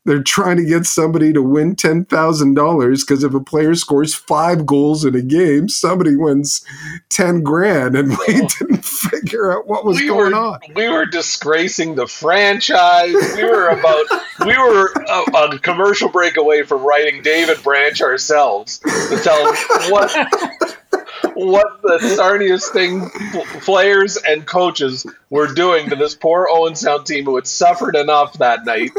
they're 0.07 0.23
trying 0.23 0.55
to 0.55 0.63
get 0.63 0.85
somebody 0.85 1.33
to 1.33 1.41
win 1.41 1.75
$10,000 1.75 2.99
because 3.01 3.23
if 3.25 3.33
a 3.33 3.41
player 3.41 3.75
scores 3.75 4.15
five 4.15 4.65
goals 4.65 5.03
in 5.03 5.13
a 5.15 5.21
game, 5.21 5.67
somebody 5.67 6.15
wins 6.15 6.65
10 7.09 7.43
grand. 7.43 7.97
And 7.97 8.09
we 8.09 8.41
oh. 8.41 8.47
didn't 8.57 8.85
figure 8.85 9.51
out 9.51 9.67
what 9.67 9.83
was 9.83 9.97
we 9.97 10.07
going 10.07 10.31
were, 10.31 10.37
on. 10.37 10.59
We 10.73 10.87
were 10.87 11.05
disgracing 11.05 11.95
the 11.95 12.07
franchise. 12.07 13.13
We 13.35 13.43
were 13.43 13.67
about 13.67 14.05
we 14.45 14.57
were 14.57 14.93
a, 14.93 15.55
a 15.55 15.59
commercial 15.59 16.07
break 16.07 16.37
away 16.37 16.63
from 16.63 16.83
writing 16.83 17.21
David 17.21 17.61
Branch 17.61 18.01
ourselves 18.01 18.79
to 18.79 19.19
tell 19.21 19.53
what 19.91 20.15
what 21.33 21.81
the 21.81 21.99
Sarnia 22.15 22.57
thing 22.57 23.09
players 23.61 24.17
and 24.17 24.45
coaches 24.45 25.05
were 25.29 25.53
doing 25.53 25.89
to 25.89 25.95
this 25.95 26.15
poor 26.15 26.47
Owen 26.49 26.75
Sound 26.75 27.05
team 27.05 27.25
who 27.25 27.35
had 27.35 27.47
suffered 27.47 27.95
enough 27.95 28.37
that 28.37 28.65
night. 28.65 28.91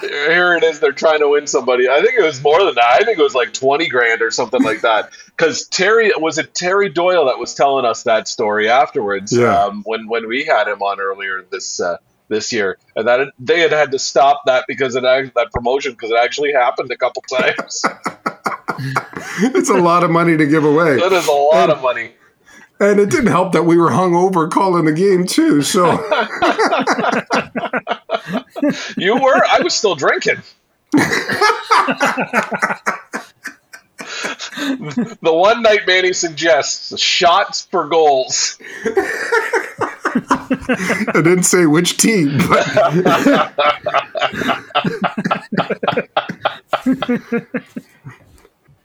Here 0.00 0.56
it 0.56 0.64
is. 0.64 0.80
They're 0.80 0.92
trying 0.92 1.20
to 1.20 1.28
win 1.28 1.46
somebody. 1.46 1.88
I 1.88 2.00
think 2.00 2.18
it 2.18 2.22
was 2.22 2.42
more 2.42 2.64
than 2.64 2.74
that. 2.74 2.98
I 3.00 3.04
think 3.04 3.18
it 3.18 3.22
was 3.22 3.34
like 3.34 3.52
twenty 3.52 3.88
grand 3.88 4.22
or 4.22 4.30
something 4.30 4.62
like 4.62 4.82
that. 4.82 5.10
Because 5.26 5.66
Terry 5.68 6.12
was 6.16 6.38
it 6.38 6.54
Terry 6.54 6.88
Doyle 6.88 7.26
that 7.26 7.38
was 7.38 7.54
telling 7.54 7.84
us 7.84 8.04
that 8.04 8.28
story 8.28 8.68
afterwards. 8.68 9.36
Yeah. 9.36 9.64
Um, 9.64 9.82
when 9.84 10.08
when 10.08 10.28
we 10.28 10.44
had 10.44 10.68
him 10.68 10.82
on 10.82 11.00
earlier 11.00 11.44
this 11.50 11.80
uh, 11.80 11.98
this 12.28 12.52
year, 12.52 12.78
and 12.96 13.06
that 13.08 13.32
they 13.38 13.60
had 13.60 13.72
had 13.72 13.92
to 13.92 13.98
stop 13.98 14.42
that 14.46 14.64
because 14.66 14.96
it 14.96 15.02
that 15.02 15.48
promotion 15.52 15.92
because 15.92 16.10
it 16.10 16.18
actually 16.22 16.52
happened 16.52 16.90
a 16.90 16.96
couple 16.96 17.22
times. 17.22 17.84
It's 19.38 19.70
a 19.70 19.74
lot 19.74 20.02
of 20.02 20.10
money 20.10 20.36
to 20.36 20.46
give 20.46 20.64
away. 20.64 20.96
that 20.96 21.12
is 21.12 21.28
a 21.28 21.32
lot 21.32 21.70
of 21.70 21.82
money. 21.82 22.12
And 22.80 22.98
it 22.98 23.10
didn't 23.10 23.28
help 23.28 23.52
that 23.52 23.62
we 23.62 23.76
were 23.76 23.92
hung 23.92 24.14
over 24.14 24.48
calling 24.48 24.86
the 24.86 24.92
game, 24.92 25.24
too. 25.24 25.62
So 25.62 25.86
You 28.96 29.16
were. 29.16 29.44
I 29.44 29.60
was 29.62 29.74
still 29.74 29.94
drinking. 29.94 30.42
the 35.22 35.32
one 35.32 35.62
night 35.62 35.86
Manny 35.86 36.12
suggests 36.12 37.00
shots 37.00 37.62
for 37.70 37.88
goals. 37.88 38.58
I 40.14 41.12
didn't 41.14 41.44
say 41.44 41.64
which 41.66 41.96
team, 41.96 42.36
but 42.46 42.68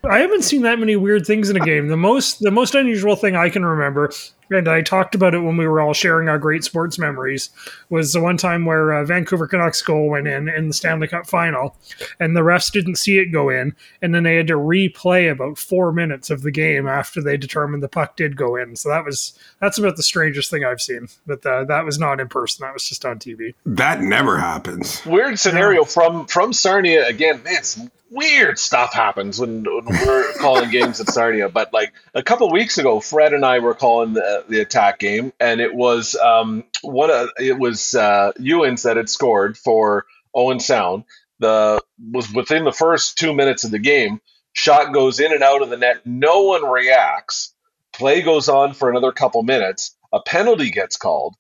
I 0.04 0.20
haven't 0.20 0.44
seen 0.44 0.62
that 0.62 0.80
many 0.80 0.96
weird 0.96 1.26
things 1.26 1.50
in 1.50 1.58
a 1.58 1.60
game. 1.60 1.90
The 1.90 1.98
most 1.98 2.40
the 2.40 2.52
most 2.52 2.76
unusual 2.76 3.16
thing 3.18 3.36
I 3.36 3.50
can 3.50 3.66
remember, 3.66 4.12
and 4.50 4.68
I 4.68 4.82
talked 4.82 5.16
about 5.16 5.34
it 5.34 5.40
when 5.40 5.58
we 5.58 5.68
were 5.68 5.82
all 5.82 5.94
sharing 5.94 6.30
our 6.30 6.40
great 6.40 6.64
sports 6.64 6.98
memories, 6.98 7.50
was 7.90 8.14
the 8.14 8.22
one 8.22 8.38
time 8.38 8.66
where 8.66 8.94
uh, 8.94 9.06
Vancouver 9.06 9.48
Canucks 9.48 9.82
goal 9.82 10.10
went 10.10 10.28
in 10.28 10.50
in 10.50 10.68
the 10.68 10.74
Stanley 10.74 11.08
Cup 11.08 11.28
final, 11.28 11.76
and 12.20 12.36
the 12.36 12.42
refs 12.42 12.72
didn't 12.72 12.96
see 12.96 13.20
it 13.20 13.32
go 13.32 13.50
in, 13.50 13.76
and 14.02 14.14
then 14.14 14.24
they 14.24 14.36
had 14.36 14.48
to 14.48 14.56
replay 14.56 15.32
about 15.32 15.58
four 15.58 15.92
minutes 15.92 16.30
of 16.30 16.42
the 16.42 16.52
game 16.52 16.88
after 16.88 17.22
they 17.22 17.38
determined 17.38 17.84
the 17.84 17.90
puck 17.90 18.16
did 18.16 18.38
go 18.38 18.56
in. 18.56 18.76
So 18.76 18.90
that 18.90 19.06
was 19.06 19.38
that's 19.60 19.78
about 19.78 19.96
the 19.96 20.04
strangest 20.04 20.50
thing 20.50 20.64
I've 20.64 20.82
seen. 20.82 21.08
But 21.26 21.46
uh, 21.46 21.66
that 21.66 21.86
was 21.86 22.00
not 22.00 22.20
in 22.20 22.28
person; 22.28 22.66
that 22.66 22.74
was 22.74 22.88
just 22.88 23.06
on 23.06 23.20
TV. 23.20 23.54
that 23.66 24.02
never 24.02 24.38
happens. 24.38 25.06
Weird 25.06 25.40
scenario 25.40 25.84
from 25.84 26.28
from 26.28 26.54
Sarnia 26.54 27.06
again. 27.08 27.42
Man, 27.44 27.64
some 27.64 27.92
weird 28.10 28.58
stuff 28.60 28.94
happens 28.94 29.40
when, 29.40 29.64
when 29.64 29.86
we're 29.86 30.34
calling 30.34 30.70
games 30.70 31.00
at 31.00 31.10
Sarnia. 31.10 31.50
But 31.50 31.74
like 31.74 31.94
a 32.14 32.24
couple 32.24 32.52
weeks 32.52 32.78
ago, 32.78 33.00
Fred 33.00 33.34
and 33.34 33.46
I 33.46 33.60
were 33.60 33.74
calling 33.74 34.14
the, 34.14 34.37
the 34.50 34.62
attack 34.62 35.00
game, 35.00 35.34
and 35.40 35.62
it 35.62 35.74
was 35.74 36.16
um 36.16 36.64
one 36.82 37.12
of 37.12 37.30
it 37.40 37.58
was 37.58 37.96
uh, 37.96 38.32
Ewens 38.40 38.84
that 38.84 38.98
had 38.98 39.10
scored 39.10 39.58
for 39.58 40.06
Owen 40.34 40.60
Sound. 40.60 41.04
The 41.40 41.84
was 42.12 42.32
within 42.34 42.64
the 42.66 42.72
first 42.72 43.18
two 43.18 43.34
minutes 43.34 43.64
of 43.64 43.72
the 43.72 43.80
game. 43.80 44.22
Shot 44.54 44.94
goes 44.94 45.20
in 45.20 45.34
and 45.34 45.44
out 45.44 45.62
of 45.62 45.70
the 45.70 45.78
net. 45.78 46.06
No 46.06 46.44
one 46.44 46.66
reacts. 46.66 47.54
Play 47.94 48.22
goes 48.22 48.50
on 48.50 48.74
for 48.74 48.90
another 48.90 49.12
couple 49.12 49.44
minutes. 49.44 49.96
A 50.14 50.22
penalty 50.22 50.72
gets 50.72 50.98
called. 50.98 51.36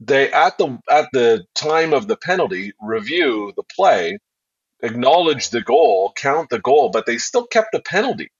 They 0.00 0.32
at 0.32 0.58
the 0.58 0.78
at 0.90 1.08
the 1.12 1.46
time 1.54 1.92
of 1.92 2.08
the 2.08 2.16
penalty 2.16 2.72
review 2.80 3.52
the 3.56 3.64
play 3.64 4.18
acknowledge 4.82 5.50
the 5.50 5.60
goal, 5.62 6.12
count 6.16 6.50
the 6.50 6.58
goal, 6.60 6.90
but 6.90 7.06
they 7.06 7.18
still 7.18 7.46
kept 7.46 7.70
the 7.72 7.80
penalty, 7.80 8.30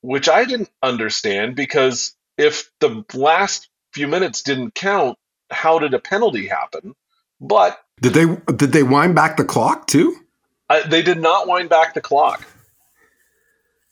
which 0.00 0.28
I 0.28 0.44
didn't 0.44 0.70
understand 0.82 1.56
because 1.56 2.14
if 2.38 2.70
the 2.80 3.04
last 3.14 3.68
few 3.92 4.06
minutes 4.08 4.42
didn't 4.42 4.74
count, 4.74 5.18
how 5.50 5.78
did 5.78 5.94
a 5.94 5.98
penalty 5.98 6.46
happen? 6.46 6.94
But 7.40 7.78
Did 8.00 8.14
they 8.14 8.26
did 8.54 8.72
they 8.72 8.82
wind 8.82 9.14
back 9.14 9.36
the 9.36 9.44
clock 9.44 9.86
too? 9.86 10.16
uh, 10.70 10.86
they 10.88 11.02
did 11.02 11.20
not 11.20 11.46
wind 11.48 11.68
back 11.68 11.92
the 11.94 12.00
clock. 12.00 12.44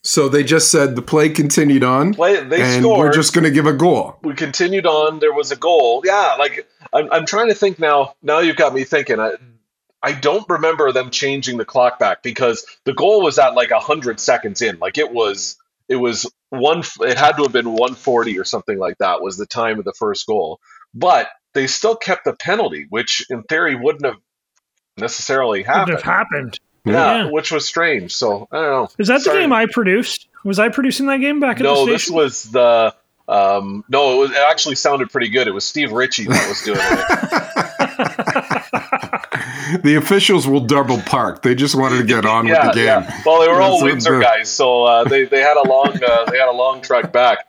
So 0.03 0.29
they 0.29 0.43
just 0.43 0.71
said 0.71 0.95
the 0.95 1.01
play 1.03 1.29
continued 1.29 1.83
on, 1.83 2.15
Play 2.15 2.43
they 2.43 2.61
and 2.63 2.81
scored. 2.83 2.99
we're 2.99 3.13
just 3.13 3.33
going 3.33 3.43
to 3.43 3.51
give 3.51 3.67
a 3.67 3.73
goal. 3.73 4.17
we 4.23 4.33
continued 4.33 4.87
on. 4.87 5.19
There 5.19 5.31
was 5.33 5.51
a 5.51 5.55
goal. 5.55 6.01
Yeah, 6.03 6.37
like 6.39 6.67
I'm, 6.91 7.11
I'm 7.11 7.25
trying 7.27 7.49
to 7.49 7.53
think 7.53 7.77
now. 7.77 8.15
Now 8.23 8.39
you've 8.39 8.55
got 8.55 8.73
me 8.73 8.83
thinking. 8.83 9.19
I, 9.19 9.33
I 10.01 10.13
don't 10.13 10.49
remember 10.49 10.91
them 10.91 11.11
changing 11.11 11.57
the 11.57 11.65
clock 11.65 11.99
back 11.99 12.23
because 12.23 12.65
the 12.85 12.93
goal 12.93 13.21
was 13.21 13.37
at 13.37 13.53
like 13.53 13.69
hundred 13.71 14.19
seconds 14.19 14.63
in. 14.63 14.79
Like 14.79 14.97
it 14.97 15.11
was, 15.11 15.57
it 15.91 15.97
was 15.97 16.31
one. 16.49 16.83
It 17.01 17.17
had 17.17 17.33
to 17.37 17.43
have 17.43 17.51
been 17.51 17.67
140 17.69 18.39
or 18.39 18.45
something 18.45 18.77
like 18.79 18.97
that. 18.99 19.21
Was 19.21 19.37
the 19.37 19.45
time 19.45 19.77
of 19.77 19.85
the 19.85 19.93
first 19.93 20.25
goal, 20.25 20.59
but 20.93 21.27
they 21.53 21.67
still 21.67 21.95
kept 21.97 22.23
the 22.23 22.33
penalty, 22.33 22.87
which 22.89 23.25
in 23.29 23.43
theory 23.43 23.75
wouldn't 23.75 24.05
have 24.05 24.15
necessarily 24.97 25.63
happened. 25.63 25.97
have 25.97 26.03
happened. 26.03 26.59
Yeah, 26.85 27.23
Yeah. 27.25 27.29
which 27.31 27.51
was 27.51 27.67
strange. 27.67 28.15
So 28.15 28.47
I 28.51 28.55
don't 28.57 28.69
know. 28.69 28.87
Is 28.97 29.09
that 29.09 29.23
the 29.23 29.31
game 29.31 29.51
I 29.51 29.65
produced? 29.65 30.27
Was 30.45 30.59
I 30.59 30.69
producing 30.69 31.07
that 31.07 31.17
game 31.17 31.39
back 31.39 31.57
at 31.57 31.63
No, 31.63 31.85
the 31.85 31.91
this 31.91 32.09
was 32.09 32.43
the. 32.43 32.95
Um, 33.27 33.83
no, 33.87 34.15
it, 34.15 34.17
was, 34.19 34.31
it 34.31 34.37
actually 34.49 34.75
sounded 34.75 35.09
pretty 35.11 35.29
good. 35.29 35.47
It 35.47 35.51
was 35.51 35.63
Steve 35.63 35.91
Ritchie 35.91 36.25
that 36.25 36.49
was 36.49 36.61
doing 36.63 36.79
it. 36.81 38.57
The 39.83 39.95
officials 39.95 40.47
will 40.47 40.59
double 40.61 40.99
park. 41.01 41.41
They 41.43 41.55
just 41.55 41.75
wanted 41.75 41.97
to 41.99 42.03
get 42.03 42.25
on 42.25 42.45
with 42.47 42.61
the 42.61 42.71
game. 42.71 42.85
yeah. 42.85 43.21
Well, 43.25 43.41
they 43.41 43.47
were 43.47 43.61
all 43.61 43.79
That's 43.79 43.83
Windsor 43.91 44.17
the- 44.17 44.23
guys, 44.23 44.49
so 44.49 44.83
uh, 44.83 45.03
they 45.05 45.25
they 45.25 45.41
had 45.41 45.57
a 45.57 45.67
long 45.67 45.87
uh, 46.03 46.25
they 46.31 46.37
had 46.37 46.47
a 46.49 46.51
long 46.55 46.81
trek 46.81 47.11
back. 47.11 47.47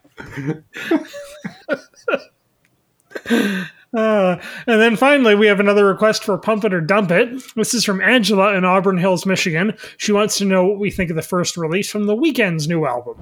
Uh, 3.94 4.40
and 4.66 4.80
then 4.80 4.96
finally, 4.96 5.34
we 5.34 5.46
have 5.46 5.60
another 5.60 5.84
request 5.84 6.24
for 6.24 6.38
Pump 6.38 6.64
It 6.64 6.72
or 6.72 6.80
Dump 6.80 7.10
It. 7.10 7.42
This 7.56 7.74
is 7.74 7.84
from 7.84 8.00
Angela 8.00 8.54
in 8.56 8.64
Auburn 8.64 8.96
Hills, 8.96 9.26
Michigan. 9.26 9.74
She 9.98 10.12
wants 10.12 10.38
to 10.38 10.46
know 10.46 10.64
what 10.66 10.78
we 10.78 10.90
think 10.90 11.10
of 11.10 11.16
the 11.16 11.20
first 11.20 11.58
release 11.58 11.90
from 11.90 12.06
The 12.06 12.16
Weeknd's 12.16 12.66
new 12.66 12.86
album. 12.86 13.18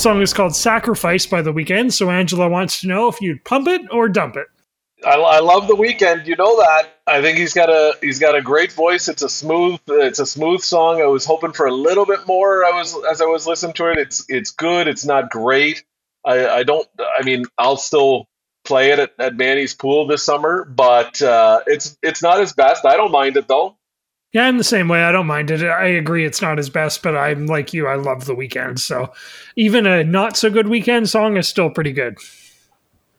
Song 0.00 0.22
is 0.22 0.32
called 0.32 0.56
Sacrifice 0.56 1.26
by 1.26 1.42
The 1.42 1.52
Weeknd, 1.52 1.92
so 1.92 2.10
Angela 2.10 2.48
wants 2.48 2.80
to 2.80 2.86
know 2.86 3.08
if 3.08 3.20
you'd 3.20 3.44
pump 3.44 3.68
it 3.68 3.82
or 3.92 4.08
dump 4.08 4.34
it. 4.36 4.46
I, 5.04 5.16
I 5.16 5.40
love 5.40 5.68
the 5.68 5.74
Weeknd. 5.74 6.26
You 6.26 6.36
know 6.36 6.56
that. 6.56 7.00
I 7.06 7.20
think 7.20 7.36
he's 7.36 7.52
got 7.52 7.68
a 7.68 7.94
he's 8.00 8.18
got 8.18 8.34
a 8.34 8.40
great 8.40 8.72
voice. 8.72 9.08
It's 9.08 9.22
a 9.22 9.28
smooth 9.28 9.78
it's 9.88 10.18
a 10.18 10.24
smooth 10.24 10.62
song. 10.62 11.02
I 11.02 11.06
was 11.06 11.26
hoping 11.26 11.52
for 11.52 11.66
a 11.66 11.72
little 11.74 12.06
bit 12.06 12.26
more. 12.26 12.64
I 12.64 12.70
was 12.70 12.96
as 13.10 13.20
I 13.20 13.26
was 13.26 13.46
listening 13.46 13.74
to 13.74 13.90
it. 13.90 13.98
It's 13.98 14.24
it's 14.28 14.52
good. 14.52 14.88
It's 14.88 15.04
not 15.04 15.30
great. 15.30 15.84
I, 16.24 16.48
I 16.48 16.62
don't. 16.62 16.88
I 16.98 17.22
mean, 17.22 17.44
I'll 17.58 17.76
still 17.76 18.26
play 18.64 18.92
it 18.92 18.98
at, 18.98 19.12
at 19.18 19.36
Manny's 19.36 19.74
pool 19.74 20.06
this 20.06 20.24
summer, 20.24 20.64
but 20.64 21.20
uh, 21.20 21.60
it's 21.66 21.98
it's 22.02 22.22
not 22.22 22.40
his 22.40 22.52
best. 22.54 22.86
I 22.86 22.96
don't 22.96 23.12
mind 23.12 23.36
it 23.36 23.48
though. 23.48 23.76
Yeah, 24.32 24.46
I'm 24.46 24.58
the 24.58 24.64
same 24.64 24.86
way. 24.88 25.02
I 25.02 25.10
don't 25.10 25.26
mind 25.26 25.50
it. 25.50 25.62
I 25.64 25.86
agree 25.86 26.24
it's 26.24 26.40
not 26.40 26.58
his 26.58 26.70
best, 26.70 27.02
but 27.02 27.16
I'm 27.16 27.46
like 27.46 27.72
you. 27.72 27.88
I 27.88 27.96
love 27.96 28.26
The 28.26 28.34
Weeknd. 28.34 28.78
so 28.78 29.12
even 29.56 29.86
a 29.86 30.04
not 30.04 30.36
so 30.36 30.50
good 30.50 30.66
Weeknd 30.66 31.08
song 31.08 31.36
is 31.36 31.48
still 31.48 31.68
pretty 31.70 31.92
good. 31.92 32.16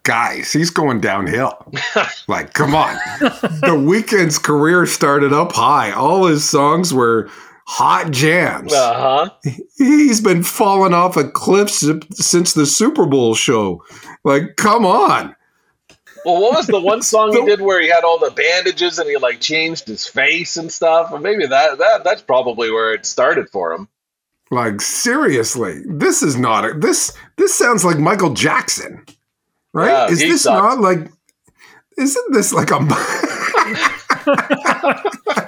Guys, 0.03 0.51
he's 0.51 0.69
going 0.69 0.99
downhill. 1.01 1.71
like, 2.27 2.53
come 2.53 2.73
on. 2.73 2.95
the 3.19 3.77
Weeknd's 3.77 4.39
career 4.39 4.85
started 4.85 5.31
up 5.33 5.51
high. 5.51 5.91
All 5.91 6.25
his 6.25 6.49
songs 6.49 6.93
were 6.93 7.29
hot 7.67 8.09
jams. 8.11 8.73
Uh 8.73 9.29
huh. 9.43 9.51
He's 9.77 10.21
been 10.21 10.43
falling 10.43 10.93
off 10.93 11.17
a 11.17 11.29
cliff 11.29 11.69
since 11.69 12.53
the 12.53 12.65
Super 12.65 13.05
Bowl 13.05 13.35
show. 13.35 13.83
Like, 14.23 14.55
come 14.55 14.85
on. 14.85 15.35
Well, 16.25 16.41
what 16.41 16.55
was 16.55 16.67
the 16.67 16.79
one 16.79 17.01
song 17.01 17.31
he 17.35 17.45
did 17.45 17.61
where 17.61 17.81
he 17.81 17.89
had 17.89 18.03
all 18.03 18.19
the 18.19 18.31
bandages 18.31 18.99
and 18.99 19.09
he 19.09 19.17
like 19.17 19.39
changed 19.39 19.87
his 19.87 20.07
face 20.07 20.57
and 20.57 20.71
stuff? 20.71 21.11
Or 21.11 21.19
maybe 21.19 21.45
that 21.47 21.77
that 21.77 22.03
that's 22.03 22.21
probably 22.21 22.71
where 22.71 22.93
it 22.93 23.05
started 23.05 23.49
for 23.49 23.73
him. 23.73 23.87
Like, 24.49 24.81
seriously, 24.81 25.81
this 25.85 26.21
is 26.21 26.35
not 26.35 26.65
a, 26.65 26.73
this. 26.73 27.17
This 27.37 27.55
sounds 27.55 27.85
like 27.85 27.97
Michael 27.97 28.33
Jackson, 28.33 29.05
right? 29.73 29.87
Yeah, 29.87 30.11
is 30.11 30.19
this 30.19 30.43
sucks. 30.43 30.61
not 30.61 30.81
like? 30.81 31.09
Isn't 31.97 32.33
this 32.33 32.51
like 32.51 32.71
a? 32.71 32.79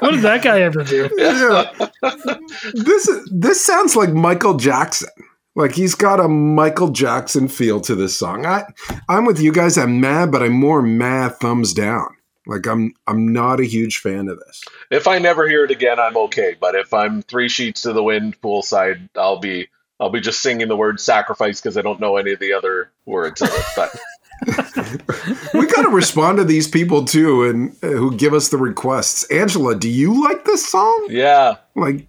What 0.03 0.11
did 0.11 0.21
that 0.23 0.43
guy 0.43 0.61
ever 0.61 0.83
do? 0.83 1.09
Yeah. 1.17 1.71
this 2.73 3.09
this 3.31 3.63
sounds 3.63 3.95
like 3.95 4.11
Michael 4.11 4.55
Jackson. 4.55 5.07
Like 5.55 5.73
he's 5.73 5.95
got 5.95 6.19
a 6.19 6.27
Michael 6.27 6.89
Jackson 6.89 7.47
feel 7.47 7.79
to 7.81 7.95
this 7.95 8.17
song. 8.17 8.45
I 8.45 8.63
I'm 9.07 9.25
with 9.25 9.39
you 9.39 9.51
guys. 9.51 9.77
I'm 9.77 10.01
mad, 10.01 10.31
but 10.31 10.41
I'm 10.41 10.53
more 10.53 10.81
mad 10.81 11.35
thumbs 11.37 11.73
down. 11.73 12.15
Like 12.47 12.65
I'm 12.65 12.93
I'm 13.07 13.31
not 13.31 13.59
a 13.59 13.65
huge 13.65 13.99
fan 13.99 14.27
of 14.27 14.39
this. 14.39 14.63
If 14.89 15.07
I 15.07 15.19
never 15.19 15.47
hear 15.47 15.63
it 15.63 15.71
again, 15.71 15.99
I'm 15.99 16.17
okay. 16.17 16.55
But 16.59 16.75
if 16.75 16.93
I'm 16.93 17.21
three 17.21 17.49
sheets 17.49 17.83
to 17.83 17.93
the 17.93 18.03
wind 18.03 18.39
poolside, 18.41 19.09
I'll 19.15 19.39
be 19.39 19.69
I'll 19.99 20.09
be 20.09 20.21
just 20.21 20.41
singing 20.41 20.67
the 20.67 20.75
word 20.75 20.99
sacrifice 20.99 21.61
because 21.61 21.77
I 21.77 21.81
don't 21.81 21.99
know 21.99 22.17
any 22.17 22.33
of 22.33 22.39
the 22.39 22.53
other 22.53 22.91
words 23.05 23.41
of 23.41 23.49
it. 23.51 23.65
But 23.75 23.95
We 25.53 25.67
got 25.67 25.83
to 25.83 25.89
respond 25.89 26.37
to 26.37 26.43
these 26.43 26.67
people 26.67 27.05
too, 27.05 27.43
and 27.43 27.75
uh, 27.83 27.87
who 27.87 28.15
give 28.15 28.33
us 28.33 28.49
the 28.49 28.57
requests. 28.57 29.23
Angela, 29.31 29.75
do 29.75 29.89
you 29.89 30.23
like 30.23 30.45
this 30.45 30.67
song? 30.67 31.07
yeah, 31.09 31.55
Like, 31.75 32.07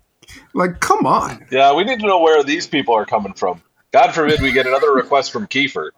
like 0.55 0.81
come 0.81 1.07
on. 1.07 1.47
yeah, 1.51 1.75
we 1.75 1.85
need 1.85 2.01
to 2.01 2.07
know 2.07 2.21
where 2.21 2.43
these 2.43 2.67
people 2.67 2.95
are 2.95 3.05
coming 3.07 3.35
from. 3.35 3.63
God 3.93 4.13
forbid 4.13 4.41
we 4.41 4.53
get 4.53 4.67
another 4.67 4.93
request 4.93 5.33
from 5.33 5.47
Kiefer. 5.47 5.91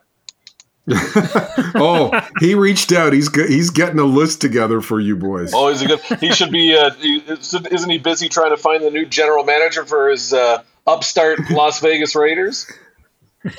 Oh, 1.79 2.11
he 2.39 2.55
reached 2.55 2.93
out. 2.93 3.13
He's 3.13 3.29
ge- 3.29 3.49
he's 3.49 3.71
getting 3.71 3.99
a 3.99 4.05
list 4.05 4.41
together 4.41 4.81
for 4.81 5.01
you 5.01 5.17
boys. 5.17 5.53
Oh, 5.55 5.69
is 5.69 5.81
he 5.81 5.87
good? 5.89 6.01
He 6.21 6.33
should 6.33 6.51
be. 6.51 6.75
Uh, 6.77 6.91
he, 6.93 7.23
isn't 7.27 7.91
he 7.91 7.99
busy 7.99 8.29
trying 8.29 8.51
to 8.51 8.57
find 8.57 8.83
the 8.83 8.91
new 8.91 9.05
general 9.05 9.45
manager 9.45 9.85
for 9.85 10.09
his 10.11 10.33
uh, 10.33 10.63
upstart 10.87 11.39
Las 11.51 11.81
Vegas 11.81 12.15
Raiders? 12.15 12.71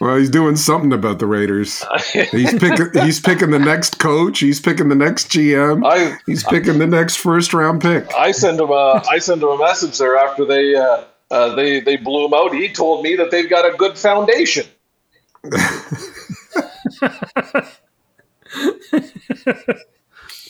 well, 0.00 0.16
he's 0.16 0.30
doing 0.30 0.56
something 0.56 0.92
about 0.92 1.18
the 1.18 1.26
Raiders. 1.26 1.84
He's 2.12 2.52
picking. 2.58 2.90
He's 3.02 3.20
picking 3.20 3.50
the 3.50 3.58
next 3.58 3.98
coach. 3.98 4.38
He's 4.38 4.60
picking 4.60 4.88
the 4.88 4.94
next 4.94 5.28
GM. 5.28 5.84
I, 5.84 6.18
he's 6.26 6.44
picking 6.44 6.78
the 6.78 6.86
next 6.86 7.16
first 7.16 7.52
round 7.54 7.80
pick. 7.80 8.12
I 8.14 8.32
send 8.32 8.60
him 8.60 8.70
a. 8.70 9.02
I 9.08 9.18
send 9.18 9.42
him 9.42 9.48
a 9.48 9.58
message 9.58 9.98
there 9.98 10.16
after 10.16 10.44
they 10.44 10.74
uh, 10.74 11.04
uh, 11.30 11.54
they 11.54 11.80
they 11.80 11.96
blew 11.96 12.26
him 12.26 12.34
out. 12.34 12.54
He 12.54 12.68
told 12.68 13.02
me 13.02 13.16
that 13.16 13.30
they've 13.30 13.48
got 13.48 13.72
a 13.72 13.76
good 13.76 13.98
foundation. 13.98 14.66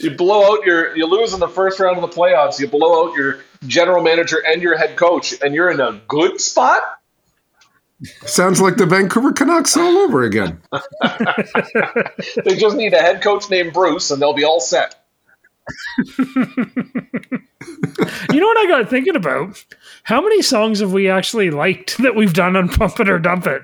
you 0.01 0.11
blow 0.17 0.53
out 0.53 0.65
your. 0.67 0.97
You 0.97 1.07
lose 1.07 1.33
in 1.33 1.41
the 1.41 1.49
first 1.49 1.81
round 1.81 1.97
of 1.99 2.03
the 2.03 2.15
playoffs. 2.17 2.59
You 2.59 2.69
blow 2.69 3.09
out 3.09 3.17
your 3.17 3.41
general 3.67 4.03
manager 4.03 4.43
and 4.45 4.63
your 4.63 4.77
head 4.77 4.97
coach, 4.97 5.35
and 5.43 5.55
you're 5.55 5.71
in 5.71 5.81
a 5.81 6.01
good 6.09 6.41
spot. 6.41 6.83
Sounds 8.27 8.61
like 8.61 8.77
the 8.77 8.87
Vancouver 8.87 9.33
Canucks 9.33 9.77
all 9.77 9.97
over 9.99 10.23
again. 10.23 10.61
they 12.45 12.57
just 12.57 12.77
need 12.77 12.93
a 12.93 12.99
head 13.01 13.23
coach 13.23 13.49
named 13.49 13.73
Bruce, 13.73 14.11
and 14.11 14.21
they'll 14.21 14.35
be 14.35 14.45
all 14.45 14.61
set. 14.61 15.03
you 16.19 16.35
know 18.41 18.47
what 18.47 18.59
I 18.59 18.67
got 18.69 18.91
thinking 18.91 19.17
about? 19.17 19.65
How 20.05 20.21
many 20.21 20.43
songs 20.43 20.81
have 20.81 20.93
we 20.93 21.09
actually 21.09 21.51
liked 21.51 21.99
that 21.99 22.15
we've 22.15 22.35
done 22.35 22.55
on 22.55 22.69
Pump 22.69 23.01
It 23.01 23.09
or 23.09 23.19
Dump 23.19 23.47
It? 23.47 23.63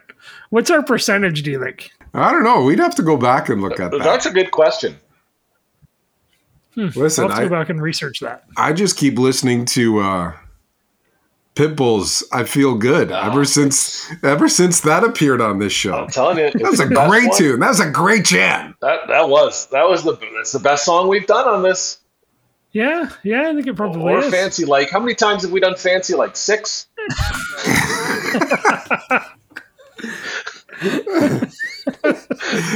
What's 0.50 0.70
our 0.70 0.82
percentage, 0.82 1.42
do 1.42 1.50
you 1.50 1.62
think? 1.62 1.90
I 2.14 2.32
don't 2.32 2.42
know. 2.44 2.62
We'd 2.62 2.78
have 2.78 2.94
to 2.96 3.02
go 3.02 3.16
back 3.16 3.48
and 3.48 3.60
look 3.60 3.78
at 3.80 3.90
that. 3.90 4.02
That's 4.02 4.26
a 4.26 4.30
good 4.32 4.50
question. 4.50 4.96
Hmm. 6.74 6.88
Listen, 6.96 7.24
I'll 7.24 7.30
have 7.30 7.38
to 7.38 7.44
I- 7.44 7.48
go 7.48 7.54
back 7.54 7.68
and 7.68 7.80
research 7.82 8.20
that. 8.20 8.44
I 8.56 8.72
just 8.72 8.96
keep 8.96 9.18
listening 9.18 9.66
to 9.66 10.00
uh 10.00 10.32
Pitbull's 11.54 12.24
I 12.32 12.44
Feel 12.44 12.74
Good 12.76 13.10
ever 13.12 13.44
since 13.44 14.10
ever 14.22 14.48
since 14.48 14.80
that 14.80 15.04
appeared 15.04 15.40
on 15.40 15.58
this 15.58 15.72
show. 15.72 15.94
I'm 15.94 16.08
telling 16.08 16.38
you, 16.38 16.50
That 16.50 16.62
was 16.70 16.80
a 16.80 16.84
it's 16.84 16.88
the 16.90 16.94
best 16.94 17.10
great 17.10 17.28
one. 17.28 17.38
tune. 17.38 17.60
That 17.60 17.68
was 17.68 17.80
a 17.80 17.90
great 17.90 18.24
jam. 18.24 18.74
That 18.80 19.00
that 19.08 19.28
was 19.28 19.66
that 19.68 19.88
was 19.88 20.02
the 20.02 20.16
that's 20.34 20.52
the 20.52 20.60
best 20.60 20.84
song 20.84 21.08
we've 21.08 21.26
done 21.26 21.46
on 21.46 21.62
this. 21.62 21.98
Yeah, 22.72 23.10
yeah, 23.22 23.50
I 23.50 23.54
think 23.54 23.66
it 23.66 23.76
probably 23.76 24.14
Or 24.14 24.20
is. 24.20 24.30
fancy 24.32 24.64
like. 24.64 24.88
How 24.90 24.98
many 24.98 25.14
times 25.14 25.42
have 25.42 25.52
we 25.52 25.60
done 25.60 25.76
fancy 25.76 26.14
like? 26.14 26.36
Six. 26.36 26.86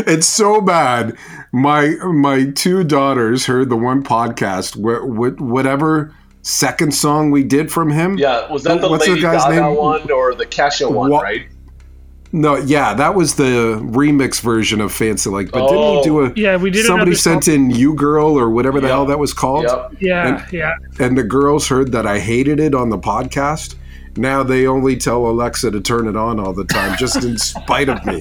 It's 0.08 0.26
so 0.26 0.60
bad. 0.60 1.16
My 1.52 1.88
my 2.04 2.50
two 2.50 2.84
daughters 2.84 3.46
heard 3.46 3.68
the 3.68 3.76
one 3.76 4.02
podcast 4.02 4.76
where 4.76 5.00
wh- 5.00 5.40
whatever 5.40 6.14
second 6.46 6.94
song 6.94 7.30
we 7.32 7.42
did 7.42 7.72
from 7.72 7.90
him. 7.90 8.16
Yeah, 8.18 8.50
was 8.50 8.62
that 8.62 8.80
the 8.80 8.88
What's 8.88 9.06
Lady 9.08 9.20
guy's 9.20 9.42
Gaga 9.42 9.60
name? 9.62 9.74
one 9.76 10.10
or 10.12 10.32
the 10.34 10.46
Kesha 10.46 10.90
one? 10.90 11.10
What- 11.10 11.22
Right. 11.24 11.46
No, 12.32 12.56
yeah, 12.56 12.92
that 12.94 13.14
was 13.14 13.36
the 13.36 13.78
remix 13.82 14.40
version 14.40 14.80
of 14.80 14.92
Fancy 14.92 15.30
Like. 15.30 15.50
But 15.52 15.68
didn't 15.68 15.96
we 15.96 16.02
do 16.02 16.20
a? 16.20 16.24
Oh, 16.28 16.32
yeah, 16.36 16.56
we 16.56 16.70
did 16.70 16.84
Somebody 16.84 17.14
sent 17.14 17.44
song. 17.44 17.54
in 17.54 17.70
"You 17.70 17.94
Girl" 17.94 18.38
or 18.38 18.50
whatever 18.50 18.80
the 18.80 18.88
Yep. 18.88 18.94
hell 18.94 19.06
that 19.06 19.18
was 19.18 19.32
called. 19.32 19.62
Yep. 19.64 19.92
Yeah, 20.00 20.44
yeah. 20.52 20.72
and 20.98 21.16
the 21.16 21.22
girls 21.22 21.68
heard 21.68 21.92
that 21.92 22.04
I 22.06 22.18
hated 22.18 22.58
it 22.60 22.74
on 22.74 22.90
the 22.90 22.98
podcast. 22.98 23.76
Now 24.16 24.42
they 24.42 24.66
only 24.66 24.96
tell 24.96 25.26
Alexa 25.26 25.70
to 25.70 25.80
turn 25.80 26.08
it 26.08 26.16
on 26.16 26.40
all 26.40 26.52
the 26.52 26.64
time, 26.64 26.96
just 26.98 27.22
in 27.22 27.36
spite 27.38 27.88
of 27.88 28.04
me. 28.06 28.20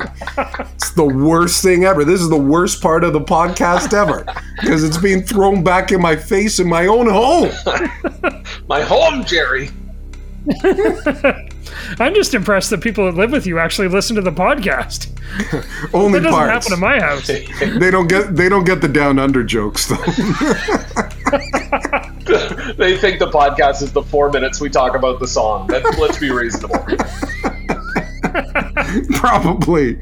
It's 0.76 0.91
the 0.91 1.06
worst 1.06 1.64
thing 1.64 1.86
ever. 1.86 2.04
This 2.04 2.22
is 2.22 2.30
the 2.30 2.38
worst 2.38 2.82
part 2.82 3.04
of 3.04 3.14
the 3.14 3.22
podcast 3.22 3.93
ever 3.93 4.26
because 4.62 4.84
it's 4.84 4.98
being 4.98 5.24
thrown 5.24 5.64
back 5.64 5.91
in 5.91 6.02
my 6.02 6.16
face 6.16 6.60
in 6.60 6.68
my 6.68 6.88
own 6.88 7.08
home. 7.10 7.52
My 8.68 8.82
home, 8.82 9.24
Jerry. 9.26 9.70
I'm 12.00 12.14
just 12.14 12.34
impressed 12.34 12.70
that 12.72 12.82
people 12.82 13.06
that 13.06 13.16
live 13.16 13.32
with 13.32 13.46
you 13.46 13.60
actually 13.60 13.88
listen 13.88 14.16
to 14.16 14.22
the 14.22 14.32
podcast. 14.32 15.10
Only 15.94 16.20
That 16.20 16.26
doesn't 16.26 16.40
parts. 16.40 16.68
happen 16.68 16.74
in 16.74 16.80
my 16.80 17.00
house. 17.00 17.28
They 17.80 17.92
don't 17.92 18.08
get 18.08 18.36
they 18.36 18.48
don't 18.50 18.64
get 18.66 18.82
the 18.82 18.88
down 18.88 19.20
under 19.20 19.44
jokes 19.44 19.88
though. 19.88 19.96
They 22.78 22.98
think 22.98 23.20
the 23.20 23.30
podcast 23.30 23.84
is 23.84 23.92
the 23.94 24.02
four 24.02 24.32
minutes 24.32 24.60
we 24.60 24.70
talk 24.70 24.96
about 24.96 25.20
the 25.20 25.28
song. 25.28 25.68
That, 25.68 25.84
let's 26.00 26.18
be 26.18 26.32
reasonable. 26.32 26.80
Probably. 29.20 30.00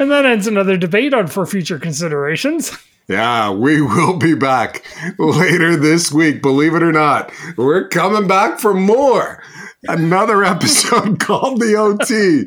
And 0.00 0.10
that 0.10 0.26
ends 0.26 0.46
another 0.46 0.76
debate 0.76 1.14
on 1.14 1.26
for 1.26 1.46
future 1.46 1.78
considerations. 1.78 2.76
Yeah, 3.10 3.50
we 3.50 3.82
will 3.82 4.16
be 4.18 4.34
back 4.34 4.84
later 5.18 5.74
this 5.74 6.12
week. 6.12 6.42
Believe 6.42 6.74
it 6.74 6.82
or 6.82 6.92
not, 6.92 7.32
we're 7.56 7.88
coming 7.88 8.28
back 8.28 8.60
for 8.60 8.72
more. 8.72 9.42
Another 9.88 10.44
episode 10.44 11.18
called 11.18 11.58
the 11.58 11.74
OT, 11.74 12.44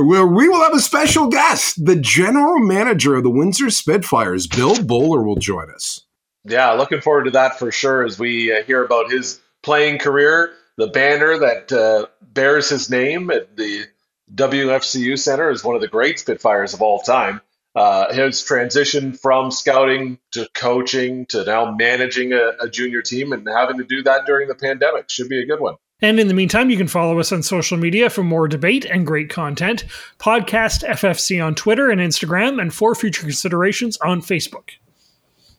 where 0.00 0.26
we 0.26 0.48
will 0.48 0.62
have 0.62 0.74
a 0.74 0.78
special 0.78 1.26
guest. 1.26 1.84
The 1.84 1.96
general 1.96 2.60
manager 2.60 3.16
of 3.16 3.24
the 3.24 3.30
Windsor 3.30 3.70
Spitfires, 3.70 4.46
Bill 4.46 4.80
Bowler, 4.84 5.24
will 5.24 5.36
join 5.36 5.68
us. 5.74 6.06
Yeah, 6.44 6.72
looking 6.72 7.00
forward 7.00 7.24
to 7.24 7.30
that 7.32 7.58
for 7.58 7.72
sure 7.72 8.04
as 8.04 8.20
we 8.20 8.52
uh, 8.52 8.62
hear 8.62 8.84
about 8.84 9.10
his 9.10 9.40
playing 9.62 9.98
career, 9.98 10.52
the 10.76 10.88
banner 10.88 11.38
that 11.38 11.72
uh, 11.72 12.06
bears 12.20 12.68
his 12.68 12.88
name 12.88 13.30
at 13.32 13.56
the 13.56 13.86
WFCU 14.32 15.18
Center 15.18 15.50
is 15.50 15.64
one 15.64 15.74
of 15.74 15.80
the 15.80 15.88
great 15.88 16.20
Spitfires 16.20 16.72
of 16.72 16.82
all 16.82 17.00
time. 17.00 17.40
Uh, 17.74 18.12
his 18.12 18.42
transition 18.42 19.14
from 19.14 19.50
scouting 19.50 20.18
to 20.32 20.46
coaching 20.54 21.24
to 21.24 21.42
now 21.44 21.74
managing 21.74 22.34
a, 22.34 22.52
a 22.60 22.68
junior 22.68 23.00
team 23.00 23.32
and 23.32 23.48
having 23.48 23.78
to 23.78 23.84
do 23.84 24.02
that 24.02 24.26
during 24.26 24.46
the 24.46 24.54
pandemic 24.54 25.08
should 25.08 25.28
be 25.28 25.40
a 25.40 25.46
good 25.46 25.58
one. 25.58 25.76
And 26.02 26.18
in 26.18 26.26
the 26.26 26.34
meantime, 26.34 26.68
you 26.68 26.76
can 26.76 26.88
follow 26.88 27.20
us 27.20 27.30
on 27.30 27.44
social 27.44 27.78
media 27.78 28.10
for 28.10 28.24
more 28.24 28.48
debate 28.48 28.84
and 28.84 29.06
great 29.06 29.30
content. 29.30 29.84
Podcast 30.18 30.86
FFC 30.86 31.42
on 31.42 31.54
Twitter 31.54 31.90
and 31.90 32.00
Instagram, 32.00 32.60
and 32.60 32.74
for 32.74 32.94
future 32.96 33.22
considerations 33.22 33.96
on 33.98 34.20
Facebook. 34.20 34.70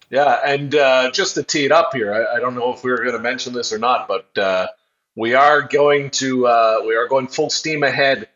Yeah, 0.10 0.38
and 0.46 0.76
uh, 0.76 1.12
just 1.12 1.36
to 1.36 1.44
tee 1.44 1.66
it 1.66 1.72
up 1.72 1.96
here, 1.96 2.14
I, 2.14 2.36
I 2.36 2.40
don't 2.40 2.56
know 2.56 2.74
if 2.74 2.84
we 2.84 2.92
were 2.92 2.98
going 2.98 3.14
to 3.14 3.20
mention 3.20 3.54
this 3.54 3.72
or 3.72 3.80
not, 3.80 4.08
but 4.08 4.38
uh, 4.38 4.68
we 5.16 5.34
are 5.34 5.62
going 5.62 6.10
to 6.12 6.46
uh, 6.46 6.82
we 6.86 6.96
are 6.96 7.08
going 7.08 7.28
full 7.28 7.50
steam 7.50 7.82
ahead 7.82 8.28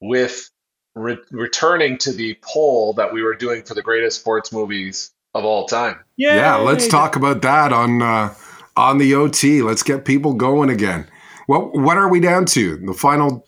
with 0.00 0.48
re- 0.96 1.18
returning 1.30 1.98
to 1.98 2.10
the 2.12 2.36
poll 2.42 2.94
that 2.94 3.12
we 3.12 3.22
were 3.22 3.34
doing 3.36 3.62
for 3.62 3.74
the 3.74 3.82
greatest 3.82 4.20
sports 4.20 4.50
movies 4.52 5.12
of 5.34 5.44
all 5.44 5.66
time. 5.66 6.00
Yeah, 6.16 6.56
let's 6.56 6.88
talk 6.88 7.14
about 7.14 7.42
that 7.42 7.72
on 7.72 8.02
uh, 8.02 8.34
on 8.76 8.98
the 8.98 9.14
OT. 9.14 9.62
Let's 9.62 9.82
get 9.84 10.04
people 10.04 10.32
going 10.34 10.70
again. 10.70 11.06
Well, 11.46 11.70
what 11.72 11.96
are 11.96 12.08
we 12.08 12.18
down 12.18 12.46
to? 12.46 12.76
The 12.78 12.94
final 12.94 13.46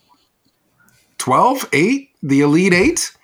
12, 1.18 1.68
8? 1.72 2.11
The 2.22 2.40
Elite 2.42 2.72
8? 2.74 3.16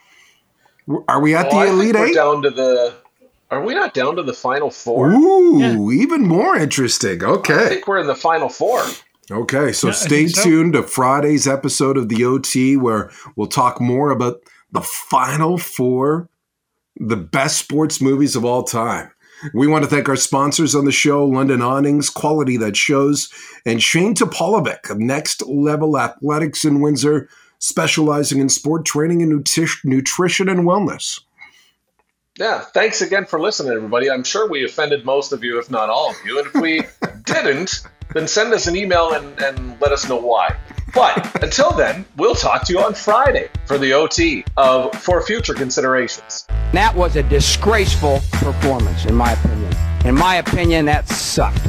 Are 1.08 1.20
we 1.20 1.34
at 1.34 1.46
Oh, 1.46 1.50
the 1.60 1.64
think 1.66 1.74
Elite 1.74 1.94
we're 1.94 2.06
8? 2.08 2.14
down 2.14 2.42
to 2.42 2.50
the. 2.50 2.94
Are 3.50 3.62
we 3.62 3.74
not 3.74 3.94
down 3.94 4.16
to 4.16 4.22
the 4.22 4.32
final 4.32 4.70
four? 4.70 5.12
Ooh, 5.12 5.92
even 5.92 6.26
more 6.26 6.56
interesting. 6.56 7.22
Okay. 7.22 7.54
I 7.66 7.68
think 7.68 7.86
we're 7.86 7.98
in 8.00 8.06
the 8.08 8.14
final 8.16 8.48
four. 8.48 8.82
Okay, 9.30 9.72
so 9.72 9.88
Yeah, 9.88 9.92
stay 9.94 10.28
so. 10.28 10.42
tuned 10.42 10.72
to 10.74 10.82
Friday's 10.82 11.46
episode 11.46 11.96
of 11.96 12.08
the 12.08 12.24
OT 12.24 12.76
where 12.76 13.10
we'll 13.36 13.46
talk 13.46 13.80
more 13.80 14.10
about 14.10 14.40
the 14.72 14.82
final 14.82 15.56
four, 15.56 16.28
the 16.96 17.16
best 17.16 17.58
sports 17.58 18.00
movies 18.00 18.36
of 18.36 18.44
all 18.44 18.62
time. 18.62 19.10
We 19.52 19.66
want 19.66 19.84
to 19.84 19.90
thank 19.90 20.08
our 20.08 20.16
sponsors 20.16 20.74
on 20.74 20.84
the 20.84 20.92
show 20.92 21.24
London 21.26 21.60
Awnings, 21.60 22.08
Quality 22.08 22.56
That 22.58 22.76
Shows, 22.76 23.28
and 23.66 23.82
Shane 23.82 24.14
Topolovic 24.14 24.88
of 24.90 24.98
Next 24.98 25.46
Level 25.46 25.98
Athletics 25.98 26.64
in 26.64 26.80
Windsor, 26.80 27.28
specializing 27.58 28.40
in 28.40 28.48
sport 28.48 28.84
training 28.84 29.22
and 29.22 29.30
nutrition, 29.30 29.90
nutrition 29.90 30.48
and 30.48 30.60
wellness. 30.60 31.20
Yeah, 32.38 32.60
thanks 32.60 33.00
again 33.00 33.26
for 33.26 33.40
listening, 33.40 33.72
everybody. 33.72 34.10
I'm 34.10 34.24
sure 34.24 34.48
we 34.48 34.64
offended 34.64 35.04
most 35.04 35.32
of 35.32 35.44
you, 35.44 35.58
if 35.58 35.70
not 35.70 35.88
all 35.88 36.10
of 36.10 36.16
you. 36.24 36.38
And 36.38 36.46
if 36.48 36.54
we 36.54 36.82
didn't, 37.24 37.82
then 38.12 38.28
send 38.28 38.52
us 38.52 38.66
an 38.66 38.76
email 38.76 39.12
and, 39.12 39.40
and 39.40 39.80
let 39.80 39.92
us 39.92 40.08
know 40.08 40.16
why. 40.16 40.56
But 40.94 41.42
until 41.42 41.72
then, 41.72 42.04
we'll 42.16 42.36
talk 42.36 42.64
to 42.66 42.72
you 42.72 42.80
on 42.80 42.94
Friday 42.94 43.48
for 43.66 43.78
the 43.78 43.92
OT 43.92 44.44
of 44.56 44.94
For 44.94 45.20
Future 45.22 45.54
Considerations. 45.54 46.46
That 46.72 46.94
was 46.94 47.16
a 47.16 47.22
disgraceful 47.24 48.20
performance, 48.32 49.04
in 49.04 49.14
my 49.14 49.32
opinion. 49.32 49.74
In 50.04 50.14
my 50.14 50.36
opinion, 50.36 50.84
that 50.86 51.08
sucked. 51.08 51.64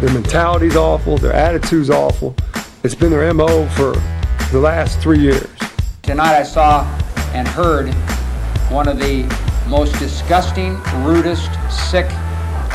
Their 0.00 0.12
mentality's 0.12 0.76
awful. 0.76 1.18
Their 1.18 1.32
attitude's 1.32 1.90
awful. 1.90 2.36
It's 2.84 2.94
been 2.94 3.10
their 3.10 3.32
MO 3.34 3.66
for 3.70 3.92
the 4.52 4.60
last 4.60 5.00
three 5.00 5.18
years. 5.18 5.48
Tonight 6.02 6.36
I 6.36 6.42
saw 6.44 6.84
and 7.32 7.48
heard 7.48 7.92
one 8.70 8.86
of 8.86 8.98
the 8.98 9.24
most 9.68 9.98
disgusting, 9.98 10.80
rudest, 11.04 11.50
sick 11.70 12.08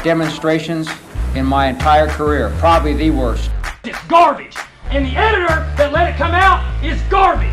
demonstrations 0.03 0.89
in 1.35 1.45
my 1.45 1.67
entire 1.67 2.07
career. 2.07 2.53
Probably 2.59 2.93
the 2.93 3.11
worst. 3.11 3.51
It's 3.83 4.01
garbage. 4.05 4.55
And 4.89 5.05
the 5.05 5.15
editor 5.15 5.71
that 5.77 5.91
let 5.91 6.09
it 6.09 6.17
come 6.17 6.31
out 6.31 6.63
is 6.83 7.01
garbage. 7.03 7.51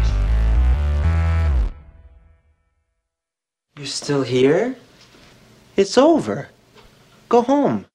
You're 3.76 3.86
still 3.86 4.22
here? 4.22 4.76
It's 5.76 5.96
over. 5.96 6.48
Go 7.28 7.42
home. 7.42 7.86